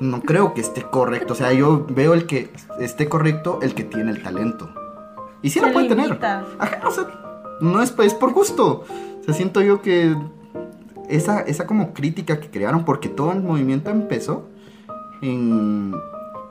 No 0.02 0.22
creo 0.22 0.54
que 0.54 0.60
esté 0.60 0.82
correcto. 0.84 1.32
O 1.32 1.36
sea, 1.36 1.54
yo 1.54 1.86
veo 1.90 2.14
el 2.14 2.26
que 2.26 2.52
esté 2.82 3.08
correcto, 3.08 3.60
el 3.62 3.74
que 3.74 3.86
tiene 3.86 4.12
el 4.12 4.22
talento. 4.22 4.70
Y 5.42 5.50
sí 5.50 5.62
Se 5.62 5.66
lo 5.66 5.72
puede 5.72 5.88
tener. 5.88 6.08
limita. 6.08 6.46
Ajá, 6.60 6.86
o 6.86 6.92
sea, 6.92 7.06
no 7.62 7.82
es, 7.82 7.96
es 8.00 8.14
por 8.14 8.34
gusto. 8.34 8.84
O 9.22 9.24
sea, 9.24 9.34
siento 9.34 9.62
yo 9.62 9.82
que 9.82 10.14
esa, 11.08 11.40
esa 11.40 11.66
como 11.66 11.94
crítica 11.94 12.42
que 12.42 12.50
crearon, 12.50 12.84
porque 12.84 13.08
todo 13.08 13.32
el 13.32 13.42
movimiento 13.42 13.92
empezó 13.92 14.50
en, 15.22 15.96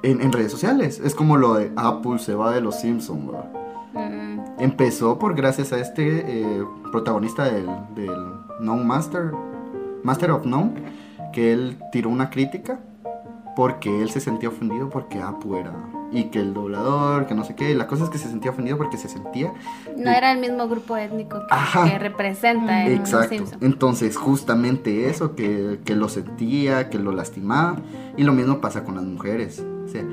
en, 0.02 0.22
en 0.22 0.32
redes 0.32 0.50
sociales. 0.50 0.98
Es 1.04 1.14
como 1.14 1.36
lo 1.36 1.52
de 1.54 1.72
Apple 1.76 2.18
se 2.20 2.34
va 2.34 2.52
de 2.52 2.62
los 2.62 2.80
Simpsons. 2.80 3.32
Mm, 3.92 4.40
Empezó 4.58 5.18
por 5.18 5.34
gracias 5.34 5.74
a 5.74 5.78
este 5.78 6.24
eh, 6.26 6.64
protagonista 6.90 7.44
del, 7.44 7.68
del 7.94 8.43
Known 8.60 8.86
Master, 8.86 9.32
Master 10.02 10.30
of 10.30 10.42
Known, 10.42 10.74
que 11.32 11.52
él 11.52 11.78
tiró 11.92 12.10
una 12.10 12.30
crítica 12.30 12.80
porque 13.56 14.02
él 14.02 14.10
se 14.10 14.20
sentía 14.20 14.48
ofendido 14.48 14.90
porque 14.90 15.20
Apu 15.20 15.56
era 15.56 15.72
y 16.14 16.24
que 16.24 16.38
el 16.38 16.54
doblador, 16.54 17.26
que 17.26 17.34
no 17.34 17.44
sé 17.44 17.56
qué, 17.56 17.72
y 17.72 17.74
la 17.74 17.88
cosa 17.88 18.04
es 18.04 18.10
que 18.10 18.18
se 18.18 18.28
sentía 18.28 18.52
ofendido 18.52 18.76
porque 18.76 18.96
se 18.96 19.08
sentía 19.08 19.52
no 19.96 20.10
era 20.10 20.32
el 20.32 20.38
mismo 20.38 20.68
grupo 20.68 20.96
étnico 20.96 21.40
que, 21.40 21.46
Ajá. 21.50 21.90
que 21.90 21.98
representa 21.98 22.86
en 22.86 22.92
Exacto. 22.92 23.44
Entonces, 23.60 24.16
justamente 24.16 25.08
eso, 25.08 25.34
que, 25.34 25.80
que 25.84 25.96
lo 25.96 26.08
sentía, 26.08 26.88
que 26.88 26.98
lo 26.98 27.10
lastimaba. 27.12 27.78
Y 28.16 28.22
lo 28.22 28.32
mismo 28.32 28.60
pasa 28.60 28.84
con 28.84 28.94
las 28.94 29.04
mujeres. 29.04 29.64
O 29.84 29.88
sea, 29.88 30.04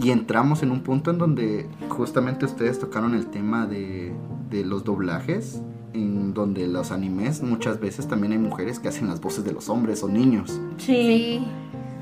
y 0.00 0.10
entramos 0.10 0.62
en 0.62 0.70
un 0.70 0.82
punto 0.82 1.10
en 1.10 1.18
donde 1.18 1.68
justamente 1.88 2.44
ustedes 2.44 2.78
tocaron 2.78 3.14
el 3.14 3.26
tema 3.26 3.66
de, 3.66 4.12
de 4.50 4.64
los 4.64 4.84
doblajes, 4.84 5.62
en 5.92 6.34
donde 6.34 6.66
los 6.66 6.90
animes 6.90 7.42
muchas 7.42 7.80
veces 7.80 8.08
también 8.08 8.32
hay 8.32 8.38
mujeres 8.38 8.78
que 8.78 8.88
hacen 8.88 9.08
las 9.08 9.20
voces 9.20 9.44
de 9.44 9.52
los 9.52 9.68
hombres 9.68 10.02
o 10.02 10.08
niños. 10.08 10.60
Sí. 10.78 10.94
Sí, 10.94 11.46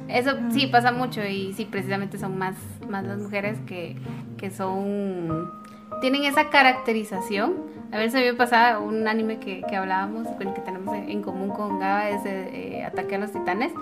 eso 0.08 0.32
sí 0.50 0.66
pasa 0.68 0.92
mucho 0.92 1.24
y 1.24 1.52
sí, 1.54 1.64
precisamente 1.64 2.18
son 2.18 2.38
más, 2.38 2.56
más 2.88 3.04
las 3.04 3.18
mujeres 3.18 3.58
que, 3.66 3.96
que 4.36 4.50
son, 4.50 5.50
tienen 6.00 6.24
esa 6.24 6.50
caracterización. 6.50 7.54
A 7.92 7.98
ver, 7.98 8.10
se 8.10 8.20
me 8.20 8.34
pasaba 8.34 8.80
un 8.80 9.06
anime 9.06 9.38
que, 9.38 9.62
que 9.68 9.76
hablábamos, 9.76 10.26
con 10.28 10.48
el 10.48 10.54
que 10.54 10.60
tenemos 10.60 10.94
en, 10.94 11.08
en 11.08 11.22
común 11.22 11.50
con 11.50 11.78
Gaba, 11.78 12.08
es 12.10 12.20
eh, 12.24 12.84
Ataque 12.84 13.16
a 13.16 13.18
los 13.18 13.32
Titanes. 13.32 13.72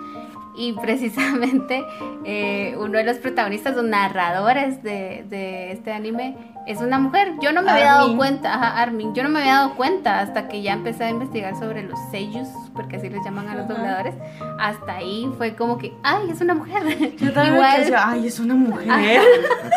Y 0.56 0.72
precisamente 0.80 1.84
eh, 2.24 2.74
uno 2.78 2.98
de 2.98 3.04
los 3.04 3.18
protagonistas, 3.18 3.76
los 3.76 3.84
narradores 3.84 4.82
de, 4.82 5.24
de 5.28 5.72
este 5.72 5.92
anime, 5.92 6.36
es 6.66 6.80
una 6.80 6.98
mujer. 6.98 7.32
Yo 7.42 7.52
no 7.52 7.62
me 7.62 7.70
había 7.70 7.86
dado 7.86 8.02
Armin. 8.04 8.16
cuenta, 8.16 8.54
ajá, 8.54 8.82
Armin, 8.82 9.14
yo 9.14 9.22
no 9.22 9.28
me 9.28 9.40
había 9.40 9.54
dado 9.54 9.74
cuenta 9.74 10.20
hasta 10.20 10.48
que 10.48 10.62
ya 10.62 10.72
empecé 10.72 11.04
a 11.04 11.10
investigar 11.10 11.56
sobre 11.58 11.82
los 11.82 11.98
seiyus, 12.10 12.48
porque 12.74 12.96
así 12.96 13.08
les 13.10 13.24
llaman 13.24 13.48
a 13.48 13.54
los 13.54 13.64
Ajá. 13.64 13.74
dobladores. 13.74 14.14
Hasta 14.58 14.96
ahí 14.96 15.28
fue 15.36 15.54
como 15.54 15.78
que, 15.78 15.92
ay, 16.02 16.30
es 16.30 16.40
una 16.40 16.54
mujer. 16.54 16.82
Yo 17.16 17.32
también 17.32 17.54
Igual, 17.54 17.80
así, 17.82 17.92
ay, 17.96 18.26
es 18.26 18.40
una 18.40 18.54
mujer. 18.54 18.88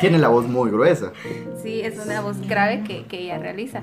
Tiene 0.02 0.18
la 0.18 0.30
voz 0.30 0.48
muy 0.48 0.70
gruesa. 0.72 1.12
sí, 1.62 1.82
es 1.82 1.98
una 2.04 2.22
voz 2.22 2.40
grave 2.48 2.84
que, 2.84 3.04
que 3.06 3.20
ella 3.24 3.38
realiza. 3.40 3.82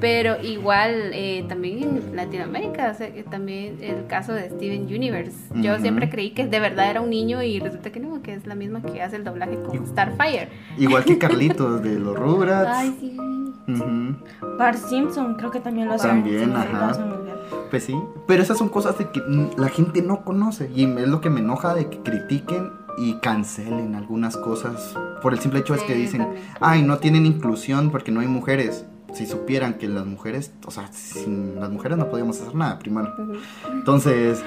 Pero 0.00 0.40
igual, 0.42 1.10
eh, 1.12 1.44
también 1.48 1.82
en 1.82 2.16
Latinoamérica, 2.16 2.90
o 2.92 2.94
sea, 2.94 3.12
que 3.12 3.24
también 3.24 3.78
el 3.82 4.06
caso 4.06 4.32
de 4.32 4.48
Steven 4.48 4.82
Universe. 4.86 5.36
Yo 5.56 5.72
Ujú. 5.74 5.82
siempre 5.82 6.08
creí 6.08 6.30
que 6.30 6.46
de 6.46 6.60
verdad 6.60 6.90
era 6.90 7.00
un 7.00 7.10
niño 7.10 7.42
y 7.42 7.58
resulta 7.60 7.90
que 7.90 8.00
no, 8.00 8.22
que 8.22 8.34
es 8.34 8.46
la 8.46 8.54
misma 8.54 8.80
que 8.82 9.02
hace 9.02 9.16
el 9.16 9.24
doblaje 9.24 9.56
con 9.62 9.86
Starfire. 9.86 10.48
Igual 10.78 11.04
que 11.04 11.18
Carlitos 11.18 11.82
de 11.82 11.98
los 11.98 12.16
Rugrats. 12.38 12.70
Ay, 12.72 12.96
sí. 13.00 13.16
Ujú. 13.68 14.56
Bart 14.58 14.78
Simpson 14.78 15.34
creo 15.34 15.50
que 15.50 15.60
también 15.60 15.88
lo 15.88 15.94
hace. 15.94 16.08
También, 16.08 16.56
ajá. 16.56 16.92
Pues 17.70 17.84
sí, 17.84 17.94
pero 18.26 18.42
esas 18.42 18.56
son 18.56 18.68
cosas 18.70 18.96
de 18.98 19.10
que 19.10 19.20
la 19.56 19.68
gente 19.68 20.00
no 20.00 20.24
conoce 20.24 20.70
y 20.74 20.84
es 20.84 21.08
lo 21.08 21.20
que 21.20 21.28
me 21.28 21.40
enoja 21.40 21.74
de 21.74 21.88
que 21.90 21.98
critiquen 21.98 22.70
y 22.96 23.14
cancelen 23.14 23.94
algunas 23.94 24.36
cosas 24.36 24.96
por 25.22 25.32
el 25.32 25.38
simple 25.38 25.60
hecho 25.60 25.74
es 25.74 25.82
que 25.82 25.94
dicen, 25.94 26.22
también. 26.22 26.44
ay, 26.60 26.82
no 26.82 26.98
tienen 26.98 27.26
inclusión 27.26 27.90
porque 27.90 28.10
no 28.10 28.20
hay 28.20 28.26
mujeres. 28.26 28.86
Si 29.12 29.26
supieran 29.26 29.74
que 29.74 29.88
las 29.88 30.04
mujeres, 30.06 30.52
o 30.66 30.70
sea, 30.70 30.88
sin 30.92 31.58
las 31.60 31.70
mujeres 31.70 31.96
no 31.96 32.08
podíamos 32.10 32.40
hacer 32.40 32.54
nada, 32.54 32.78
primero. 32.78 33.14
Entonces, 33.72 34.42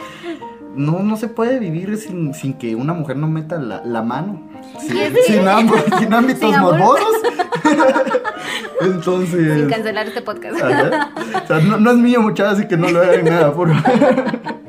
no, 0.76 1.00
no 1.00 1.18
se 1.18 1.28
puede 1.28 1.60
vivir 1.60 1.98
sin, 1.98 2.34
sin 2.34 2.54
que 2.54 2.76
una 2.76 2.94
mujer 2.94 3.18
no 3.18 3.28
meta 3.28 3.58
la, 3.58 3.84
la 3.84 4.04
mano. 4.04 4.51
Sin, 4.80 5.16
sin, 5.26 5.48
ambos- 5.48 5.84
sin 6.00 6.14
ámbitos 6.14 6.52
Sin 6.52 6.62
morbosos. 6.62 7.16
Entonces... 8.82 9.60
Sin 9.60 9.70
cancelar 9.70 10.08
este 10.08 10.22
podcast. 10.22 10.62
Ajá. 10.62 11.12
O 11.44 11.48
sea, 11.48 11.60
no, 11.60 11.78
no 11.78 11.92
es 11.92 11.98
mío, 11.98 12.22
muchachos, 12.22 12.54
así 12.60 12.68
que 12.68 12.78
no 12.78 12.90
le 12.90 13.00
hagan 13.00 13.26
nada, 13.26 13.54
por 13.54 13.74
favor. 13.74 14.42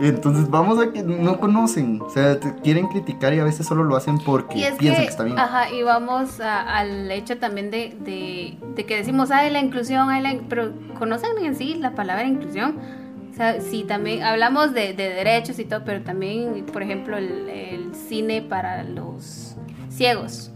Entonces 0.00 0.50
vamos 0.50 0.80
a 0.80 0.92
que 0.92 1.02
no 1.04 1.38
conocen, 1.38 2.02
o 2.02 2.10
sea, 2.10 2.40
te 2.40 2.52
quieren 2.64 2.88
criticar 2.88 3.32
y 3.32 3.38
a 3.38 3.44
veces 3.44 3.64
solo 3.64 3.84
lo 3.84 3.94
hacen 3.96 4.18
porque 4.18 4.54
piensan 4.76 4.96
que, 4.96 5.02
que, 5.02 5.08
está 5.08 5.22
bien. 5.22 5.38
ajá, 5.38 5.70
y 5.70 5.84
vamos 5.84 6.40
a- 6.40 6.62
al 6.78 7.08
hecho 7.12 7.38
también 7.38 7.70
de, 7.70 7.94
de, 8.00 8.58
de 8.74 8.86
que 8.86 8.96
decimos, 8.96 9.30
ay, 9.30 9.50
la 9.52 9.60
inclusión, 9.60 10.10
ay, 10.10 10.20
la... 10.20 10.34
pero 10.48 10.72
conocen 10.98 11.30
en 11.44 11.54
sí 11.54 11.76
la 11.76 11.92
palabra 11.94 12.24
inclusión. 12.24 12.76
O 13.34 13.36
sea, 13.36 13.60
sí, 13.60 13.82
también 13.82 14.22
hablamos 14.22 14.72
de, 14.74 14.94
de 14.94 15.08
derechos 15.10 15.58
y 15.58 15.64
todo, 15.64 15.82
pero 15.84 16.02
también, 16.04 16.64
por 16.72 16.84
ejemplo, 16.84 17.16
el, 17.18 17.48
el 17.48 17.92
cine 17.94 18.42
para 18.42 18.84
los 18.84 19.56
ciegos. 19.90 20.52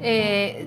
Eh, 0.00 0.66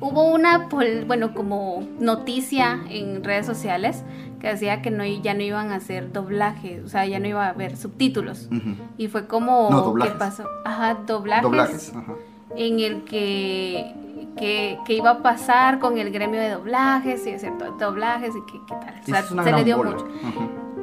hubo 0.00 0.22
una, 0.32 0.68
bueno, 1.06 1.34
como 1.34 1.82
noticia 1.98 2.78
en 2.90 3.24
redes 3.24 3.44
sociales 3.44 4.04
que 4.40 4.46
decía 4.50 4.80
que 4.80 4.92
no, 4.92 5.04
ya 5.04 5.34
no 5.34 5.42
iban 5.42 5.72
a 5.72 5.76
hacer 5.76 6.12
doblaje, 6.12 6.80
o 6.84 6.88
sea, 6.88 7.04
ya 7.06 7.18
no 7.18 7.26
iba 7.26 7.46
a 7.46 7.48
haber 7.50 7.76
subtítulos. 7.76 8.48
Y 8.96 9.08
fue 9.08 9.26
como, 9.26 9.68
No, 9.72 9.80
doblajes. 9.82 10.12
¿qué 10.12 10.18
pasó? 10.20 10.44
Ajá, 10.64 10.94
doblajes. 11.06 11.42
Doblajes. 11.42 11.92
Ajá. 11.96 12.14
En 12.54 12.78
el 12.78 13.02
que, 13.02 13.94
que, 14.36 14.78
que 14.86 14.94
iba 14.94 15.10
a 15.10 15.22
pasar 15.24 15.80
con 15.80 15.98
el 15.98 16.12
gremio 16.12 16.38
de 16.40 16.50
doblajes 16.50 17.26
y 17.26 17.32
hacer 17.32 17.58
do- 17.58 17.72
doblajes 17.72 18.34
y 18.36 18.52
qué, 18.52 18.60
qué 18.68 18.74
tal. 18.76 18.94
O 19.02 19.04
sea, 19.34 19.44
se 19.44 19.52
le 19.52 19.64
dio 19.64 19.76
bola. 19.78 19.90
mucho. 19.90 20.06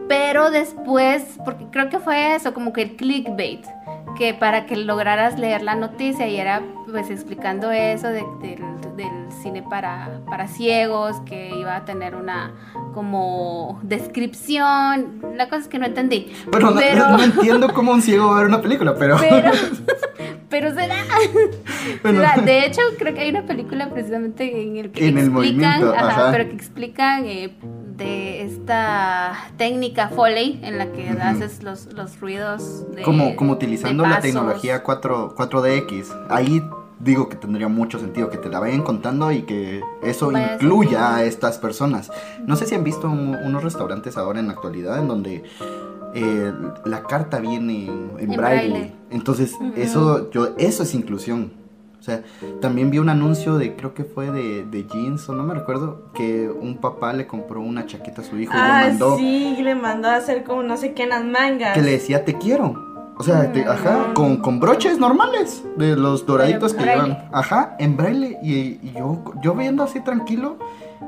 Pero 0.07 0.51
después, 0.51 1.23
porque 1.43 1.65
creo 1.71 1.89
que 1.89 1.99
fue 1.99 2.35
eso, 2.35 2.53
como 2.53 2.73
que 2.73 2.83
el 2.83 2.95
clickbait, 2.95 3.65
que 4.17 4.33
para 4.33 4.65
que 4.65 4.75
lograras 4.77 5.37
leer 5.39 5.61
la 5.61 5.75
noticia 5.75 6.27
y 6.27 6.37
era 6.37 6.61
pues 6.89 7.09
explicando 7.09 7.71
eso 7.71 8.07
de- 8.07 8.23
del, 8.41 8.95
del 8.95 9.31
cine 9.41 9.61
para, 9.63 10.21
para 10.29 10.47
ciegos, 10.47 11.17
que 11.25 11.49
iba 11.55 11.75
a 11.75 11.85
tener 11.85 12.15
una 12.15 12.51
como 12.93 13.79
descripción, 13.83 15.21
la 15.35 15.49
cosa 15.49 15.61
es 15.63 15.67
que 15.67 15.79
no 15.79 15.85
entendí. 15.85 16.31
Bueno, 16.51 16.71
no, 16.71 16.77
pero, 16.77 17.09
no 17.09 17.23
entiendo 17.23 17.73
cómo 17.73 17.91
un 17.91 18.01
ciego 18.01 18.27
va 18.29 18.35
a 18.35 18.39
ver 18.39 18.47
una 18.47 18.61
película, 18.61 18.95
pero. 18.97 19.17
pero, 19.19 19.51
pero 20.49 20.73
será. 20.73 20.95
Bueno. 22.01 22.19
Será. 22.21 22.41
De 22.41 22.65
hecho, 22.65 22.81
creo 22.97 23.13
que 23.13 23.21
hay 23.21 23.29
una 23.29 23.45
película 23.45 23.89
precisamente 23.89 24.63
en 24.63 24.77
el 24.77 24.91
que 24.91 25.07
En 25.07 25.17
explican, 25.17 25.33
movimiento, 25.33 25.93
ajá, 25.95 26.07
ajá. 26.07 26.31
pero 26.31 26.49
que 26.49 26.55
explican 26.55 27.25
eh, 27.25 27.55
de 27.95 28.41
esta 28.43 29.33
técnica 29.57 30.09
Foley 30.09 30.59
en 30.63 30.77
la 30.79 30.87
que 30.91 31.09
haces 31.09 31.61
los, 31.63 31.85
los 31.93 32.19
ruidos 32.19 32.91
de, 32.95 33.03
como, 33.03 33.35
como 33.35 33.53
utilizando 33.53 34.04
la 34.09 34.19
tecnología 34.19 34.83
4, 34.83 35.35
4DX. 35.35 36.05
Ahí 36.29 36.63
digo 36.99 37.27
que 37.29 37.35
tendría 37.35 37.67
mucho 37.67 37.99
sentido 37.99 38.29
que 38.29 38.37
te 38.37 38.49
la 38.49 38.59
vayan 38.59 38.81
contando 38.81 39.31
y 39.31 39.41
que 39.43 39.81
eso 40.01 40.31
Vaya 40.31 40.53
incluya 40.55 40.89
sentido. 40.89 41.05
a 41.15 41.23
estas 41.23 41.57
personas. 41.57 42.11
No 42.45 42.55
sé 42.55 42.65
si 42.65 42.75
han 42.75 42.83
visto 42.83 43.07
un- 43.09 43.35
unos 43.35 43.63
restaurantes 43.63 44.17
ahora 44.17 44.39
en 44.39 44.47
la 44.47 44.53
actualidad 44.53 44.99
en 44.99 45.07
donde 45.07 45.43
eh, 46.13 46.53
la 46.85 47.03
carta 47.03 47.39
viene 47.39 47.87
en, 47.87 48.11
en 48.19 48.31
En 48.31 48.37
braille. 48.37 48.69
braille. 48.69 48.95
Entonces, 49.11 49.53
eso, 49.75 50.29
yo, 50.31 50.49
eso 50.57 50.83
es 50.83 50.93
inclusión. 50.95 51.51
O 51.99 52.03
sea, 52.05 52.21
también 52.61 52.91
vi 52.91 52.99
un 52.99 53.09
anuncio 53.09 53.57
de, 53.57 53.75
creo 53.75 53.93
que 53.95 54.03
fue 54.03 54.29
de, 54.31 54.63
de 54.63 54.85
jeans, 54.85 55.27
o 55.27 55.33
no 55.33 55.43
me 55.43 55.55
recuerdo, 55.55 56.03
que 56.13 56.47
un 56.49 56.77
papá 56.77 57.11
le 57.13 57.25
compró 57.25 57.59
una 57.61 57.85
chaqueta 57.87 58.21
a 58.21 58.23
su 58.23 58.37
hijo 58.37 58.53
y 58.53 58.57
le 58.57 58.61
Ah, 58.63 58.79
mandó 58.87 59.17
sí, 59.17 59.57
le 59.61 59.73
mandó 59.75 60.07
a 60.09 60.15
hacer 60.17 60.43
como 60.43 60.61
no 60.63 60.77
sé 60.77 60.93
qué 60.93 61.03
en 61.03 61.09
las 61.09 61.25
mangas. 61.25 61.73
que 61.73 61.81
le 61.81 61.91
decía 61.91 62.23
te 62.23 62.35
quiero. 62.37 62.94
O 63.17 63.23
sea, 63.23 63.51
te- 63.53 63.63
Mm. 63.65 63.69
ajá, 63.69 64.13
con, 64.13 64.37
con 64.37 64.59
broches 64.59 64.99
normales, 64.99 65.63
de 65.77 65.95
los 65.95 66.25
doraditos 66.25 66.73
que 66.73 66.81
braille. 66.83 67.03
llevan. 67.13 67.29
Ajá, 67.31 67.75
en 67.79 67.95
braille. 67.95 68.37
Y, 68.43 68.53
y 68.83 68.93
yo, 68.97 69.23
yo 69.41 69.53
viendo 69.55 69.83
así 69.83 70.01
tranquilo. 70.01 70.57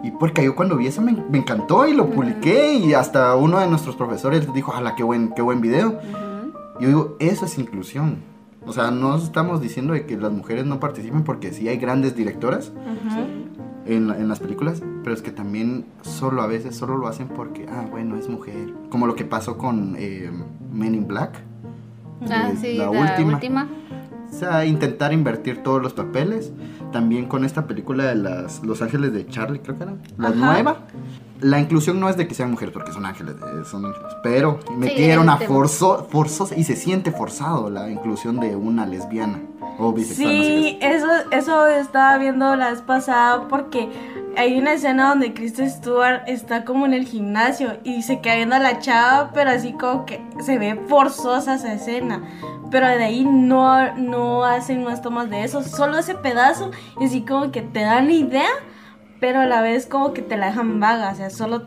Y 0.04 0.12
porque 0.12 0.44
yo 0.44 0.56
cuando 0.56 0.78
vi 0.78 0.88
eso 0.88 1.02
me, 1.02 1.12
me 1.30 1.40
encantó 1.40 1.86
y 1.88 1.94
lo 1.94 2.10
publiqué. 2.10 2.76
Y 2.76 2.94
hasta 2.94 3.36
uno 3.36 3.60
de 3.60 3.68
nuestros 3.68 3.96
profesores 3.96 4.52
dijo, 4.54 4.72
ojalá, 4.72 4.96
qué 4.96 5.04
buen, 5.04 5.34
qué 5.34 5.42
buen 5.42 5.60
video. 5.60 5.90
Ujú. 5.90 6.54
Yo 6.80 6.88
digo, 6.88 7.16
eso 7.20 7.46
es 7.46 7.58
inclusión. 7.58 8.18
O 8.66 8.72
sea, 8.74 8.92
no 8.92 9.16
estamos 9.18 9.60
diciendo 9.62 9.94
de 9.94 10.06
que 10.06 10.18
las 10.18 10.32
mujeres 10.32 10.66
no 10.66 10.80
participen 10.80 11.24
porque 11.24 11.52
sí 11.54 11.68
hay 11.70 11.78
grandes 11.78 12.16
directoras 12.16 12.70
Ujú. 12.70 13.20
en, 13.86 14.10
en 14.12 14.28
las 14.28 14.40
películas, 14.40 14.82
pero 15.04 15.14
es 15.16 15.22
que 15.22 15.32
también 15.32 15.86
solo 16.02 16.42
a 16.42 16.48
veces 16.48 16.76
solo 16.76 16.98
lo 16.98 17.08
hacen 17.08 17.28
porque, 17.30 17.66
ah, 17.72 17.86
bueno, 17.90 18.18
es 18.18 18.28
mujer. 18.30 18.74
Como 18.90 19.08
lo 19.08 19.16
que 19.16 19.24
pasó 19.26 19.58
con 19.58 19.96
eh, 19.98 20.30
Men 20.72 20.96
in 20.96 21.08
Black. 21.08 21.42
Ah, 22.30 22.52
sí, 22.60 22.78
la 22.78 22.90
la, 22.90 23.02
última. 23.12 23.34
última. 23.34 23.68
O 24.30 24.34
sea, 24.34 24.66
intentar 24.66 25.14
invertir 25.14 25.64
todos 25.64 25.82
los 25.82 25.94
papeles. 25.94 26.52
También 26.92 27.26
con 27.26 27.44
esta 27.44 27.68
película 27.68 28.06
de 28.06 28.16
las 28.16 28.64
Los 28.64 28.82
Ángeles 28.82 29.14
de 29.14 29.26
Charlie, 29.28 29.60
creo 29.60 29.78
que 29.78 29.84
era. 29.84 29.94
La 30.18 30.30
Ajá. 30.30 30.36
nueva. 30.54 30.78
La 31.42 31.60
inclusión 31.60 32.00
no 32.00 32.10
es 32.10 32.18
de 32.18 32.28
que 32.28 32.34
sean 32.34 32.52
mujeres, 32.52 32.74
porque 32.74 32.92
son 32.92 33.06
ángeles, 33.06 33.36
eh, 33.36 33.64
son 33.66 33.86
ángeles. 33.86 34.14
Pero 34.24 34.60
metieron 34.76 35.30
a 35.30 35.34
el 35.34 35.40
tema. 35.40 35.54
forzo, 35.54 36.08
forzosa 36.10 36.56
y 36.56 36.64
se 36.64 36.76
siente 36.76 37.12
forzado 37.12 37.70
la 37.70 37.90
inclusión 37.90 38.40
de 38.40 38.56
una 38.56 38.86
lesbiana 38.86 39.42
o 39.78 39.94
bisexual. 39.94 40.36
no 40.36 40.44
sé 40.44 40.50
qué 40.50 40.70
Sí, 40.70 40.80
eso, 40.82 41.08
eso 41.32 41.68
estaba 41.68 42.18
viendo 42.18 42.56
la 42.56 42.72
vez 42.72 42.82
pasada 42.82 43.48
porque 43.48 43.90
hay 44.38 44.58
una 44.58 44.74
escena 44.74 45.10
donde 45.10 45.34
Kristen 45.34 45.70
Stewart 45.70 46.22
está 46.28 46.64
como 46.64 46.86
en 46.86 46.94
el 46.94 47.06
gimnasio 47.06 47.78
y 47.84 48.04
se 48.04 48.22
queda 48.22 48.36
viendo 48.36 48.56
a 48.56 48.60
la 48.60 48.80
chava, 48.80 49.32
pero 49.34 49.50
así 49.50 49.74
como 49.74 50.06
que 50.06 50.22
se 50.42 50.60
ve 50.60 50.80
forzosa 50.88 51.56
esa 51.56 51.74
escena. 51.74 52.22
Pero 52.70 52.88
de 52.88 53.04
ahí 53.04 53.26
no, 53.26 53.96
no 53.96 54.44
hacen 54.44 54.84
más 54.84 55.02
tomas 55.02 55.30
de 55.30 55.44
eso, 55.44 55.64
solo 55.64 55.98
ese 55.98 56.14
pedazo 56.14 56.72
y 57.00 57.06
así 57.06 57.22
como 57.22 57.52
que 57.52 57.62
te 57.62 57.82
dan 57.82 58.08
la 58.08 58.14
idea, 58.14 58.50
pero 59.20 59.42
a 59.42 59.46
la 59.46 59.62
vez 59.62 59.86
como 59.86 60.14
que 60.14 60.22
te 60.22 60.38
la 60.38 60.48
dejan 60.48 60.80
vaga, 60.80 61.12
o 61.12 61.16
sea, 61.16 61.30
solo 61.30 61.64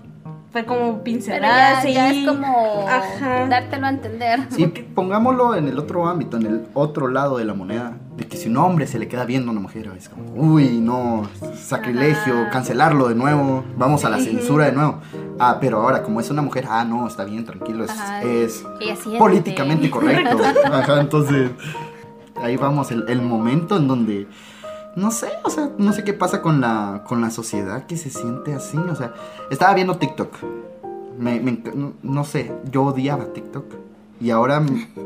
fue 0.52 0.64
como 0.66 0.78
Pero 0.78 0.96
ya, 0.96 1.02
pinceladas 1.04 1.84
ya 1.84 2.12
y- 2.12 2.22
es 2.24 2.28
como 2.28 2.84
Ajá. 2.88 3.46
dártelo 3.48 3.86
a 3.86 3.90
entender. 3.90 4.40
Sí, 4.50 4.66
pongámoslo 4.66 5.54
en 5.54 5.68
el 5.68 5.78
otro 5.78 6.08
ámbito, 6.08 6.36
en 6.38 6.46
el 6.46 6.66
otro 6.74 7.06
lado 7.08 7.38
de 7.38 7.44
la 7.44 7.54
moneda, 7.54 7.92
de 8.16 8.26
que 8.26 8.36
si 8.36 8.48
un 8.48 8.56
hombre 8.56 8.86
se 8.88 8.98
le 8.98 9.06
queda 9.06 9.24
viendo 9.24 9.48
a 9.50 9.52
una 9.52 9.60
mujer, 9.60 9.90
es 9.96 10.08
como, 10.08 10.24
uy, 10.34 10.80
no, 10.80 11.22
sacrilegio, 11.56 12.34
Ajá. 12.42 12.50
cancelarlo 12.50 13.08
de 13.08 13.14
nuevo, 13.14 13.62
vamos 13.76 14.04
a 14.04 14.10
la 14.10 14.18
censura 14.18 14.64
de 14.66 14.72
nuevo. 14.72 14.98
Ah, 15.38 15.58
pero 15.60 15.80
ahora, 15.82 16.02
como 16.02 16.18
es 16.20 16.28
una 16.30 16.42
mujer, 16.42 16.66
ah, 16.68 16.84
no, 16.84 17.06
está 17.06 17.24
bien, 17.24 17.44
tranquilo, 17.44 17.84
es, 17.84 17.90
Ajá, 17.90 18.20
es 18.22 18.64
políticamente 19.18 19.88
correcto. 19.90 20.36
Ajá, 20.72 21.00
entonces, 21.00 21.50
ahí 22.42 22.56
vamos, 22.56 22.90
el, 22.90 23.04
el 23.08 23.22
momento 23.22 23.76
en 23.76 23.86
donde, 23.88 24.26
no 24.96 25.10
sé, 25.10 25.28
o 25.44 25.50
sea, 25.50 25.70
no 25.78 25.92
sé 25.92 26.04
qué 26.04 26.12
pasa 26.12 26.42
con 26.42 26.60
la, 26.60 27.04
con 27.06 27.20
la 27.20 27.30
sociedad 27.30 27.86
que 27.86 27.96
se 27.96 28.10
siente 28.10 28.54
así, 28.54 28.76
o 28.76 28.94
sea, 28.94 29.14
estaba 29.50 29.74
viendo 29.74 29.96
TikTok. 29.96 30.36
Me, 31.18 31.40
me 31.40 31.62
no, 32.02 32.24
sé, 32.24 32.52
yo 32.70 32.84
odiaba 32.84 33.32
TikTok. 33.32 33.64
Y 34.20 34.30
ahora 34.30 34.62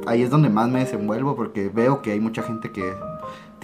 ahí 0.06 0.22
es 0.22 0.30
donde 0.30 0.48
más 0.48 0.68
me 0.68 0.80
desenvuelvo 0.80 1.36
porque 1.36 1.68
veo 1.68 2.02
que 2.02 2.12
hay 2.12 2.20
mucha 2.20 2.42
gente 2.42 2.72
que 2.72 2.94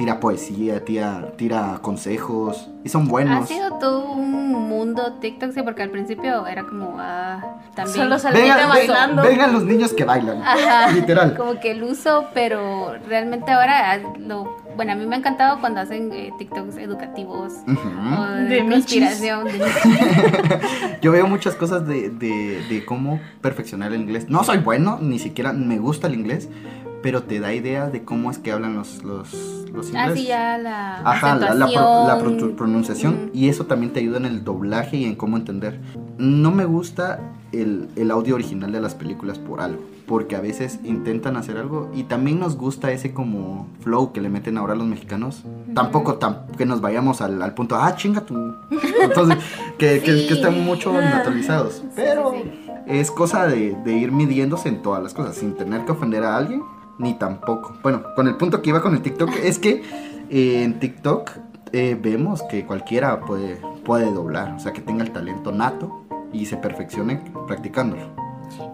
tira 0.01 0.19
poesía, 0.19 0.83
tira, 0.83 1.33
tira 1.37 1.79
consejos 1.83 2.71
y 2.83 2.89
son 2.89 3.03
Ha 3.03 3.11
buenos. 3.11 3.49
sido 3.49 3.75
todo 3.75 4.13
un 4.13 4.51
mundo 4.67 5.19
TikTok, 5.21 5.53
sí, 5.53 5.61
porque 5.63 5.83
al 5.83 5.91
principio 5.91 6.47
era 6.47 6.63
como, 6.65 6.97
ah, 6.99 7.59
también. 7.75 7.97
Solo 7.99 8.19
salía 8.19 8.41
Vengan, 8.57 8.69
bailando. 8.71 9.23
vengan 9.23 9.53
los 9.53 9.65
niños 9.65 9.93
que 9.93 10.07
bailan. 10.07 10.41
Ajá, 10.43 10.91
Literal. 10.93 11.37
Como 11.37 11.61
que 11.61 11.73
el 11.73 11.83
uso, 11.83 12.25
pero 12.33 12.95
realmente 13.07 13.53
ahora, 13.53 13.93
ah, 13.93 13.99
lo, 14.19 14.57
bueno, 14.75 14.93
a 14.93 14.95
mí 14.95 15.05
me 15.05 15.17
ha 15.17 15.19
encantado 15.19 15.61
cuando 15.61 15.81
hacen 15.81 16.11
eh, 16.15 16.33
TikToks 16.39 16.79
educativos 16.79 17.53
o 17.67 18.25
de, 18.33 18.45
De 18.63 18.67
conspiración. 18.71 19.49
Yo 21.03 21.13
veo 21.13 21.27
muchas 21.27 21.57
cosas 21.57 21.87
de, 21.87 22.09
de, 22.09 22.63
de 22.71 22.85
cómo 22.87 23.21
perfeccionar 23.43 23.93
el 23.93 24.01
inglés. 24.01 24.31
No 24.31 24.45
soy 24.45 24.57
bueno, 24.59 24.99
ni 24.99 25.19
siquiera 25.19 25.53
me 25.53 25.77
gusta 25.79 26.07
el 26.07 26.15
inglés, 26.15 26.49
pero 27.03 27.23
te 27.23 27.41
da 27.41 27.53
ideas 27.55 27.93
de 27.93 28.05
cómo 28.05 28.31
es 28.31 28.39
que 28.39 28.53
hablan 28.53 28.77
los, 28.77 29.03
los, 29.05 29.33
los 29.73 29.87
ingleses. 29.89 30.13
Así 30.13 30.27
ya 30.27 30.59
la 30.59 30.99
Ajá, 31.01 31.35
la, 31.37 31.55
la 31.55 31.67
pro- 31.67 32.07
la 32.07 32.19
pro- 32.19 32.57
pronunciación 32.57 33.15
Ujú. 33.15 33.31
y 33.33 33.49
eso 33.49 33.67
también 33.67 33.93
te 33.93 34.01
ayuda 34.01 34.19
en 34.19 34.27
el 34.27 34.45
doblaje 34.45 34.97
y 34.99 35.05
en 35.05 35.15
cómo 35.17 35.37
entender. 35.37 35.81
No 36.19 36.51
me 36.51 36.65
gusta 36.67 37.21
el, 37.53 37.89
el 37.97 38.11
audio 38.11 38.35
original 38.35 38.71
de 38.73 38.81
las 38.81 38.95
películas 38.95 39.39
por 39.39 39.61
algo, 39.63 39.83
porque 40.07 40.37
a 40.37 40.41
veces 40.41 40.79
intentan 40.85 41.37
hacer 41.37 41.57
algo 41.57 41.91
y 41.95 42.03
también 42.05 42.39
nos 42.39 42.57
gusta 42.57 42.93
ese 42.93 43.13
como 43.15 43.67
flow 43.81 44.13
que 44.13 44.21
le 44.21 44.29
meten 44.29 44.59
ahora 44.59 44.75
los 44.75 44.87
mexicanos. 44.87 45.43
Tampoco 45.75 46.19
tam- 46.19 46.47
que 46.59 46.67
nos 46.67 46.81
vayamos 46.83 47.21
al, 47.23 47.41
al 47.41 47.55
punto, 47.55 47.77
ah, 47.77 47.95
chinga 47.97 48.21
tú. 48.21 48.55
Entonces, 49.03 49.39
que, 49.79 50.01
que- 50.03 50.19
Sí. 50.21 50.27
que 50.29 50.35
están 50.35 50.63
mucho 50.65 50.93
naturalizados. 50.93 51.83
Pero 51.97 52.33
sí, 52.33 52.43
sí. 52.67 52.71
es 52.87 53.11
cosa 53.11 53.47
de, 53.47 53.77
de 53.85 53.93
ir 53.95 54.13
midiéndose 54.13 54.69
en 54.69 54.83
todas 54.83 55.03
las 55.03 55.15
cosas, 55.15 55.37
sin 55.37 55.55
tener 55.55 55.85
que 55.87 55.93
ofender 55.93 56.23
a 56.25 56.37
alguien, 56.37 56.63
ni 57.01 57.15
tampoco. 57.15 57.75
Bueno, 57.83 58.03
con 58.15 58.29
el 58.29 58.37
punto 58.37 58.63
que 58.63 58.71
iba 58.71 58.81
con 58.81 58.95
el 58.95 59.03
TikTok, 59.03 59.31
es 59.43 59.59
que 59.59 59.83
eh, 60.31 60.63
en 60.63 60.79
TikTok 60.79 61.31
eh, 61.73 61.97
vemos 62.01 62.43
que 62.45 62.65
cualquiera 62.67 63.21
puede, 63.21 63.57
puede 63.85 64.13
doblar, 64.13 64.53
o 64.55 64.59
sea, 64.59 64.73
que 64.73 64.81
tenga 64.81 65.03
el 65.03 65.11
talento 65.11 65.51
nato 65.53 66.05
y 66.33 66.47
se 66.47 66.57
perfeccione 66.57 67.23
practicándolo. 67.47 68.03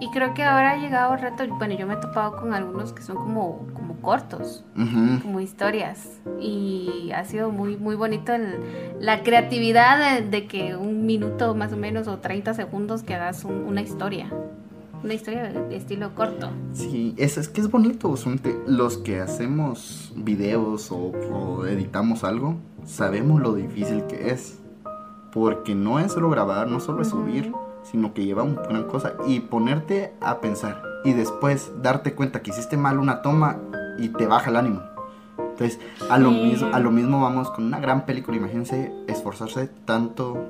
Y 0.00 0.10
creo 0.10 0.32
que 0.32 0.42
ahora 0.42 0.70
ha 0.72 0.76
llegado 0.78 1.12
el 1.14 1.20
reto, 1.20 1.44
bueno, 1.58 1.74
yo 1.74 1.86
me 1.86 1.94
he 1.94 1.96
topado 1.98 2.36
con 2.38 2.54
algunos 2.54 2.94
que 2.94 3.02
son 3.02 3.16
como, 3.16 3.66
como 3.74 3.94
cortos, 3.96 4.64
como 5.22 5.38
historias. 5.40 6.18
Y 6.40 7.10
ha 7.14 7.24
sido 7.26 7.50
muy, 7.50 7.76
muy 7.76 7.94
bonito 7.94 8.32
el- 8.32 8.58
la 9.00 9.22
creatividad 9.22 9.98
de, 10.20 10.26
de 10.26 10.46
que 10.46 10.76
un 10.76 11.04
minuto 11.04 11.54
más 11.54 11.74
o 11.74 11.76
menos 11.76 12.08
o 12.08 12.18
30 12.18 12.54
segundos 12.54 13.02
que 13.02 13.14
hagas 13.14 13.44
un- 13.44 13.64
una 13.66 13.82
historia. 13.82 14.30
Una 15.02 15.14
historia 15.14 15.44
de 15.52 15.76
estilo 15.76 16.14
corto. 16.14 16.50
Sí, 16.72 17.14
es, 17.16 17.38
es 17.38 17.48
que 17.48 17.60
es 17.60 17.70
bonito, 17.70 18.14
los 18.66 18.98
que 18.98 19.20
hacemos 19.20 20.12
videos 20.16 20.90
o, 20.90 21.12
o 21.32 21.66
editamos 21.66 22.24
algo, 22.24 22.56
sabemos 22.84 23.40
lo 23.40 23.54
difícil 23.54 24.04
que 24.06 24.30
es. 24.30 24.58
Porque 25.32 25.74
no 25.74 25.98
es 26.00 26.12
solo 26.12 26.30
grabar, 26.30 26.66
no 26.68 26.80
solo 26.80 27.02
es 27.02 27.08
subir, 27.08 27.52
sino 27.82 28.14
que 28.14 28.24
lleva 28.24 28.42
una 28.42 28.62
gran 28.62 28.84
cosa. 28.84 29.14
Y 29.26 29.40
ponerte 29.40 30.12
a 30.20 30.40
pensar 30.40 30.82
y 31.04 31.12
después 31.12 31.70
darte 31.82 32.14
cuenta 32.14 32.42
que 32.42 32.50
hiciste 32.50 32.76
mal 32.76 32.98
una 32.98 33.22
toma 33.22 33.58
y 33.98 34.08
te 34.08 34.26
baja 34.26 34.50
el 34.50 34.56
ánimo. 34.56 34.80
Entonces, 35.38 35.78
a 36.10 36.18
lo, 36.18 36.30
Sí. 36.30 36.42
mismo, 36.42 36.68
a 36.74 36.80
lo 36.80 36.90
mismo 36.90 37.20
vamos 37.20 37.50
con 37.50 37.64
una 37.64 37.78
gran 37.80 38.06
película. 38.06 38.36
Imagínense 38.38 38.92
esforzarse 39.06 39.68
tanto 39.84 40.46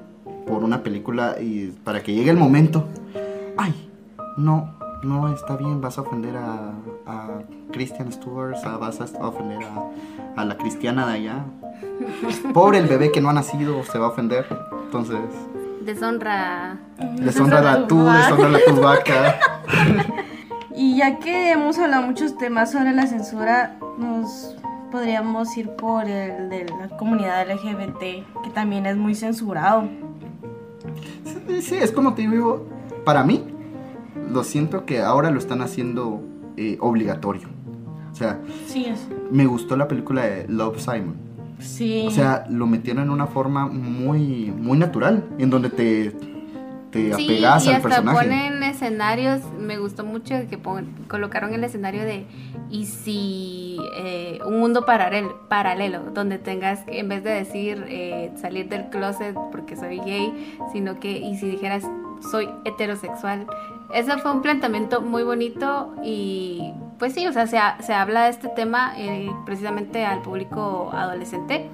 por 0.46 0.62
una 0.64 0.82
película 0.82 1.36
y 1.40 1.74
para 1.84 2.02
que 2.02 2.14
llegue 2.14 2.30
el 2.30 2.36
momento. 2.38 2.86
Ay, 3.56 3.90
no, 4.36 4.70
no 5.02 5.28
está 5.32 5.56
bien, 5.56 5.80
vas 5.80 5.98
a 5.98 6.02
ofender 6.02 6.36
a, 6.36 6.72
a 7.06 7.28
Christian 7.72 8.12
Stewart, 8.12 8.54
o 8.56 8.60
sea, 8.60 8.76
vas 8.76 9.00
a 9.00 9.26
ofender 9.26 9.62
a, 9.64 10.40
a 10.40 10.44
la 10.44 10.56
cristiana 10.56 11.06
de 11.06 11.14
allá. 11.14 11.44
Pobre 12.54 12.78
el 12.78 12.86
bebé 12.86 13.12
que 13.12 13.20
no 13.20 13.30
ha 13.30 13.32
nacido, 13.32 13.82
se 13.84 13.98
va 13.98 14.06
a 14.06 14.10
ofender. 14.10 14.46
Entonces, 14.84 15.20
Deshonra. 15.82 16.78
deshonra 17.18 17.72
a 17.72 17.86
tú, 17.86 18.04
deshonra 18.04 18.58
a 18.58 18.74
tu 18.74 18.80
vaca. 18.80 19.38
Y 20.78 20.98
ya 20.98 21.18
que 21.18 21.52
hemos 21.52 21.78
hablado 21.78 22.06
muchos 22.06 22.36
temas 22.36 22.70
sobre 22.70 22.92
la 22.92 23.06
censura, 23.06 23.78
nos 23.96 24.54
podríamos 24.92 25.56
ir 25.56 25.70
por 25.70 26.04
el 26.04 26.50
de 26.50 26.66
la 26.66 26.94
comunidad 26.98 27.50
LGBT, 27.50 27.98
que 28.44 28.50
también 28.52 28.84
es 28.84 28.94
muy 28.94 29.14
censurado. 29.14 29.88
Sí, 31.48 31.62
sí, 31.62 31.76
es 31.76 31.90
como 31.90 32.12
te 32.12 32.28
digo, 32.28 32.66
para 33.06 33.24
mí, 33.24 33.42
lo 34.36 34.44
siento 34.44 34.84
que 34.84 35.00
ahora 35.00 35.30
lo 35.30 35.38
están 35.38 35.62
haciendo 35.62 36.20
eh, 36.58 36.76
obligatorio. 36.80 37.48
O 38.12 38.14
sea, 38.14 38.38
Sí, 38.66 38.84
es. 38.84 39.08
me 39.30 39.46
gustó 39.46 39.76
la 39.76 39.88
película 39.88 40.24
de 40.24 40.46
Love 40.48 40.78
Simon. 40.78 41.16
Sí. 41.58 42.04
O 42.06 42.10
sea, 42.10 42.44
lo 42.50 42.66
metieron 42.66 43.04
en 43.04 43.10
una 43.10 43.26
forma 43.26 43.66
muy, 43.66 44.52
muy 44.54 44.76
natural, 44.78 45.24
en 45.38 45.48
donde 45.48 45.70
te, 45.70 46.12
te 46.90 47.14
Sí, 47.14 47.24
apegas 47.24 47.64
y 47.64 47.68
al 47.70 47.76
hasta 47.76 47.88
personaje. 47.88 48.18
ponen 48.28 48.62
escenarios, 48.62 49.40
me 49.58 49.78
gustó 49.78 50.04
mucho 50.04 50.34
que 50.50 50.58
pon- 50.58 50.92
colocaron 51.08 51.54
el 51.54 51.64
escenario 51.64 52.02
de 52.04 52.26
y 52.70 52.84
si 52.84 53.78
eh, 53.96 54.38
un 54.46 54.60
mundo 54.60 54.84
paralelo, 54.84 55.48
paralelo, 55.48 56.00
donde 56.12 56.38
tengas 56.38 56.80
que, 56.84 56.98
en 57.00 57.08
vez 57.08 57.24
de 57.24 57.30
decir 57.30 57.84
eh, 57.88 58.32
salir 58.36 58.68
del 58.68 58.90
closet 58.90 59.34
porque 59.50 59.76
soy 59.76 59.98
gay, 60.00 60.58
sino 60.72 61.00
que 61.00 61.12
y 61.18 61.36
si 61.38 61.48
dijeras 61.48 61.84
soy 62.30 62.48
heterosexual. 62.64 63.46
Ese 63.92 64.18
fue 64.18 64.32
un 64.32 64.42
planteamiento 64.42 65.00
muy 65.00 65.22
bonito 65.22 65.94
y 66.02 66.72
pues 66.98 67.12
sí, 67.14 67.26
o 67.26 67.32
sea, 67.32 67.46
se, 67.46 67.58
ha- 67.58 67.76
se 67.80 67.94
habla 67.94 68.24
de 68.24 68.30
este 68.30 68.48
tema 68.48 68.92
eh, 68.96 69.30
precisamente 69.44 70.04
al 70.04 70.22
público 70.22 70.90
adolescente 70.94 71.68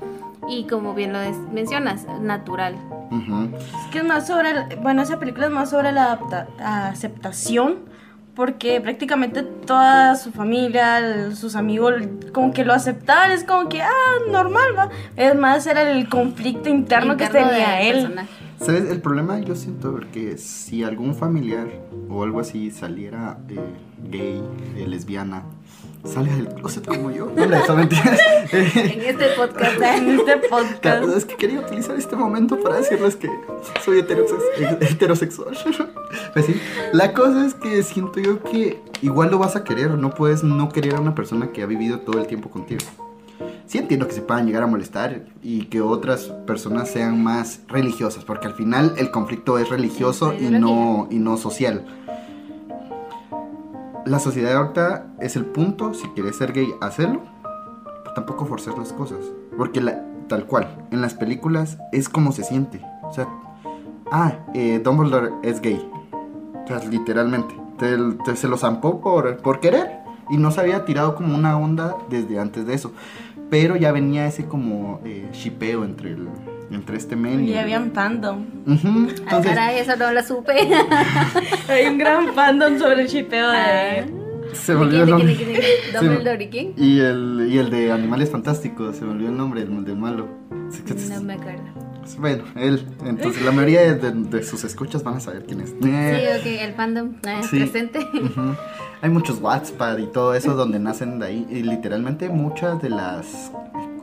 y 0.49 0.65
como 0.67 0.95
bien 0.95 1.13
lo 1.13 1.21
des- 1.21 1.39
mencionas, 1.53 2.07
natural. 2.21 2.75
Ujú. 3.11 3.51
Es 3.57 3.91
que 3.93 3.99
es 3.99 4.05
más 4.05 4.27
sobre, 4.27 4.51
el- 4.51 4.77
bueno, 4.81 5.03
esa 5.03 5.19
película 5.19 5.47
es 5.47 5.53
más 5.53 5.71
sobre 5.71 5.93
la 5.93 6.05
adapta- 6.13 6.49
aceptación, 6.89 7.91
porque 8.35 8.81
prácticamente 8.81 9.43
toda 9.43 10.15
su 10.17 10.33
familia, 10.33 10.99
el- 10.99 11.37
sus 11.37 11.55
amigos, 11.55 11.95
como 12.33 12.53
que 12.53 12.65
lo 12.65 12.73
aceptaban, 12.73 13.31
es 13.31 13.45
como 13.45 13.69
que, 13.69 13.83
ah, 13.83 13.91
normal, 14.31 14.65
va. 14.77 14.89
Es 15.17 15.35
más, 15.35 15.67
era 15.67 15.83
el 15.91 16.09
conflicto 16.09 16.69
interno, 16.69 17.17
que 17.17 17.29
tenía 17.29 17.81
él. 17.83 18.03
personaje. 18.03 18.29
¿Sabes? 18.65 18.89
El 18.91 19.01
problema 19.01 19.41
yo 19.41 19.57
siento 19.57 19.99
que 20.13 20.39
si 20.39 20.85
algún 20.85 21.15
familiar 21.15 21.69
o 22.09 22.23
algo 22.23 22.41
así 22.41 22.71
saliera 22.71 23.39
eh, 23.49 23.59
gay, 24.09 24.43
eh, 24.77 24.87
lesbiana, 24.87 25.43
sale 26.05 26.33
del 26.33 26.49
closet 26.49 26.87
como 26.87 27.11
yo. 27.11 27.33
No, 27.35 27.43
eso. 27.45 27.77
Eh, 28.53 28.71
En 28.75 29.01
este 29.03 29.29
podcast. 29.37 29.81
En 29.81 30.11
este 30.11 30.37
podcast. 30.49 31.09
Es 31.17 31.25
que 31.25 31.37
quería 31.37 31.61
utilizar 31.61 31.97
este 31.97 32.15
momento 32.17 32.61
para 32.61 32.77
decirles 32.77 33.17
que 33.17 33.29
soy 33.85 34.01
heterosex- 34.03 34.79
heterosexual. 34.91 35.57
Pues 36.35 36.45
sí, 36.47 36.55
la 36.93 37.15
cosa 37.15 37.47
es 37.47 37.55
que 37.55 37.83
siento 37.83 38.21
yo 38.21 38.43
que 38.43 38.81
igual 39.01 39.31
lo 39.31 39.39
vas 39.39 39.57
a 39.57 39.65
querer, 39.65 39.93
no 39.93 40.11
puedes 40.11 40.43
no 40.45 40.69
querer 40.71 40.95
a 40.97 41.01
una 41.01 41.15
persona 41.15 41.53
que 41.53 41.63
ha 41.63 41.67
vivido 41.67 42.01
todo 42.01 42.21
el 42.21 42.27
tiempo 42.27 42.51
contigo. 42.51 42.81
Sí 43.73 43.79
entiendo 43.79 44.07
que 44.07 44.13
se 44.13 44.21
puedan 44.21 44.45
llegar 44.45 44.63
a 44.63 44.67
molestar 44.67 45.23
y 45.43 45.65
que 45.65 45.81
otras 45.81 46.25
personas 46.47 46.91
sean 46.91 47.23
más 47.25 47.63
religiosas, 47.69 48.23
porque 48.23 48.47
al 48.47 48.53
final 48.53 48.93
el 48.99 49.11
conflicto 49.11 49.57
es 49.59 49.71
religioso 49.71 50.35
y 50.35 50.51
no, 50.51 51.07
y 51.11 51.19
no 51.19 51.39
social. 51.39 51.83
La 54.05 54.19
sociedad 54.19 54.55
ahorita 54.59 55.07
es 55.21 55.37
el 55.37 55.47
punto, 55.47 55.95
si 55.95 56.07
quieres 56.09 56.37
ser 56.37 56.53
gay, 56.53 56.69
hacerlo, 56.83 57.23
pero 58.03 58.13
tampoco 58.15 58.45
forzar 58.45 58.77
las 58.77 58.93
cosas. 58.93 59.21
Porque 59.57 59.81
la- 59.81 60.05
tal 60.29 60.45
cual, 60.45 60.69
en 60.91 61.01
las 61.01 61.15
películas 61.15 61.79
es 61.93 62.11
como 62.11 62.33
se 62.33 62.45
siente. 62.45 62.85
O 63.05 63.13
sea, 63.15 63.27
ah, 64.11 64.35
eh, 64.53 64.83
Dumbledore 64.85 65.31
es 65.43 65.63
gay. 65.63 65.81
O 66.13 66.67
sea, 66.69 66.79
literalmente. 66.91 67.55
Te, 67.79 67.97
te- 68.27 68.37
se 68.37 68.49
lo 68.49 68.59
zampó 68.59 69.01
por, 69.01 69.39
por 69.39 69.61
querer. 69.61 70.03
Y 70.31 70.37
no 70.37 70.51
se 70.51 70.61
había 70.61 70.85
tirado 70.85 71.15
como 71.15 71.35
una 71.35 71.59
onda 71.59 71.97
desde 72.09 72.39
antes 72.39 72.65
de 72.67 72.75
eso. 72.75 72.93
Pero 73.53 73.77
ya 73.77 73.93
venía 73.93 74.27
ese 74.27 74.47
como 74.47 75.01
eh, 75.05 75.27
shipeo 75.31 75.85
entre, 75.85 76.13
el, 76.13 76.27
entre 76.71 76.97
este 76.97 77.17
men 77.17 77.45
Y 77.47 77.53
el- 77.53 77.59
había 77.59 77.79
un 77.81 77.93
fandom. 77.93 78.47
Ujú, 78.67 78.89
Ah, 78.89 79.13
Entonces, 79.25 79.51
caray, 79.53 79.79
eso 79.79 79.95
no 79.97 80.11
lo 80.11 80.23
supe. 80.23 80.55
Hay 81.69 81.85
un 81.87 81.99
gran 81.99 82.33
fandom 82.33 82.79
sobre 82.79 83.03
el 83.03 83.09
chipeo 83.09 83.51
de... 83.51 84.07
se 84.53 84.73
¿De 84.73 84.79
volvió 84.79 85.05
quién, 85.05 85.21
el 85.21 85.27
nombre. 85.29 85.37
¿Dumbledore 86.01 86.45
y 86.45 86.49
quién? 86.49 86.73
Y 86.77 87.01
el, 87.01 87.47
y 87.51 87.59
el 87.59 87.71
de 87.71 87.93
Animales 87.93 88.31
Fantásticos, 88.31 88.97
se 88.97 89.05
me 89.05 89.13
olvidó 89.13 89.31
el 89.31 89.37
nombre, 89.37 89.63
el 89.63 89.85
del 89.85 89.97
malo. 89.97 90.27
No 91.11 91.23
me 91.23 91.35
acuerdo. 91.35 91.63
Bueno, 92.19 92.45
él. 92.57 92.85
Entonces, 93.05 93.43
la 93.45 93.53
mayoría 93.53 93.81
de, 93.83 93.95
de- 93.95 94.29
de 94.39 94.43
sus 94.43 94.65
escuchas 94.65 95.05
van 95.05 95.15
a 95.17 95.21
saber 95.21 95.45
quién 95.47 95.61
es. 95.61 95.71
Sí, 95.71 95.77
Eh, 95.85 96.37
ok, 96.41 96.47
el 96.47 96.75
fandom 96.75 97.15
eh, 97.27 97.41
Sí. 97.49 97.59
presente. 97.61 98.01
ujú. 98.01 98.55
Hay 99.03 99.11
muchos 99.11 99.41
WhatsApp 99.41 99.99
y 100.01 100.07
todo 100.07 100.35
eso 100.35 100.55
donde 100.55 100.79
nacen 100.81 101.19
de 101.21 101.27
ahí. 101.27 101.47
Y 101.51 101.63
literalmente 101.63 102.29
muchas 102.29 102.81
de 102.83 102.91
las. 102.91 103.53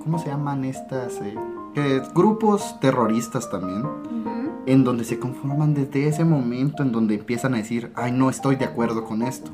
¿Cómo 0.04 0.18
se 0.20 0.28
llaman 0.30 0.64
estas? 0.64 1.16
eh? 1.22 1.36
Que- 1.76 2.02
grupos 2.16 2.80
terroristas 2.80 3.50
también. 3.50 3.84
Ujú. 3.86 4.50
En 4.66 4.84
donde 4.84 5.04
se 5.04 5.20
conforman 5.20 5.74
desde 5.74 6.08
ese 6.08 6.24
momento 6.24 6.84
en 6.84 6.91
donde 6.91 7.16
empiezan 7.16 7.54
a 7.56 7.58
decir, 7.58 7.91
ay, 7.95 8.12
no 8.12 8.30
estoy 8.30 8.56
de 8.56 8.66
acuerdo 8.66 9.04
con 9.06 9.24
esto. 9.24 9.52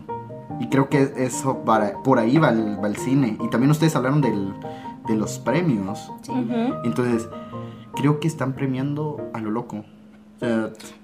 Y 0.60 0.68
creo 0.70 0.90
que 0.90 1.12
eso 1.18 1.64
para- 1.66 2.02
por 2.04 2.20
ahí 2.20 2.38
va 2.38 2.50
el, 2.50 2.82
va 2.84 2.88
el 2.88 2.96
cine. 2.98 3.38
Y 3.44 3.50
también 3.50 3.72
ustedes 3.72 3.96
hablaron 3.96 4.22
del, 4.22 4.54
de 5.08 5.16
los 5.16 5.40
premios. 5.40 6.12
Entonces, 6.84 7.28
creo 7.96 8.20
que 8.20 8.28
están 8.28 8.54
premiando 8.54 9.30
a 9.34 9.40
lo 9.42 9.52
loco. 9.52 9.84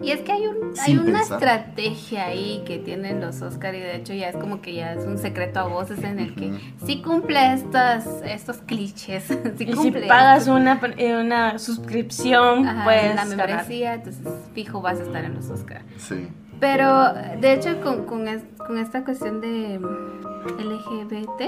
Y 0.02 0.12
es 0.12 0.20
que 0.22 0.32
hay, 0.34 0.46
un, 0.46 0.56
hay 0.86 0.98
una 0.98 1.20
pensar. 1.20 1.38
estrategia 1.42 2.26
ahí 2.26 2.62
que 2.66 2.78
tienen 2.80 3.22
los 3.22 3.42
Oscar 3.42 3.74
y 3.74 3.80
de 3.80 3.96
hecho 3.96 4.14
ya 4.14 4.28
es 4.30 4.36
como 4.36 4.62
que 4.62 4.76
ya 4.76 4.94
es 4.94 5.06
un 5.06 5.18
secreto 5.18 5.62
a 5.62 5.64
voces 5.68 6.04
en 6.04 6.20
el 6.20 6.36
que 6.36 6.54
sí 6.86 7.02
cumple 7.02 7.54
estas, 7.54 8.06
estos 8.24 8.58
clichés. 8.58 9.24
sí 9.58 9.64
Y 9.66 9.74
si 9.74 9.92
pagas 9.92 10.48
una, 10.48 10.80
eh, 10.98 11.16
una 11.16 11.58
suscripción, 11.60 12.68
Ajá, 12.68 12.84
pues... 12.84 13.16
la 13.16 13.26
ganar. 13.26 13.38
membresía, 13.48 13.94
entonces 13.96 14.22
fijo 14.54 14.82
vas 14.82 15.00
a 15.00 15.04
estar 15.04 15.24
en 15.24 15.34
los 15.36 15.50
Oscar. 15.50 15.82
sí. 15.98 16.28
Pero 16.60 17.12
de 17.40 17.54
hecho 17.54 17.82
con, 17.82 18.06
con, 18.06 18.28
es- 18.28 18.44
con 18.72 18.78
esta 18.80 19.04
cuestión 19.04 19.42
de 19.42 19.80
mm, 19.80 20.60
LGBT, 20.62 21.42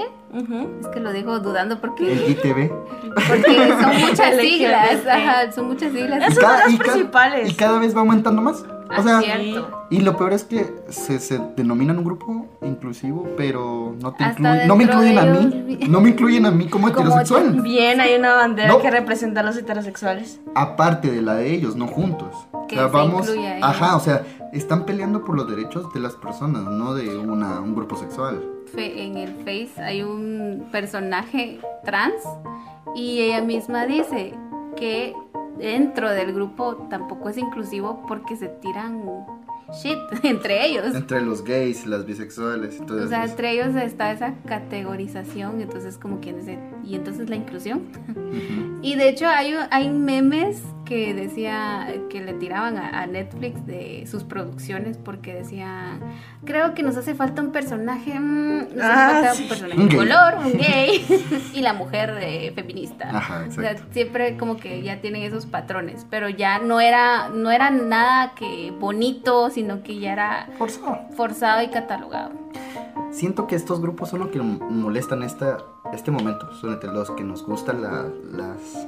es 0.80 0.86
que 0.88 1.00
lo 1.00 1.10
digo 1.10 1.38
dudando 1.40 1.74
El 1.76 1.80
porque, 1.80 2.12
ITV. 2.12 2.70
porque 3.14 3.68
son 3.80 4.00
muchas 4.08 4.34
LGBT. 4.34 4.40
siglas, 4.42 5.06
ajá, 5.10 5.52
son 5.52 5.66
muchas 5.68 5.92
siglas. 5.92 6.34
Son 6.34 6.44
los 6.66 6.78
principales. 6.78 7.50
y 7.50 7.54
cada 7.54 7.78
vez 7.78 7.96
va 7.96 8.00
aumentando 8.00 8.42
más. 8.42 8.62
Ah, 8.90 9.00
O 9.00 9.02
sea, 9.02 9.20
cierto. 9.22 9.86
y 9.88 10.00
lo 10.02 10.18
peor 10.18 10.34
es 10.34 10.44
que 10.44 10.70
se, 10.90 11.18
se 11.18 11.40
denominan 11.56 11.96
un 11.96 12.04
grupo 12.04 12.46
inclusivo, 12.60 13.26
pero 13.38 13.94
no 14.02 14.12
te 14.12 14.22
incluyen, 14.24 14.68
no 14.68 14.76
me 14.76 14.84
incluyen 14.84 15.18
a 15.18 15.24
mí, 15.24 15.78
no 15.88 16.00
me 16.02 16.10
incluyen 16.10 16.44
a 16.44 16.50
mí 16.50 16.66
como 16.68 16.92
Como 16.92 17.00
heterosexual. 17.08 17.62
Bien, 17.62 18.02
hay 18.02 18.14
una 18.16 18.34
bandera 18.34 18.68
No. 18.68 18.82
que 18.82 18.90
representa 18.90 19.40
a 19.40 19.44
los 19.44 19.56
heterosexuales. 19.56 20.40
Aparte 20.54 21.10
de 21.10 21.22
la 21.22 21.36
de 21.36 21.54
ellos, 21.54 21.74
no 21.76 21.86
juntos. 21.86 22.28
Que 22.68 22.76
o 22.76 22.78
sea, 22.80 22.88
se 22.88 22.94
vamos, 22.94 23.30
ajá, 23.62 23.96
o 23.96 24.00
sea, 24.00 24.22
están 24.52 24.84
peleando 24.84 25.24
por 25.24 25.34
los 25.36 25.48
derechos 25.48 25.92
de 25.94 26.00
las 26.00 26.14
personas, 26.14 26.62
no 26.64 26.94
de 26.94 27.13
un 27.18 27.74
grupo 27.74 27.96
sexual. 27.96 28.42
En 28.76 29.16
el 29.16 29.34
Face 29.44 29.80
hay 29.80 30.02
un 30.02 30.66
personaje 30.72 31.60
trans 31.84 32.22
y 32.94 33.20
ella 33.20 33.42
misma 33.42 33.86
dice 33.86 34.34
que 34.76 35.14
dentro 35.58 36.10
del 36.10 36.32
grupo 36.32 36.76
tampoco 36.90 37.28
es 37.28 37.38
inclusivo 37.38 38.04
porque 38.08 38.36
se 38.36 38.48
tiran 38.48 39.02
shit 39.82 39.98
entre 40.22 40.66
ellos. 40.66 40.94
Entre 40.94 41.20
los 41.20 41.42
gays, 41.44 41.86
las 41.86 42.04
bisexuales 42.06 42.76
y 42.80 42.86
todo 42.86 42.96
O 42.98 43.00
eso. 43.00 43.08
sea, 43.08 43.24
entre 43.24 43.50
ellos 43.52 43.74
está 43.76 44.12
esa 44.12 44.34
categorización, 44.46 45.60
entonces 45.60 45.98
como 45.98 46.20
quien 46.20 46.38
dice, 46.38 46.58
y 46.84 46.94
entonces 46.94 47.28
la 47.30 47.36
inclusión. 47.36 47.82
Ujú. 48.10 48.80
Y 48.82 48.96
de 48.96 49.08
hecho 49.08 49.26
hay, 49.28 49.54
hay 49.70 49.88
memes 49.88 50.62
que 50.84 51.14
decía 51.14 51.88
que 52.10 52.20
le 52.20 52.34
tiraban 52.34 52.76
a, 52.76 53.00
a 53.02 53.06
Netflix 53.06 53.64
de 53.66 54.06
sus 54.06 54.22
producciones 54.22 54.98
porque 54.98 55.32
decía, 55.32 55.98
creo 56.44 56.74
que 56.74 56.82
nos 56.82 56.98
hace 56.98 57.14
falta 57.14 57.40
un 57.40 57.52
personaje, 57.52 58.18
mm, 58.20 58.74
nos 58.76 58.82
Ah, 58.84 59.06
hace 59.06 59.14
falta 59.14 59.34
sí. 59.34 59.42
un 59.44 59.48
personaje 59.48 59.80
Un 59.80 59.88
de 59.88 59.96
gay. 59.96 59.98
color, 60.06 60.34
un 60.44 60.52
gay 60.58 61.06
y 61.54 61.60
la 61.62 61.72
mujer 61.72 62.18
eh, 62.20 62.52
feminista. 62.54 63.08
Ajá, 63.16 63.46
O 63.48 63.52
sea, 63.52 63.76
siempre 63.92 64.36
como 64.36 64.58
que 64.58 64.82
ya 64.82 65.00
tienen 65.00 65.22
esos 65.22 65.46
patrones, 65.46 66.06
pero 66.10 66.28
ya 66.28 66.58
no 66.58 66.80
era, 66.82 67.30
no 67.30 67.50
era 67.50 67.70
nada 67.70 68.34
que 68.34 68.70
bonito, 68.78 69.48
sino 69.48 69.63
que 69.82 69.98
ya 69.98 70.12
era 70.12 70.48
Forzado. 70.58 70.98
forzado 71.16 71.62
y 71.62 71.68
catalogado. 71.68 72.30
siento 73.10 73.46
que 73.46 73.54
estos 73.56 73.80
grupos 73.80 74.08
son 74.10 74.20
los 74.20 74.28
que 74.30 74.40
molestan 74.40 75.22
esta, 75.22 75.58
este 75.92 76.10
momento, 76.10 76.52
son 76.60 76.72
entre 76.72 76.90
los 76.92 77.10
que 77.12 77.22
nos 77.24 77.46
gustan 77.46 77.82
la- 77.82 78.08
las, 78.32 78.86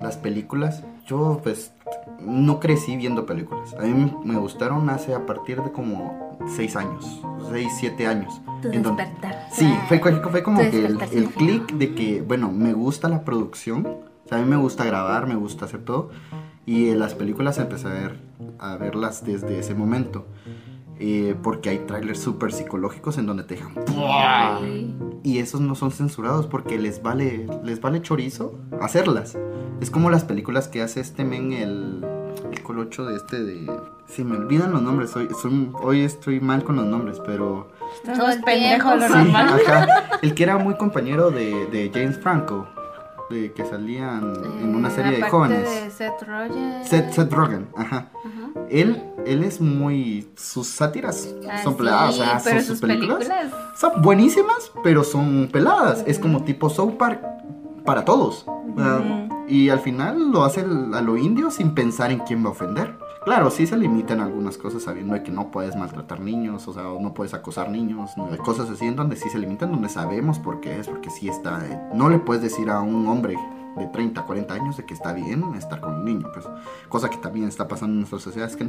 las 0.00 0.16
películas. 0.16 0.82
Yo 1.06 1.40
pues 1.42 1.72
no 2.20 2.58
crecí 2.60 2.96
viendo 2.96 3.24
películas. 3.24 3.74
A 3.74 3.82
mí 3.82 4.12
me 4.24 4.36
gustaron 4.36 4.90
hace 4.90 5.14
a 5.14 5.24
partir 5.26 5.62
de 5.62 5.70
como 5.72 6.36
6 6.56 6.76
años, 6.76 7.20
6, 7.50 7.68
7 7.78 8.06
años. 8.06 8.40
Tu 8.62 8.68
en 8.72 8.82
donde- 8.82 9.04
despertar. 9.04 9.46
Sí, 9.52 9.72
fue, 9.88 10.00
fue- 10.00 10.20
fue 10.30 10.42
como 10.42 10.60
Tu 10.62 10.70
que 10.70 10.84
el, 10.86 10.98
el 11.12 11.28
clic 11.30 11.72
de 11.74 11.94
que, 11.94 12.20
bueno, 12.22 12.50
me 12.50 12.72
gusta 12.72 13.08
la 13.08 13.22
producción, 13.24 13.86
o 13.86 14.28
sea, 14.28 14.38
a 14.38 14.40
mí 14.42 14.46
me 14.48 14.56
gusta 14.56 14.84
grabar, 14.84 15.26
me 15.26 15.36
gusta 15.36 15.64
hacer 15.66 15.84
todo, 15.84 16.10
y 16.68 16.88
eh, 16.90 16.96
las 16.96 17.14
películas 17.14 17.58
empecé 17.58 17.86
a, 17.88 17.92
ver, 17.92 18.18
a 18.58 18.76
verlas 18.76 19.24
desde 19.24 19.58
ese 19.58 19.74
momento, 19.74 20.26
eh, 21.00 21.34
porque 21.42 21.70
hay 21.70 21.78
trailers 21.80 22.18
súper 22.18 22.52
psicológicos 22.52 23.18
en 23.18 23.26
donde 23.26 23.44
te 23.44 23.54
dejan, 23.54 23.72
¡buah! 23.94 24.60
Y 25.22 25.38
esos 25.38 25.60
no 25.60 25.74
son 25.74 25.90
censurados 25.92 26.46
porque 26.46 26.78
les 26.78 27.02
vale, 27.02 27.46
les 27.64 27.80
vale 27.80 28.02
chorizo 28.02 28.58
hacerlas. 28.80 29.36
Es 29.80 29.90
como 29.90 30.10
las 30.10 30.24
películas 30.24 30.68
que 30.68 30.82
hace 30.82 31.00
este 31.00 31.24
men, 31.24 31.52
el, 31.52 32.04
el 32.52 32.62
colocho 32.62 33.04
de 33.06 33.16
este 33.16 33.42
de... 33.44 33.70
Se 34.06 34.24
me 34.24 34.36
olvidan 34.36 34.72
los 34.72 34.82
nombres, 34.82 35.14
hoy, 35.16 35.28
soy- 35.40 35.70
hoy 35.82 36.00
estoy 36.00 36.40
mal 36.40 36.64
con 36.64 36.76
los 36.76 36.86
nombres, 36.86 37.20
pero... 37.24 37.68
Todo 38.04 38.16
Todos 38.16 38.36
pendejos, 38.44 38.94
Sí. 39.04 39.32
El 40.22 40.34
que 40.34 40.42
era 40.42 40.58
muy 40.58 40.74
compañero 40.76 41.30
de, 41.30 41.66
de 41.66 41.90
James 41.94 42.18
Franco, 42.18 42.66
de 43.30 43.52
que 43.52 43.64
salían 43.64 44.32
en 44.60 44.74
una 44.74 44.88
Eh, 44.88 44.92
serie 44.92 45.16
de 45.18 45.22
jóvenes. 45.22 45.64
de 45.84 45.90
Seth 45.90 46.22
Rogen. 46.26 46.84
Seth, 46.84 47.12
Seth 47.12 47.32
Rogen, 47.32 47.68
ajá. 47.76 48.08
Ajá. 48.24 48.60
Él, 48.70 49.02
él 49.26 49.44
es 49.44 49.60
muy... 49.60 50.28
Sus 50.36 50.66
sátiras 50.68 51.28
Ah, 51.50 51.58
son 51.62 51.74
sí, 51.74 51.78
peladas, 51.78 52.10
o 52.18 52.22
sea, 52.24 52.40
pero 52.42 52.58
sus, 52.60 52.66
sus 52.68 52.80
películas, 52.80 53.18
películas. 53.18 53.52
son 53.76 54.02
buenísimas, 54.02 54.72
pero 54.82 55.04
son 55.04 55.48
peladas. 55.52 56.02
Es 56.06 56.18
como 56.18 56.42
tipo 56.44 56.70
South 56.70 56.94
Park 56.98 57.20
para 57.84 58.04
todos. 58.04 58.46
Sea, 58.76 58.96
Ujú. 58.96 59.28
Y 59.48 59.70
al 59.70 59.80
final 59.80 60.30
lo 60.30 60.44
hace 60.44 60.60
a 60.60 61.00
lo 61.00 61.16
indio 61.16 61.50
sin 61.50 61.74
pensar 61.74 62.10
en 62.12 62.18
quién 62.20 62.44
va 62.44 62.48
a 62.48 62.52
ofender. 62.52 62.98
Claro, 63.28 63.50
sí 63.50 63.66
se 63.66 63.76
limitan 63.76 64.20
algunas 64.20 64.56
cosas 64.56 64.82
sabiendo 64.84 65.12
de 65.12 65.22
que 65.22 65.30
no 65.30 65.50
puedes 65.50 65.76
maltratar 65.76 66.18
niños, 66.20 66.66
o 66.66 66.72
sea, 66.72 66.84
no 66.84 67.12
puedes 67.12 67.34
acosar 67.34 67.68
niños, 67.70 68.16
¿no? 68.16 68.30
Hay 68.32 68.38
cosas 68.38 68.70
así 68.70 68.86
en 68.86 68.96
donde 68.96 69.16
sí 69.16 69.28
se 69.28 69.38
limitan, 69.38 69.70
donde 69.70 69.90
sabemos 69.90 70.38
por 70.38 70.62
qué 70.62 70.80
es, 70.80 70.88
porque 70.88 71.10
sí 71.10 71.28
está... 71.28 71.60
eh, 71.66 71.78
no 71.92 72.08
le 72.08 72.18
puedes 72.20 72.42
decir 72.42 72.70
a 72.70 72.80
un 72.80 73.06
hombre 73.06 73.36
de 73.76 73.86
30, 73.88 74.22
40 74.22 74.54
años 74.54 74.78
de 74.78 74.86
que 74.86 74.94
está 74.94 75.12
bien 75.12 75.44
estar 75.58 75.78
con 75.82 75.96
un 75.96 76.04
niño, 76.06 76.26
pues 76.32 76.46
cosa 76.88 77.10
que 77.10 77.18
también 77.18 77.46
está 77.48 77.68
pasando 77.68 77.92
en 77.92 77.98
nuestra 77.98 78.18
sociedad, 78.18 78.48
es 78.48 78.56
que 78.56 78.64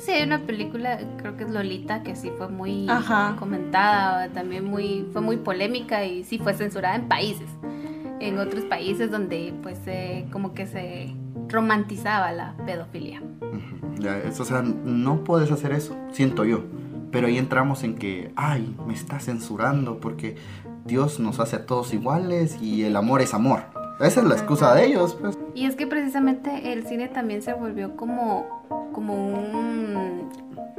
Sí, 0.00 0.10
hay 0.10 0.22
una 0.22 0.38
película, 0.38 0.98
creo 1.18 1.36
que 1.36 1.44
es 1.44 1.50
Lolita, 1.50 2.02
que 2.02 2.16
sí 2.16 2.32
fue 2.38 2.48
muy 2.48 2.88
Ajá. 2.88 3.36
comentada, 3.38 4.30
también 4.30 4.64
muy, 4.64 5.06
fue 5.12 5.20
muy 5.20 5.36
polémica 5.36 6.02
y 6.06 6.24
sí 6.24 6.38
fue 6.38 6.54
censurada 6.54 6.96
en 6.96 7.08
países. 7.08 7.50
En 8.20 8.38
otros 8.38 8.64
países 8.64 9.10
donde 9.10 9.52
pues 9.62 9.78
eh, 9.86 10.26
como 10.32 10.54
que 10.54 10.66
se 10.66 11.14
romantizaba 11.48 12.32
la 12.32 12.54
pedofilia. 12.66 13.22
O 14.38 14.44
sea, 14.44 14.62
no 14.62 15.24
puedes 15.24 15.50
hacer 15.50 15.72
eso, 15.72 15.96
siento 16.12 16.44
yo. 16.44 16.64
Pero 17.10 17.26
ahí 17.26 17.36
entramos 17.38 17.84
en 17.84 17.94
que, 17.96 18.32
ay, 18.36 18.74
me 18.86 18.94
está 18.94 19.20
censurando 19.20 19.98
porque 20.00 20.36
Dios 20.86 21.20
nos 21.20 21.40
hace 21.40 21.56
a 21.56 21.66
todos 21.66 21.92
iguales 21.92 22.60
y 22.60 22.84
el 22.84 22.96
amor 22.96 23.20
es 23.20 23.34
amor. 23.34 23.64
Esa 24.00 24.20
es 24.22 24.26
la 24.26 24.34
excusa 24.34 24.74
de 24.74 24.86
ellos, 24.86 25.16
pues. 25.20 25.38
Y 25.54 25.66
es 25.66 25.76
que 25.76 25.86
precisamente 25.86 26.72
el 26.72 26.86
cine 26.86 27.08
también 27.08 27.42
se 27.42 27.52
volvió 27.52 27.96
como, 27.96 28.88
como 28.92 29.14
un- 29.14 30.30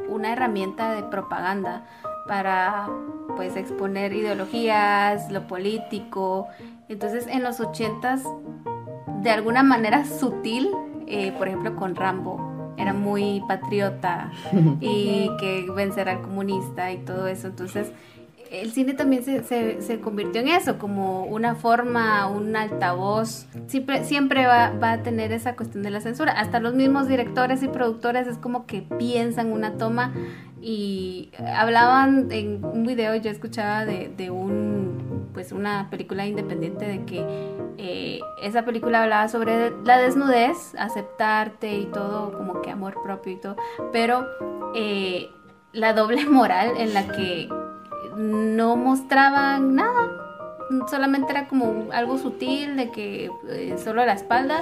una 0.09 0.33
herramienta 0.33 0.91
de 0.93 1.03
propaganda 1.03 1.85
para 2.27 2.89
pues 3.35 3.55
exponer 3.55 4.13
ideologías, 4.13 5.31
lo 5.31 5.47
político. 5.47 6.47
Entonces 6.89 7.27
en 7.27 7.43
los 7.43 7.59
ochentas, 7.59 8.23
de 9.23 9.31
alguna 9.31 9.63
manera 9.63 10.05
sutil, 10.05 10.69
eh, 11.07 11.31
por 11.37 11.47
ejemplo 11.47 11.75
con 11.75 11.95
Rambo, 11.95 12.73
era 12.77 12.93
muy 12.93 13.41
patriota 13.47 14.31
y 14.81 15.29
que 15.39 15.65
vencer 15.75 16.09
al 16.09 16.21
comunista 16.21 16.91
y 16.91 16.97
todo 16.97 17.27
eso. 17.27 17.47
Entonces 17.47 17.91
el 18.51 18.71
cine 18.71 18.93
también 18.93 19.23
se, 19.23 19.43
se- 19.43 19.81
se 19.81 19.99
convirtió 19.99 20.39
en 20.41 20.47
eso, 20.49 20.77
como 20.77 21.23
una 21.25 21.55
forma, 21.55 22.27
un 22.27 22.55
altavoz. 22.55 23.47
Siempre, 23.65 24.03
siempre 24.03 24.45
va, 24.45 24.71
va 24.71 24.91
a 24.93 24.97
tener 25.03 25.31
esa 25.31 25.55
cuestión 25.55 25.81
de 25.83 25.89
la 25.89 26.01
censura. 26.01 26.33
Hasta 26.33 26.59
los 26.59 26.75
mismos 26.75 27.07
directores 27.07 27.63
y 27.63 27.67
productores 27.67 28.27
es 28.27 28.37
como 28.37 28.67
que 28.67 28.81
piensan 28.83 29.51
una 29.51 29.73
toma 29.77 30.13
y 30.65 31.29
hablaban 31.55 32.31
en 32.31 32.63
un 32.63 32.85
video, 32.85 33.15
yo 33.15 33.29
escuchaba 33.29 33.85
de, 33.85 34.07
de 34.15 34.31
un, 34.31 35.29
pues 35.33 35.51
una 35.51 35.89
película 35.89 36.25
independiente 36.25 36.85
de 36.85 37.03
que 37.03 37.25
eh, 37.77 38.21
esa 38.41 38.63
película 38.63 39.03
hablaba 39.03 39.27
sobre 39.27 39.73
la 39.83 39.97
desnudez, 39.97 40.73
aceptarte 40.77 41.75
y 41.75 41.85
todo, 41.87 42.31
como 42.31 42.61
que 42.61 42.71
amor 42.71 42.95
propio 43.03 43.33
y 43.33 43.41
todo, 43.41 43.57
pero 43.91 44.25
eh, 44.73 45.29
la 45.73 45.91
doble 45.91 46.25
moral 46.29 46.75
en 46.77 46.93
la 46.93 47.09
que 47.09 47.49
no 48.15 48.77
mostraban 48.77 49.75
nada, 49.75 50.11
solamente 50.89 51.33
era 51.33 51.49
como 51.49 51.91
algo 51.91 52.17
sutil 52.17 52.77
de 52.77 52.89
que 52.89 53.29
eh, 53.49 53.75
solo 53.83 54.05
la 54.05 54.13
espalda, 54.13 54.61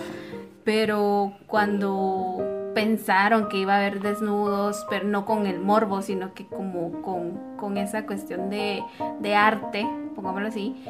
pero 0.64 1.34
cuando 1.46 2.51
pensaron 2.74 3.48
que 3.50 3.58
iba 3.58 3.74
a 3.74 3.78
haber 3.78 4.02
desnudos, 4.02 4.86
pero 4.90 5.08
no 5.08 5.26
con 5.26 5.46
el 5.46 5.60
morbo, 5.60 6.02
sino 6.02 6.34
que 6.34 6.46
como 6.48 7.02
con, 7.02 7.58
con 7.58 7.78
esa 7.78 8.06
cuestión 8.06 8.50
de, 8.50 8.82
de 9.20 9.36
arte, 9.36 9.88
pongámoslo 10.16 10.48
así, 10.48 10.84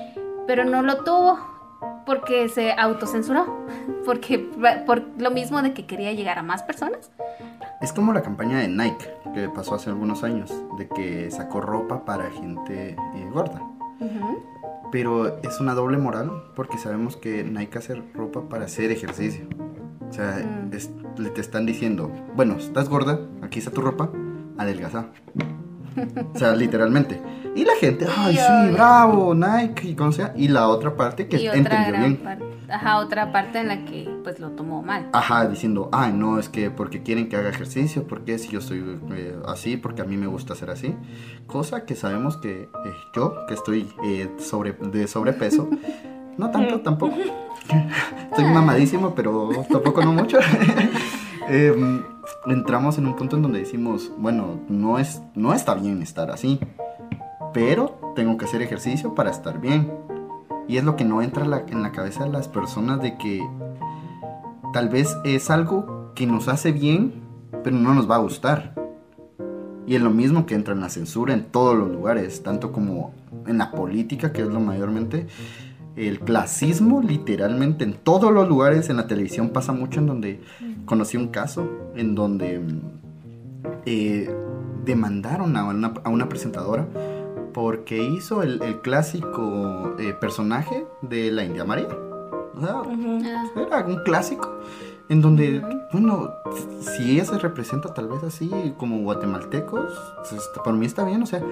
pero 0.48 0.66
no 0.66 0.82
lo 0.82 1.04
tuvo 1.04 1.40
porque 2.06 2.50
se 2.50 2.74
autocensuró, 2.74 3.66
porque 4.06 4.40
por 4.86 5.04
lo 5.20 5.32
mismo 5.32 5.62
de 5.62 5.74
que 5.74 5.86
quería 5.86 6.12
llegar 6.14 6.38
a 6.40 6.44
más 6.44 6.64
personas. 6.64 7.12
Es 7.82 7.94
como 7.94 8.14
la 8.14 8.22
campaña 8.22 8.60
de 8.60 8.68
Nike 8.68 9.10
que 9.34 9.50
pasó 9.50 9.76
hace 9.76 9.90
algunos 9.90 10.24
años, 10.24 10.54
de 10.78 10.88
que 10.88 11.32
sacó 11.32 11.62
ropa 11.62 12.06
para 12.06 12.30
gente 12.32 12.92
eh, 13.16 13.30
gorda. 13.34 13.62
Pero 14.92 15.40
es 15.42 15.60
una 15.62 15.74
doble 15.74 15.98
moral 15.98 16.32
porque 16.56 16.78
sabemos 16.78 17.16
que 17.16 17.44
Nike 17.44 17.78
hace 17.78 17.96
ropa 18.14 18.42
para 18.50 18.66
hacer 18.66 18.92
ejercicio. 18.92 19.46
O 20.10 20.14
sea, 20.14 20.44
Mm. 20.44 20.74
es- 20.74 20.92
te 21.16 21.42
están 21.42 21.66
diciendo, 21.66 22.12
bueno, 22.36 22.56
estás 22.58 22.90
gorda, 22.90 23.20
aquí 23.42 23.60
está 23.60 23.72
tu 23.72 23.82
ropa, 23.82 24.12
adelgaza. 24.58 25.08
O 26.34 26.38
sea, 26.38 26.56
literalmente. 26.56 27.22
Y 27.56 27.66
la 27.66 27.76
gente, 27.76 28.08
ay, 28.10 28.36
sí, 28.36 28.42
obvio. 28.42 28.74
bravo, 28.74 29.36
Nike, 29.36 29.90
y 29.90 29.96
como 29.96 30.12
sea. 30.14 30.34
Y 30.38 30.48
la 30.48 30.70
otra 30.70 30.96
parte 30.96 31.28
que 31.28 31.38
y 31.42 31.48
otra 31.50 31.60
entendió 31.60 31.88
gran 31.88 32.04
bien. 32.04 32.18
parte, 32.18 32.46
ajá, 32.70 32.98
otra 33.00 33.32
parte 33.34 33.60
en 33.60 33.68
la 33.68 33.84
que 33.84 34.10
pues 34.24 34.40
lo 34.40 34.52
tomó 34.52 34.82
mal. 34.82 35.10
Ajá, 35.12 35.48
diciendo, 35.48 35.90
ay, 35.92 36.14
no, 36.14 36.40
es 36.40 36.48
que 36.48 36.72
porque 36.72 37.04
quieren 37.04 37.28
que 37.28 37.36
haga 37.36 37.50
ejercicio, 37.50 38.08
porque 38.08 38.38
si 38.40 38.50
yo 38.50 38.62
soy 38.62 39.02
eh, 39.12 39.36
así, 39.46 39.76
porque 39.76 40.02
a 40.02 40.06
mí 40.06 40.16
me 40.16 40.28
gusta 40.28 40.56
ser 40.56 40.70
así. 40.70 40.96
Cosa 41.46 41.86
que 41.86 41.96
sabemos 41.96 42.38
que 42.38 42.64
eh, 42.64 42.70
yo, 43.14 43.46
que 43.48 43.54
estoy 43.54 43.90
eh, 44.06 44.30
sobre, 44.40 44.72
de 44.72 45.08
sobrepeso, 45.08 45.70
no 46.38 46.52
tanto, 46.52 46.80
tampoco. 46.84 47.18
Estoy 48.32 48.46
mamadísimo, 48.46 49.14
pero 49.16 49.50
tampoco 49.70 50.02
no 50.04 50.14
mucho. 50.14 50.38
Em, 51.50 52.02
entramos 52.46 52.98
en 52.98 53.08
un 53.08 53.16
punto 53.18 53.36
en 53.36 53.42
donde 53.42 53.60
decimos, 53.60 54.10
bueno, 54.18 54.60
no, 54.70 55.00
es, 55.00 55.22
no 55.36 55.54
está 55.54 55.74
bien 55.74 56.02
estar 56.02 56.32
así, 56.32 56.60
pero 57.54 58.14
tengo 58.16 58.38
que 58.38 58.46
hacer 58.46 58.62
ejercicio 58.62 59.16
para 59.16 59.32
estar 59.32 59.60
bien. 59.60 59.92
Y 60.70 60.78
es 60.78 60.86
lo 60.86 60.96
que 60.96 61.04
no 61.04 61.22
entra 61.22 61.44
la- 61.46 61.66
en 61.68 61.82
la 61.82 61.92
cabeza 61.92 62.24
de 62.24 62.30
las 62.30 62.48
personas 62.48 63.02
de 63.02 63.18
que 63.18 63.42
tal 64.72 64.88
vez 64.88 65.18
es 65.26 65.50
algo 65.50 66.12
que 66.16 66.26
nos 66.26 66.48
hace 66.48 66.72
bien, 66.72 67.22
pero 67.64 67.76
no 67.76 67.94
nos 67.94 68.10
va 68.10 68.16
a 68.16 68.20
gustar. 68.20 68.74
Y 69.86 69.96
es 69.96 70.02
lo 70.02 70.12
mismo 70.12 70.46
que 70.46 70.56
entra 70.56 70.74
en 70.74 70.80
la 70.80 70.90
censura 70.90 71.34
en 71.34 71.44
todos 71.46 71.76
los 71.76 71.90
lugares, 71.90 72.44
tanto 72.44 72.72
como 72.72 73.14
en 73.48 73.58
la 73.58 73.72
política, 73.72 74.32
que 74.32 74.44
es 74.44 74.48
lo 74.48 74.60
mayormente. 74.62 75.28
El 75.96 76.20
clasismo, 76.20 77.02
literalmente, 77.02 77.84
en 77.84 77.94
todos 77.94 78.32
los 78.32 78.48
lugares, 78.48 78.90
en 78.90 78.98
la 78.98 79.08
televisión 79.08 79.50
pasa 79.50 79.74
mucho, 79.74 80.00
en 80.00 80.08
donde 80.08 80.42
conocí 80.86 81.18
un 81.18 81.28
caso, 81.28 81.68
en 81.96 82.16
donde 82.16 82.62
eh, 83.86 84.34
demandaron 84.86 85.58
a 85.58 85.66
una, 85.66 85.94
a 86.04 86.10
una 86.10 86.30
presentadora 86.30 86.88
porque 87.54 88.02
hizo 88.02 88.44
el, 88.44 88.62
el 88.62 88.82
clásico 88.82 89.96
eh, 90.00 90.14
personaje 90.20 90.86
de 91.02 91.32
la 91.32 91.44
India 91.44 91.66
María. 91.66 91.88
O 92.56 92.62
sea, 92.62 92.82
era 93.56 93.86
un 93.86 94.04
clásico 94.04 94.50
en 95.10 95.22
donde, 95.22 95.62
bueno, 95.92 96.30
si 96.80 97.12
ella 97.12 97.26
se 97.26 97.38
representa 97.38 97.94
tal 97.94 98.08
vez 98.08 98.24
así 98.24 98.50
como 98.78 99.00
guatemaltecos, 99.00 99.92
pues, 100.30 100.50
por 100.64 100.74
mí 100.74 100.86
está 100.86 101.04
bien, 101.04 101.22
o 101.24 101.26
sea, 101.26 101.44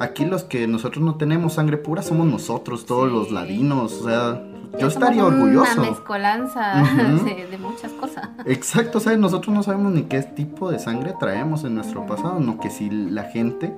aquí 0.00 0.24
los 0.24 0.44
que 0.44 0.66
nosotros 0.66 1.04
no 1.04 1.16
tenemos 1.16 1.54
sangre 1.54 1.76
pura 1.76 2.02
somos 2.02 2.26
nosotros, 2.26 2.86
todos 2.86 3.10
los 3.10 3.30
ladinos, 3.30 3.92
o 4.00 4.04
sea, 4.04 4.42
yo 4.78 4.88
estaría 4.88 5.24
orgulloso. 5.24 5.80
Una 5.80 5.90
mezcolanza 5.90 6.82
de, 7.24 7.46
de 7.46 7.58
muchas 7.58 7.92
cosas. 7.92 8.28
Exacto, 8.44 8.98
o 8.98 9.00
sea, 9.00 9.16
nosotros 9.16 9.54
no 9.54 9.62
sabemos 9.62 9.92
ni 9.92 10.02
qué 10.02 10.22
tipo 10.22 10.70
de 10.70 10.78
sangre 10.78 11.14
traemos 11.18 11.64
en 11.64 11.74
nuestro 11.74 12.06
pasado, 12.06 12.40
no 12.40 12.58
que 12.58 12.70
si 12.70 12.90
la 12.90 13.24
gente 13.24 13.76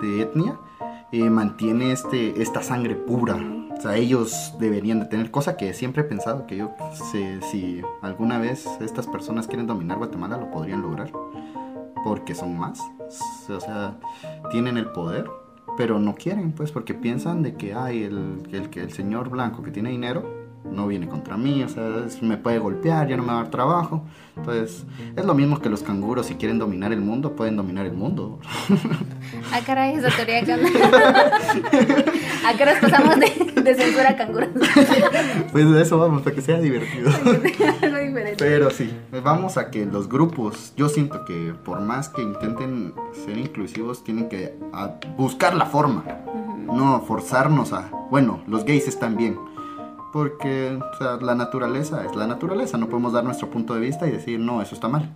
de 0.00 0.22
etnia 0.22 0.58
eh, 1.12 1.28
mantiene 1.28 1.92
este, 1.92 2.40
esta 2.40 2.62
sangre 2.62 2.94
pura. 2.94 3.36
O 3.76 3.80
sea, 3.80 3.96
ellos 3.96 4.54
deberían 4.58 5.00
de 5.00 5.06
tener, 5.06 5.30
cosa 5.30 5.56
que 5.56 5.72
siempre 5.74 6.02
he 6.02 6.04
pensado 6.04 6.46
que 6.46 6.56
yo, 6.56 6.72
si, 7.10 7.40
si 7.50 7.82
alguna 8.02 8.38
vez 8.38 8.66
estas 8.80 9.06
personas 9.06 9.46
quieren 9.46 9.66
dominar 9.66 9.98
Guatemala, 9.98 10.36
lo 10.36 10.50
podrían 10.50 10.82
lograr. 10.82 11.10
Porque 12.04 12.34
son 12.34 12.58
más. 12.58 12.80
O 13.48 13.60
sea, 13.60 13.98
tienen 14.50 14.76
el 14.76 14.86
poder, 14.86 15.28
pero 15.76 15.98
no 15.98 16.14
quieren, 16.14 16.52
pues, 16.52 16.72
porque 16.72 16.94
piensan 16.94 17.42
de 17.42 17.54
que 17.54 17.74
hay 17.74 18.02
el, 18.02 18.42
el, 18.52 18.70
el 18.72 18.92
señor 18.92 19.28
blanco 19.28 19.62
que 19.62 19.70
tiene 19.70 19.90
dinero 19.90 20.40
no 20.64 20.86
viene 20.86 21.08
contra 21.08 21.36
mí, 21.36 21.62
o 21.62 21.68
sea, 21.68 22.06
me 22.20 22.36
puede 22.36 22.58
golpear, 22.58 23.08
ya 23.08 23.16
no 23.16 23.22
me 23.22 23.28
va 23.28 23.40
a 23.40 23.42
dar 23.42 23.50
trabajo. 23.50 24.04
Entonces, 24.36 24.84
es 25.16 25.24
lo 25.24 25.34
mismo 25.34 25.60
que 25.60 25.68
los 25.68 25.82
canguros, 25.82 26.26
si 26.26 26.34
quieren 26.34 26.58
dominar 26.58 26.92
el 26.92 27.00
mundo, 27.00 27.34
pueden 27.34 27.56
dominar 27.56 27.86
el 27.86 27.92
mundo. 27.92 28.38
Ah, 29.52 29.60
caray, 29.64 29.94
esa 29.94 30.10
teoría 30.10 30.44
que 30.44 30.52
¿A 32.46 32.54
qué 32.56 32.64
nos 32.64 32.78
pasamos 32.78 33.18
de, 33.18 33.62
de, 33.62 33.74
censura 33.74 34.10
a 34.10 34.16
canguros? 34.16 34.48
Pues 35.52 35.70
de 35.70 35.82
eso 35.82 35.98
vamos, 35.98 36.22
para 36.22 36.34
que 36.34 36.42
sea 36.42 36.60
divertido. 36.60 37.10
Pero 38.38 38.70
sí, 38.70 38.90
vamos 39.22 39.56
a 39.56 39.70
que 39.70 39.86
los 39.86 40.08
grupos, 40.08 40.72
yo 40.76 40.88
siento 40.88 41.24
que 41.24 41.54
por 41.64 41.80
más 41.80 42.08
que 42.08 42.22
intenten 42.22 42.94
ser 43.24 43.38
inclusivos, 43.38 44.04
tienen 44.04 44.28
que 44.28 44.54
buscar 45.16 45.54
la 45.54 45.66
forma, 45.66 46.04
no 46.66 47.00
forzarnos 47.02 47.72
a, 47.72 47.90
bueno, 48.10 48.42
los 48.46 48.64
gays 48.64 48.88
están 48.88 49.16
bien 49.16 49.38
porque 50.12 50.76
o 50.76 50.96
sea, 50.96 51.16
la 51.20 51.34
naturaleza 51.34 52.04
es 52.04 52.14
la 52.16 52.26
naturaleza, 52.26 52.76
no 52.78 52.88
podemos 52.88 53.12
dar 53.12 53.24
nuestro 53.24 53.50
punto 53.50 53.74
de 53.74 53.80
vista 53.80 54.06
y 54.06 54.10
decir, 54.10 54.40
no, 54.40 54.60
eso 54.62 54.74
está 54.74 54.88
mal. 54.88 55.08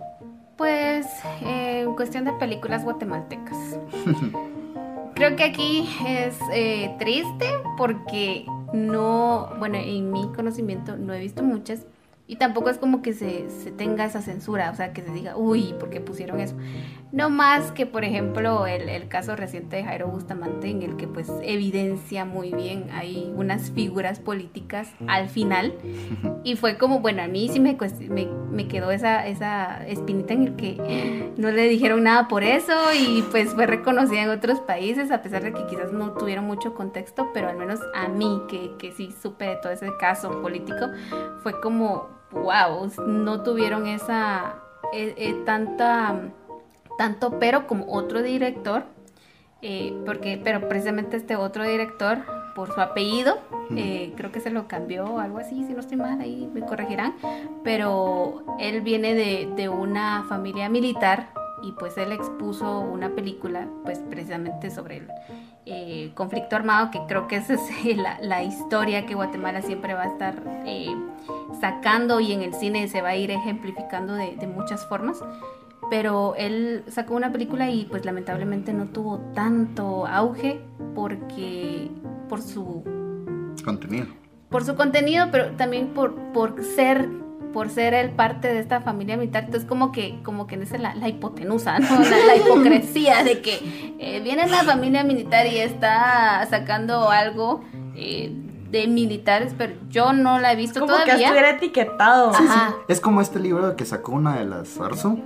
Pues 0.57 1.05
eh, 1.41 1.81
en 1.81 1.95
cuestión 1.95 2.23
de 2.23 2.33
películas 2.33 2.83
guatemaltecas. 2.83 3.57
Creo 5.15 5.35
que 5.35 5.43
aquí 5.43 5.89
es 6.07 6.37
eh, 6.53 6.93
triste 6.99 7.45
porque 7.77 8.45
no, 8.73 9.49
bueno, 9.59 9.77
en 9.77 10.11
mi 10.11 10.27
conocimiento 10.33 10.97
no 10.97 11.13
he 11.13 11.19
visto 11.19 11.41
muchas, 11.41 11.85
y 12.27 12.37
tampoco 12.37 12.71
es 12.71 12.79
como 12.79 13.03
que 13.03 13.13
se, 13.13 13.49
se, 13.51 13.71
tenga 13.71 14.03
esa 14.03 14.21
censura, 14.21 14.71
o 14.71 14.75
sea, 14.75 14.93
que 14.93 15.03
se 15.03 15.11
diga, 15.11 15.37
uy, 15.37 15.75
¿por 15.79 15.91
qué 15.91 16.01
pusieron 16.01 16.39
eso? 16.39 16.55
No 17.11 17.29
más 17.29 17.71
que, 17.71 17.85
por 17.85 18.03
ejemplo, 18.03 18.65
el, 18.65 18.89
el, 18.89 19.07
caso 19.07 19.35
reciente 19.35 19.75
de 19.75 19.83
Jairo 19.83 20.07
Bustamante, 20.07 20.69
en 20.69 20.81
el 20.81 20.97
que 20.97 21.07
pues 21.07 21.31
evidencia 21.43 22.25
muy 22.25 22.51
bien, 22.51 22.89
hay 22.91 23.31
unas 23.35 23.69
figuras 23.69 24.19
políticas 24.19 24.91
al 25.07 25.29
final. 25.29 25.73
Y 26.43 26.57
fue 26.57 26.77
como, 26.77 26.99
bueno, 26.99 27.23
a 27.23 27.27
mí 27.27 27.49
sí 27.51 27.59
me, 27.59 27.75
me, 28.09 28.27
me 28.51 28.67
quedó 28.67 28.91
esa, 28.91 29.25
esa 29.25 29.83
espinita 29.87 30.35
en 30.35 30.43
el 30.43 30.55
que 30.55 31.33
no 31.37 31.49
le 31.49 31.67
dijeron 31.67 32.03
nada 32.03 32.27
por 32.27 32.43
eso 32.43 32.71
y 32.93 33.23
pues 33.31 33.55
fue 33.55 33.65
reconocida 33.65 34.21
en 34.21 34.29
otros 34.29 34.59
países, 34.59 35.09
a 35.09 35.23
pesar 35.23 35.41
de 35.41 35.53
que 35.53 35.65
quizás 35.65 35.91
no 35.91 36.11
tuvieron 36.11 36.45
mucho 36.45 36.75
contexto, 36.75 37.31
pero 37.33 37.49
al 37.49 37.57
menos 37.57 37.79
a 37.95 38.09
mí, 38.09 38.43
que, 38.47 38.75
que 38.77 38.91
sí 38.91 39.11
supe 39.19 39.45
de 39.45 39.55
todo 39.55 39.71
ese 39.71 39.89
caso 39.99 40.39
político, 40.43 40.91
fue 41.41 41.59
como 41.59 42.14
wow, 42.35 42.91
no 43.07 43.41
tuvieron 43.41 43.87
esa 43.87 44.55
eh, 44.93 45.13
eh, 45.17 45.35
tanta 45.45 46.15
tanto 46.97 47.39
pero 47.39 47.67
como 47.67 47.91
otro 47.91 48.21
director 48.21 48.83
eh, 49.61 49.93
porque 50.05 50.39
pero 50.41 50.67
precisamente 50.67 51.17
este 51.17 51.35
otro 51.35 51.63
director 51.63 52.19
por 52.55 52.73
su 52.73 52.79
apellido 52.79 53.39
creo 53.69 54.31
que 54.31 54.39
se 54.39 54.49
lo 54.49 54.67
cambió 54.67 55.05
o 55.05 55.19
algo 55.19 55.39
así 55.39 55.65
si 55.65 55.73
no 55.73 55.79
estoy 55.79 55.97
mal 55.97 56.21
ahí 56.21 56.49
me 56.53 56.61
corregirán 56.61 57.15
pero 57.63 58.43
él 58.59 58.81
viene 58.81 59.13
de, 59.13 59.49
de 59.55 59.67
una 59.67 60.23
familia 60.29 60.69
militar 60.69 61.29
y 61.63 61.71
pues 61.73 61.97
él 61.97 62.11
expuso 62.11 62.79
una 62.79 63.09
película 63.09 63.67
pues 63.83 63.99
precisamente 63.99 64.69
sobre 64.69 64.97
el 64.97 65.07
eh, 65.65 66.11
conflicto 66.13 66.55
armado, 66.55 66.91
que 66.91 66.99
creo 67.07 67.27
que 67.27 67.37
esa 67.37 67.53
es 67.53 67.61
la, 67.97 68.19
la, 68.21 68.43
historia 68.43 69.05
que 69.05 69.15
Guatemala 69.15 69.61
siempre 69.61 69.93
va 69.93 70.03
a 70.03 70.07
estar 70.07 70.43
eh, 70.65 70.95
sacando 71.59 72.19
y 72.19 72.33
en 72.33 72.41
el 72.41 72.53
cine 72.53 72.87
se 72.87 73.01
va 73.01 73.09
a 73.09 73.15
ir 73.15 73.31
ejemplificando 73.31 74.13
de, 74.13 74.35
de, 74.35 74.47
muchas 74.47 74.85
formas. 74.87 75.23
Pero 75.89 76.35
él 76.35 76.83
sacó 76.87 77.15
una 77.15 77.31
película 77.31 77.69
y 77.69 77.85
pues 77.85 78.05
lamentablemente 78.05 78.73
no 78.73 78.87
tuvo 78.87 79.19
tanto 79.33 80.07
auge 80.07 80.61
porque 80.95 81.91
por 82.29 82.41
su 82.41 82.83
contenido. 83.63 84.07
Por 84.49 84.63
su 84.63 84.75
contenido, 84.75 85.27
pero 85.31 85.51
también 85.51 85.89
por, 85.89 86.15
por 86.31 86.63
ser 86.63 87.09
por 87.55 87.69
ser 87.69 87.93
él 87.93 88.09
parte 88.09 88.49
de 88.49 88.59
esta 88.59 88.81
familia 88.81 89.15
militar, 89.15 89.45
entonces 89.45 89.65
como 89.65 89.93
que, 89.93 90.19
como 90.23 90.45
que 90.45 90.55
es 90.55 90.77
la, 90.77 90.93
la 90.93 91.07
hipotenusa, 91.07 91.79
¿no? 91.79 91.99
La, 91.99 92.35
hipocresía 92.45 93.23
de 93.23 93.41
que 93.41 93.95
eh, 93.97 94.19
viene 94.21 94.45
la 94.45 94.65
familia 94.65 95.05
militar 95.05 95.47
y 95.47 95.59
está 95.59 96.45
sacando 96.49 97.09
algo 97.09 97.63
eh, 97.95 98.35
de 98.71 98.87
militares, 98.87 99.55
pero 99.57 99.71
yo 99.89 100.11
no 100.11 100.37
la 100.37 100.51
he 100.51 100.57
visto 100.57 100.81
como 100.81 100.91
todavía. 100.91 101.15
que 101.15 101.23
estuviera 101.23 101.49
etiquetado. 101.51 102.33
Sí, 102.33 102.43
sí. 102.45 102.59
Es 102.89 102.99
como 102.99 103.21
este 103.21 103.39
libro 103.39 103.77
que 103.77 103.85
sacó 103.85 104.11
una 104.11 104.35
de 104.35 104.43
las 104.43 104.77
Arzo, 104.81 105.17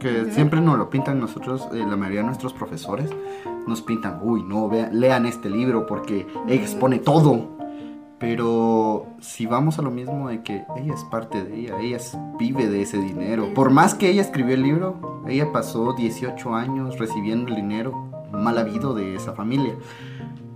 que 0.00 0.28
siempre 0.32 0.60
nos 0.60 0.76
lo 0.76 0.90
pintan 0.90 1.20
nosotros, 1.20 1.68
eh, 1.72 1.86
la 1.88 1.94
mayoría 1.94 2.22
de 2.22 2.26
nuestros 2.26 2.52
profesores, 2.52 3.10
nos 3.68 3.80
pintan, 3.80 4.18
uy, 4.24 4.42
no, 4.42 4.68
vean, 4.68 4.98
lean 4.98 5.24
este 5.24 5.48
libro 5.48 5.86
porque 5.86 6.26
expone 6.48 6.98
todo. 6.98 7.59
Pero 8.20 9.06
si 9.20 9.46
vamos 9.46 9.78
a 9.78 9.82
lo 9.82 9.90
mismo 9.90 10.28
de 10.28 10.42
que 10.42 10.64
ella 10.76 10.92
es 10.92 11.04
parte 11.04 11.42
de 11.42 11.58
ella, 11.58 11.80
ella 11.80 11.98
vive 12.38 12.68
de 12.68 12.82
ese 12.82 12.98
dinero. 12.98 13.54
Por 13.54 13.70
más 13.70 13.94
que 13.94 14.10
ella 14.10 14.20
escribió 14.20 14.54
el 14.54 14.62
libro, 14.62 15.24
ella 15.26 15.50
pasó 15.52 15.94
18 15.94 16.54
años 16.54 16.98
recibiendo 16.98 17.48
el 17.48 17.56
dinero 17.56 18.10
mal 18.30 18.58
habido 18.58 18.94
de 18.94 19.16
esa 19.16 19.32
familia. 19.32 19.74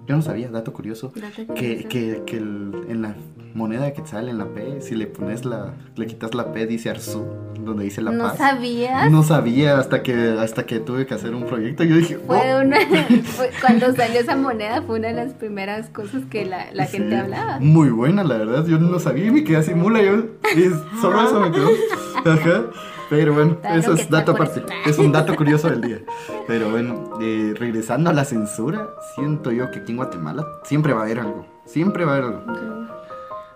Yo 0.07 0.17
no 0.17 0.23
sabía, 0.23 0.49
dato 0.51 0.73
curioso, 0.73 1.13
Dato 1.17 1.55
que, 1.55 1.85
que, 1.89 2.23
que 2.27 2.37
el- 2.37 2.73
en 2.89 3.03
la 3.03 3.15
moneda 3.55 3.93
que 3.93 4.05
sale 4.07 4.31
en 4.33 4.39
la 4.39 4.47
P, 4.47 4.81
si 4.83 4.95
le 4.97 5.07
pones 5.07 5.45
la, 5.45 5.75
le 5.97 6.07
quitas 6.07 6.35
la 6.35 6.53
P, 6.53 6.67
dice 6.67 6.91
Arzú, 6.91 7.25
donde 7.61 7.85
dice 7.85 8.03
la 8.03 8.11
¿No 8.11 8.25
paz. 8.25 8.37
sabías? 8.39 9.11
No 9.11 9.23
sabía 9.23 9.79
hasta 9.79 10.03
que, 10.03 10.13
hasta 10.39 10.67
que 10.67 10.81
tuve 10.81 11.07
que 11.07 11.15
hacer 11.15 11.35
un 11.35 11.45
proyecto. 11.47 11.85
Yo 11.85 11.97
dije, 11.97 12.19
Fue 12.19 12.55
"Oh". 12.55 12.61
una, 12.61 12.77
fue- 13.25 13.51
cuando 13.61 13.95
salió 13.95 14.21
esa 14.21 14.37
moneda 14.37 14.83
fue 14.83 14.99
una 14.99 15.09
de 15.09 15.15
las 15.15 15.33
primeras 15.35 15.89
cosas 15.89 16.23
que 16.29 16.45
la, 16.45 16.71
la 16.73 16.87
Sí, 16.87 16.99
gente 16.99 17.17
hablaba. 17.17 17.59
Muy 17.61 17.89
buena, 17.91 18.25
la 18.25 18.37
verdad. 18.37 18.67
Yo 18.67 18.79
no 18.79 18.91
lo 18.91 18.99
sabía 19.01 19.27
y 19.27 19.31
me 19.31 19.45
quedé 19.45 19.57
así 19.59 19.73
mula. 19.75 20.03
Yo, 20.03 20.17
y 20.57 20.71
solo 21.01 21.23
eso 21.25 21.41
me 21.41 21.51
quedó. 21.53 21.69
Ajá. 22.25 22.65
Pero 23.11 23.35
bueno, 23.35 23.59
Claro 23.61 23.77
eso 23.81 23.95
que 23.95 24.03
es 24.03 24.11
dato 24.11 24.33
aparte. 24.33 24.65
Es 24.87 24.99
un 24.99 25.12
dato 25.12 25.35
curioso 25.37 25.69
del 25.69 25.81
día. 25.83 25.99
Pero 26.47 26.71
bueno, 26.71 27.19
eh, 27.21 27.55
regresando 27.59 28.11
a 28.11 28.12
la 28.12 28.25
censura, 28.25 28.89
siento 29.15 29.51
yo 29.53 29.71
que 29.71 29.81
aquí 29.81 29.93
en 29.93 29.99
Guatemala 29.99 30.47
siempre 30.65 30.93
va 30.93 31.01
a 31.01 31.05
haber 31.05 31.21
algo. 31.21 31.47
Siempre 31.67 32.05
va 32.05 32.12
a 32.12 32.17
haber 32.17 32.25
algo. 32.31 32.85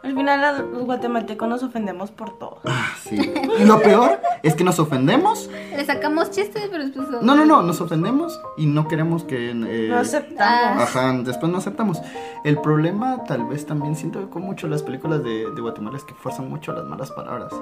Al 0.01 0.15
final 0.15 0.71
los 0.73 0.85
guatemaltecos 0.85 1.49
nos 1.49 1.63
ofendemos 1.63 2.11
por 2.13 2.39
todo. 2.39 2.61
Ah, 2.65 2.93
sí. 3.03 3.17
Y 3.59 3.65
lo 3.65 3.81
peor 3.81 4.21
es 4.43 4.55
que 4.55 4.63
nos 4.65 4.79
ofendemos. 4.79 5.51
Le 5.71 5.85
sacamos 5.85 6.31
chistes, 6.31 6.69
pero 6.71 6.85
después... 6.85 7.09
No, 7.21 7.35
no, 7.35 7.45
no, 7.45 7.63
nos 7.63 7.81
ofendemos 7.81 8.41
y 8.57 8.67
no 8.67 8.87
queremos 8.87 9.25
que. 9.25 9.51
eh, 9.51 9.89
No 9.91 9.97
aceptamos. 9.99 10.83
Ajá, 10.85 11.13
después 11.25 11.51
no 11.51 11.59
aceptamos. 11.59 12.01
El 12.45 12.59
problema, 12.61 13.25
tal 13.25 13.45
vez 13.49 13.67
también 13.67 13.97
siento 13.97 14.21
yo 14.21 14.31
con 14.31 14.43
mucho 14.43 14.69
las 14.69 14.83
películas 14.83 15.23
de, 15.25 15.51
de 15.51 15.61
Guatemala 15.61 15.97
es 15.97 16.05
que 16.05 16.15
fuerzan 16.15 16.49
mucho 16.49 16.73
las 16.73 16.85
malas 16.85 17.11
palabras. 17.11 17.53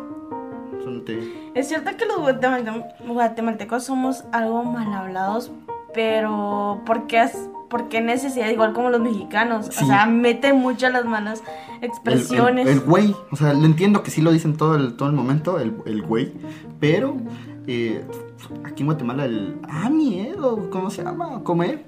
Es 1.54 1.68
cierto 1.68 1.90
que 1.96 2.06
los 2.06 2.18
guatemalte- 2.18 2.94
guatemaltecos 3.06 3.84
somos 3.84 4.24
algo 4.32 4.64
mal 4.64 4.92
hablados, 4.92 5.50
pero 5.94 6.82
¿por 6.86 7.06
qué, 7.06 7.22
es, 7.22 7.36
por 7.68 7.88
qué 7.88 8.00
necesidad? 8.00 8.48
Igual 8.50 8.72
como 8.72 8.90
los 8.90 9.00
mexicanos. 9.00 9.66
Sí. 9.70 9.84
O 9.84 9.86
sea, 9.86 10.06
meten 10.06 10.56
mucho 10.56 10.88
las 10.90 11.04
malas 11.04 11.42
expresiones. 11.80 12.66
El, 12.68 12.80
güey, 12.80 13.14
o 13.30 13.36
sea, 13.36 13.52
lo 13.54 13.64
entiendo 13.64 14.02
que 14.02 14.10
sí 14.10 14.20
lo 14.20 14.30
dicen 14.32 14.56
todo 14.56 14.76
el, 14.76 14.96
todo 14.96 15.08
el 15.08 15.14
momento, 15.14 15.58
el, 15.58 16.02
güey, 16.02 16.32
pero 16.80 17.16
eh, 17.66 18.04
aquí 18.64 18.82
en 18.82 18.86
Guatemala 18.86 19.24
el 19.24 19.58
ah, 19.68 19.88
miedo, 19.90 20.68
¿cómo 20.70 20.90
se 20.90 21.02
llama? 21.02 21.42
Comer. 21.42 21.84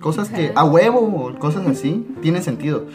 Cosas 0.00 0.30
que, 0.30 0.52
a 0.56 0.64
huevo, 0.64 0.98
o 1.00 1.38
cosas 1.38 1.64
así, 1.66 2.04
tiene 2.22 2.42
sentido. 2.42 2.86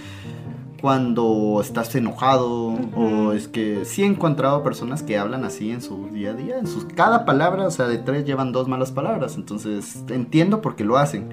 Cuando 0.81 1.59
estás 1.61 1.93
enojado, 1.95 2.75
o 2.95 3.31
es 3.33 3.47
que 3.47 3.83
sí 3.83 4.03
he 4.03 4.05
encontrado 4.05 4.61
personas 4.63 5.01
que 5.01 5.17
hablan 5.17 5.43
así 5.43 5.71
en 5.71 5.81
su 5.81 6.07
día 6.09 6.31
a 6.31 6.33
día, 6.33 6.59
en 6.59 6.67
sus 6.67 6.85
cada 6.85 7.25
palabra, 7.25 7.65
o 7.65 7.71
sea, 7.71 7.87
de 7.87 7.97
tres 7.97 8.25
llevan 8.25 8.51
dos 8.51 8.67
malas 8.67 8.91
palabras, 8.91 9.35
entonces 9.37 10.03
entiendo 10.09 10.61
por 10.61 10.75
qué 10.75 10.83
lo 10.85 10.97
hacen, 10.97 11.29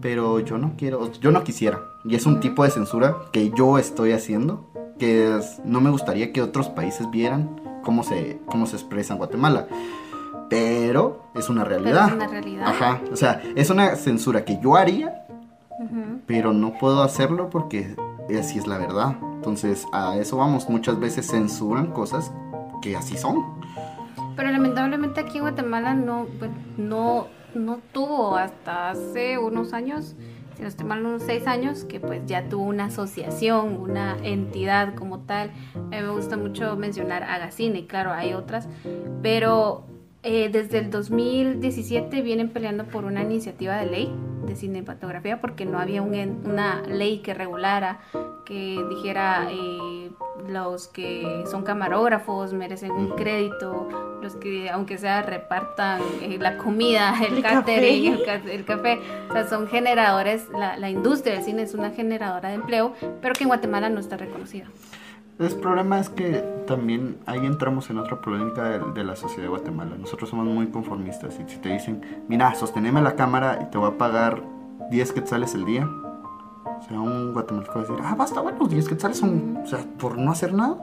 pero 0.00 0.40
yo 0.40 0.56
no 0.56 0.72
quiero, 0.78 1.12
yo 1.20 1.30
no 1.30 1.44
quisiera, 1.44 1.80
y 2.06 2.14
es 2.14 2.24
un 2.24 2.40
tipo 2.40 2.64
de 2.64 2.70
censura 2.70 3.16
que 3.32 3.50
yo 3.50 3.76
estoy 3.78 4.12
haciendo, 4.12 4.70
que 4.98 5.36
es- 5.36 5.60
no 5.64 5.80
me 5.82 5.90
gustaría 5.90 6.32
que 6.32 6.40
otros 6.40 6.68
países 6.70 7.10
vieran 7.10 7.60
cómo 7.84 8.02
se, 8.02 8.40
cómo 8.46 8.64
se 8.66 8.76
expresa 8.76 9.12
en 9.12 9.18
Guatemala, 9.18 9.66
pero 10.48 11.22
es 11.34 11.48
una 11.50 11.64
Pero 11.64 11.76
realidad. 11.82 12.08
es 12.08 12.14
una 12.14 12.26
realidad. 12.28 12.66
Ajá, 12.68 13.00
o 13.12 13.16
sea, 13.16 13.42
es 13.56 13.68
una 13.70 13.94
censura 13.96 14.44
que 14.44 14.58
yo 14.62 14.76
haría, 14.76 15.22
pero 16.26 16.52
no 16.52 16.72
puedo 16.78 17.02
hacerlo 17.02 17.50
porque 17.50 17.94
así 18.34 18.58
es 18.58 18.66
la 18.66 18.78
verdad. 18.78 19.16
Entonces, 19.34 19.86
a 19.92 20.16
eso 20.16 20.36
vamos. 20.38 20.68
Muchas 20.68 20.98
veces 20.98 21.28
censuran 21.30 21.92
cosas 21.92 22.32
que 22.82 22.96
así 22.96 23.16
son. 23.16 23.44
Pero 24.34 24.50
lamentablemente 24.50 25.20
aquí 25.20 25.38
en 25.38 25.44
Guatemala 25.44 25.94
no, 25.94 26.26
bueno, 26.38 26.54
no, 26.76 27.26
no 27.54 27.78
tuvo 27.92 28.36
hasta 28.36 28.90
hace 28.90 29.38
unos 29.38 29.72
años 29.72 30.16
si 30.56 30.62
no 30.62 30.68
estoy 30.68 30.86
mal, 30.86 31.04
unos 31.04 31.22
seis 31.22 31.46
años, 31.46 31.84
que 31.84 32.00
pues 32.00 32.22
ya 32.24 32.48
tuvo 32.48 32.64
una 32.64 32.86
asociación, 32.86 33.76
una 33.76 34.16
entidad 34.22 34.94
como 34.94 35.18
tal. 35.20 35.50
A 35.74 35.78
mí 35.78 36.00
me 36.00 36.08
gusta 36.08 36.38
mucho 36.38 36.76
mencionar 36.76 37.24
Agacine, 37.24 37.86
claro, 37.86 38.10
hay 38.12 38.32
otras, 38.32 38.66
pero 39.22 39.84
eh, 40.22 40.48
desde 40.50 40.78
el 40.78 40.90
2017 40.90 42.22
vienen 42.22 42.48
peleando 42.48 42.84
por 42.84 43.04
una 43.04 43.22
iniciativa 43.22 43.76
de 43.76 43.86
ley 43.86 44.14
de 44.46 44.56
cinematografía 44.56 45.40
porque 45.40 45.64
no 45.64 45.78
había 45.78 46.02
una 46.02 46.82
ley 46.82 47.18
que 47.18 47.34
regulara, 47.34 48.00
que 48.44 48.84
dijera 48.88 49.48
eh, 49.50 50.10
los 50.48 50.88
que 50.88 51.44
son 51.50 51.62
camarógrafos 51.62 52.52
merecen 52.52 52.92
un 52.92 53.10
crédito, 53.10 53.88
los 54.22 54.36
que 54.36 54.70
aunque 54.70 54.98
sea 54.98 55.22
repartan 55.22 56.00
eh, 56.22 56.38
la 56.40 56.56
comida, 56.56 57.14
el, 57.28 57.42
catering, 57.42 58.18
El, 58.50 58.64
café, 58.64 59.00
o 59.28 59.32
sea, 59.32 59.48
son 59.48 59.66
generadores, 59.68 60.48
la, 60.50 60.76
la 60.76 60.90
industria 60.90 61.34
del 61.34 61.44
cine 61.44 61.62
es 61.62 61.74
una 61.74 61.90
generadora 61.90 62.50
de 62.50 62.54
empleo, 62.54 62.94
pero 63.20 63.34
que 63.34 63.44
en 63.44 63.48
Guatemala 63.48 63.88
no 63.88 64.00
está 64.00 64.16
reconocida. 64.16 64.66
El 65.38 65.54
problema 65.56 66.00
es 66.00 66.08
que 66.08 66.42
también 66.66 67.18
ahí 67.26 67.44
entramos 67.44 67.90
en 67.90 67.98
otra 67.98 68.22
polémica 68.22 68.78
de, 68.78 69.04
la 69.04 69.16
sociedad 69.16 69.42
de 69.42 69.48
Guatemala. 69.48 69.96
Nosotros 69.98 70.30
somos 70.30 70.46
muy 70.46 70.68
conformistas 70.68 71.38
y 71.38 71.50
si 71.50 71.58
te 71.58 71.68
dicen, 71.68 72.24
mira, 72.26 72.54
sosteneme 72.54 73.02
la 73.02 73.16
cámara 73.16 73.58
y 73.62 73.70
te 73.70 73.76
voy 73.76 73.90
a 73.90 73.98
pagar 73.98 74.42
10 74.90 75.12
quetzales 75.12 75.54
el 75.54 75.66
día, 75.66 75.86
o 75.86 76.82
sea, 76.88 76.98
un 77.00 77.34
guatemalteco 77.34 77.74
va 77.74 77.80
a 77.80 77.88
decir, 77.88 78.02
ah, 78.02 78.14
basta, 78.16 78.40
bueno, 78.40 78.66
10 78.66 78.88
quetzales 78.88 79.18
son, 79.18 79.58
o 79.62 79.66
sea, 79.66 79.84
por 79.98 80.16
no 80.16 80.30
hacer 80.30 80.54
nada. 80.54 80.78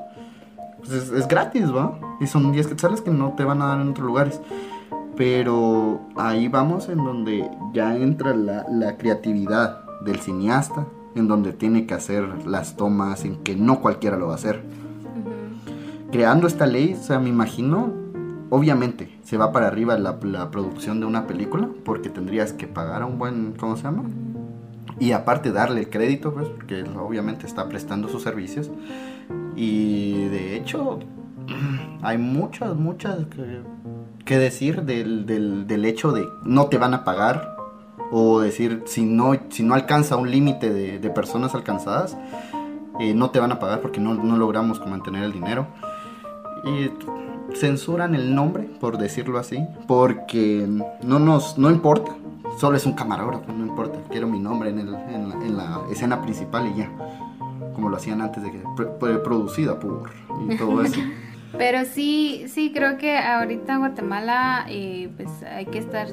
Pues 0.77 0.91
es, 0.91 1.27
gratis, 1.27 1.73
¿va? 1.73 1.97
Y 2.19 2.27
son 2.27 2.51
10 2.51 2.67
quetzales 2.67 3.01
que 3.01 3.09
no 3.09 3.33
te 3.33 3.43
van 3.45 3.61
a 3.61 3.67
dar 3.67 3.81
en 3.81 3.89
otros 3.89 4.05
lugares. 4.05 4.41
Pero 5.15 6.01
ahí 6.15 6.47
vamos 6.47 6.89
en 6.89 6.97
donde 6.97 7.49
ya 7.73 7.95
entra 7.95 8.35
la, 8.35 8.65
la 8.69 8.97
creatividad 8.97 9.83
del 10.01 10.19
cineasta, 10.19 10.85
en 11.15 11.27
donde 11.27 11.53
tiene 11.53 11.85
que 11.85 11.93
hacer 11.93 12.45
las 12.45 12.75
tomas, 12.75 13.25
en 13.25 13.37
que 13.37 13.55
no 13.55 13.81
cualquiera 13.81 14.17
lo 14.17 14.27
va 14.27 14.33
a 14.33 14.35
hacer. 14.35 14.63
Creando 16.11 16.47
esta 16.47 16.67
ley, 16.67 16.93
o 16.93 17.03
sea, 17.03 17.19
me 17.19 17.29
imagino, 17.29 17.91
obviamente 18.49 19.17
se 19.23 19.37
va 19.37 19.51
para 19.51 19.67
arriba 19.67 19.97
la, 19.97 20.19
producción 20.51 20.99
de 20.99 21.05
una 21.05 21.27
película, 21.27 21.69
porque 21.83 22.09
tendrías 22.09 22.53
que 22.53 22.67
pagar 22.67 23.01
a 23.01 23.05
un 23.05 23.17
buen, 23.17 23.53
¿cómo 23.53 23.77
se 23.77 23.83
llama? 23.83 24.03
Y 24.99 25.11
aparte 25.11 25.51
darle 25.51 25.81
el 25.81 25.89
crédito, 25.89 26.33
pues, 26.33 26.47
porque 26.49 26.83
obviamente 26.83 27.47
está 27.47 27.67
prestando 27.67 28.09
sus 28.09 28.21
servicios. 28.21 28.69
Y 29.55 30.25
de 30.25 30.55
hecho, 30.55 30.99
hay 32.01 32.17
muchas, 32.17 32.75
muchas 32.75 33.19
que, 34.23 34.37
decir 34.37 34.83
del, 34.83 35.25
del, 35.25 35.67
del 35.67 35.85
hecho 35.85 36.11
de 36.11 36.25
no 36.43 36.67
te 36.67 36.77
van 36.77 36.93
a 36.93 37.03
pagar 37.03 37.52
o 38.15 38.39
decir 38.39 38.83
si 38.85 39.03
no, 39.03 39.33
si 39.49 39.63
no 39.63 39.73
alcanza 39.73 40.17
un 40.17 40.29
límite 40.29 40.71
de, 40.71 41.09
personas 41.09 41.55
alcanzadas, 41.55 42.15
eh, 42.99 43.15
no 43.15 43.31
te 43.31 43.39
van 43.39 43.51
a 43.51 43.57
pagar 43.57 43.81
porque 43.81 43.99
no, 43.99 44.13
logramos 44.13 44.85
mantener 44.85 45.23
el 45.23 45.33
dinero. 45.33 45.65
Y 46.63 46.91
censuran 47.55 48.13
el 48.13 48.35
nombre, 48.35 48.69
por 48.79 48.99
decirlo 48.99 49.39
así, 49.39 49.57
porque 49.87 50.67
no 51.01 51.17
nos 51.17 51.57
no 51.57 51.71
importa, 51.71 52.15
solo 52.59 52.77
es 52.77 52.85
un 52.85 52.93
camarógrafo, 52.93 53.51
no 53.51 53.65
importa, 53.65 53.97
quiero 54.11 54.27
mi 54.27 54.39
nombre 54.39 54.69
en, 54.69 55.57
la, 55.57 55.81
escena 55.91 56.21
principal 56.21 56.67
y 56.67 56.77
ya, 56.77 56.91
como 57.73 57.89
lo 57.89 57.97
hacían 57.97 58.21
antes 58.21 58.43
de 58.43 58.51
que 58.51 58.59
producida 59.23 59.79
por 59.79 60.11
y 60.47 60.55
todo 60.55 60.83
eso. 60.83 60.99
Pero 61.57 61.85
sí, 61.85 62.45
sí, 62.47 62.71
creo 62.73 62.97
que 62.97 63.17
ahorita 63.17 63.73
en 63.73 63.79
Guatemala 63.79 64.65
eh, 64.69 65.11
pues 65.15 65.29
hay 65.43 65.65
que 65.65 65.79
estar 65.79 66.07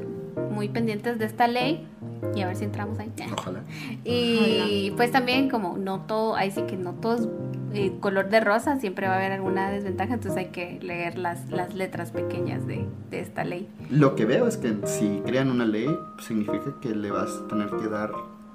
muy 0.50 0.68
pendientes 0.68 1.18
de 1.18 1.24
esta 1.24 1.46
ley 1.46 1.86
y 2.34 2.42
a 2.42 2.46
ver 2.46 2.56
si 2.56 2.64
entramos 2.64 2.98
ahí. 2.98 3.10
Ojalá. 3.32 3.62
Y 4.04 4.92
pues 4.96 5.10
también 5.10 5.48
como 5.48 5.76
no 5.78 6.00
todo, 6.02 6.36
ahí 6.36 6.50
sí 6.50 6.62
que 6.62 6.76
no 6.76 6.94
todo 6.94 7.16
es 7.16 7.28
eh, 7.72 7.92
color 8.00 8.28
de 8.30 8.40
rosa, 8.40 8.78
siempre 8.78 9.06
va 9.06 9.14
a 9.14 9.16
haber 9.16 9.32
alguna 9.32 9.70
desventaja, 9.70 10.14
entonces 10.14 10.38
hay 10.38 10.50
que 10.50 10.80
leer 10.80 11.18
las, 11.18 11.48
las 11.50 11.74
letras 11.74 12.10
pequeñas 12.10 12.66
de, 12.66 12.86
de 13.10 13.20
esta 13.20 13.44
ley. 13.44 13.68
Lo 13.90 14.16
que 14.16 14.24
veo 14.24 14.46
es 14.46 14.56
que 14.56 14.74
si 14.84 15.22
crean 15.24 15.50
una 15.50 15.64
ley, 15.64 15.88
significa 16.20 16.74
que 16.80 16.94
le 16.94 17.10
vas 17.10 17.30
a 17.30 17.48
tener 17.48 17.68
que 17.70 17.88
dar 17.88 18.10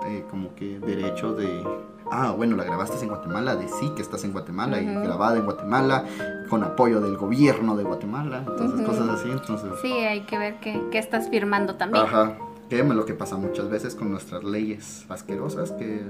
eh, 0.07 0.23
como 0.29 0.53
que 0.55 0.79
derecho 0.79 1.33
de 1.33 1.63
ah, 2.11 2.33
bueno, 2.35 2.55
la 2.55 2.63
grabaste 2.63 2.97
en 3.01 3.09
Guatemala, 3.09 3.55
de 3.55 3.67
sí 3.67 3.91
que 3.95 4.01
estás 4.01 4.23
en 4.23 4.31
Guatemala 4.31 4.81
y 4.81 4.85
grabada 4.85 5.37
en 5.37 5.45
Guatemala, 5.45 6.05
con 6.49 6.63
apoyo 6.63 7.01
del 7.01 7.17
gobierno 7.17 7.75
de 7.75 7.83
Guatemala, 7.83 8.43
entonces 8.47 8.85
cosas 8.85 9.09
así, 9.09 9.29
entonces... 9.29 9.69
Sí, 9.81 9.91
hay 9.91 10.21
que 10.21 10.37
ver 10.37 10.59
qué, 10.59 10.97
estás 10.97 11.29
firmando 11.29 11.75
también. 11.75 12.05
Ajá, 12.05 12.37
que 12.69 12.79
es 12.79 12.85
lo 12.85 13.05
que 13.05 13.13
pasa 13.13 13.37
muchas 13.37 13.69
veces 13.69 13.95
con 13.95 14.11
nuestras 14.11 14.43
leyes 14.43 15.05
asquerosas, 15.09 15.71
que 15.71 16.07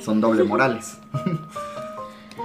son 0.00 0.20
doble 0.20 0.44
morales. 0.44 0.98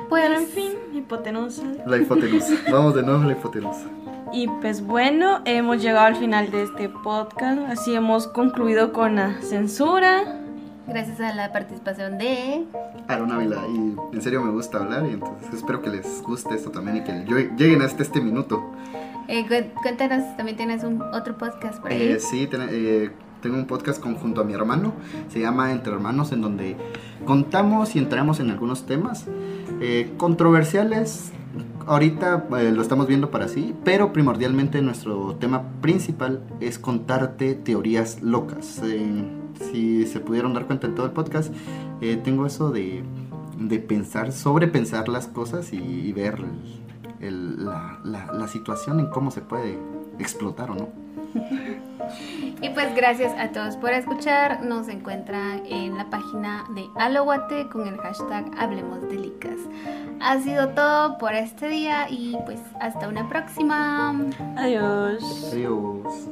Bueno, 0.10 0.36
en 0.38 0.48
fin, 0.48 0.72
hipotenusa. 0.94 1.64
La 1.86 1.98
hipotenusa, 1.98 2.56
vamos 2.72 2.96
de 2.96 3.04
nuevo 3.04 3.24
a 3.24 3.26
la 3.26 3.32
hipotenusa. 3.34 3.88
Y 4.34 4.48
pues 4.62 4.86
bueno, 4.86 5.42
hemos 5.46 5.82
llegado 5.82 6.08
al 6.08 6.16
final 6.16 6.52
de 6.52 6.64
este 6.64 6.90
podcast, 6.90 7.60
así 7.70 7.96
hemos 7.96 8.28
concluido 8.28 8.92
con 8.92 9.16
la 9.16 9.42
censura, 9.42 10.42
Gracias 10.88 11.20
a 11.20 11.34
la 11.34 11.52
participación 11.52 12.18
de 12.18 12.66
Aaron 13.08 13.32
Ávila. 13.32 13.62
Y 13.68 14.16
en 14.16 14.22
serio 14.22 14.42
me 14.42 14.52
gusta 14.52 14.78
hablar 14.78 15.06
y 15.06 15.14
entonces 15.14 15.54
espero 15.54 15.82
que 15.82 15.90
les 15.90 16.22
guste 16.24 16.56
esto 16.56 16.72
también 16.72 16.98
y 16.98 17.04
que 17.04 17.12
lleguen 17.58 17.82
hasta 17.82 18.04
este 18.04 18.22
minuto. 18.22 18.72
Eh, 19.28 19.46
cuéntanos, 19.82 20.38
también 20.38 20.56
tienes 20.56 20.84
un 20.86 21.02
otro 21.02 21.38
podcast 21.38 21.82
por 21.82 21.92
ahí. 21.92 22.02
Eh, 22.14 22.20
sí, 22.20 22.50
eh, 22.52 23.12
tengo 23.42 23.58
un 23.58 23.66
podcast 23.66 24.02
conjunto 24.02 24.40
a 24.40 24.44
mi 24.46 24.54
hermano. 24.54 24.94
Se 25.28 25.42
llama 25.42 25.74
Entre 25.74 25.92
Hermanos, 25.92 26.32
en 26.32 26.42
donde 26.42 26.78
contamos 27.26 27.96
y 27.98 28.00
entramos 28.00 28.40
en 28.40 28.50
algunos 28.50 28.86
temas 28.86 29.26
eh, 29.82 30.14
controversiales. 30.16 31.34
Ahorita 31.86 32.46
lo 32.50 32.82
estamos 32.82 33.08
viendo 33.08 33.32
para 33.32 33.48
sí, 33.48 33.74
pero 33.84 34.14
primordialmente 34.14 34.82
nuestro 34.82 35.36
tema 35.36 35.64
principal 35.82 36.42
es 36.60 36.80
contarte 36.80 37.56
teorías 37.56 38.22
locas 38.22 38.82
si 39.60 40.06
se 40.06 40.20
pudieron 40.20 40.54
dar 40.54 40.66
cuenta 40.66 40.88
en 40.88 40.96
todo 40.96 41.06
el 41.06 41.12
podcast, 41.12 41.54
eh, 42.02 42.18
tengo 42.18 42.46
eso 42.46 42.72
de, 42.72 43.04
de, 43.58 43.80
pensar, 43.80 44.32
sobrepensar 44.32 45.10
las 45.10 45.28
cosas 45.28 45.74
y, 45.74 46.12
ver 46.14 46.40
la, 47.20 48.00
la, 48.04 48.48
situación 48.48 49.00
en 49.00 49.08
cómo 49.08 49.32
se 49.32 49.42
puede 49.42 49.78
explotar 50.20 50.72
o 50.72 50.76
no. 50.76 50.90
Y 52.62 52.70
pues 52.70 52.96
gracias 52.96 53.34
a 53.38 53.50
todos 53.50 53.78
por 53.78 53.92
escuchar. 53.92 54.64
Nos 54.64 54.88
encuentran 54.88 55.64
en 55.66 55.98
la 55.98 56.10
página 56.10 56.66
de 56.74 56.88
Aloguate 56.96 57.68
con 57.70 57.88
el 57.88 57.98
hashtag 57.98 58.46
Hablemos 58.58 59.02
de 59.02 59.16
Licas. 59.16 59.60
Ha 60.20 60.40
sido 60.40 60.70
todo 60.70 61.18
por 61.18 61.34
este 61.34 61.68
día 61.68 62.08
y 62.10 62.36
pues 62.46 62.60
hasta 62.80 63.08
una 63.08 63.30
próxima. 63.30 64.16
Adiós. 64.56 65.52
Adiós. 65.52 66.30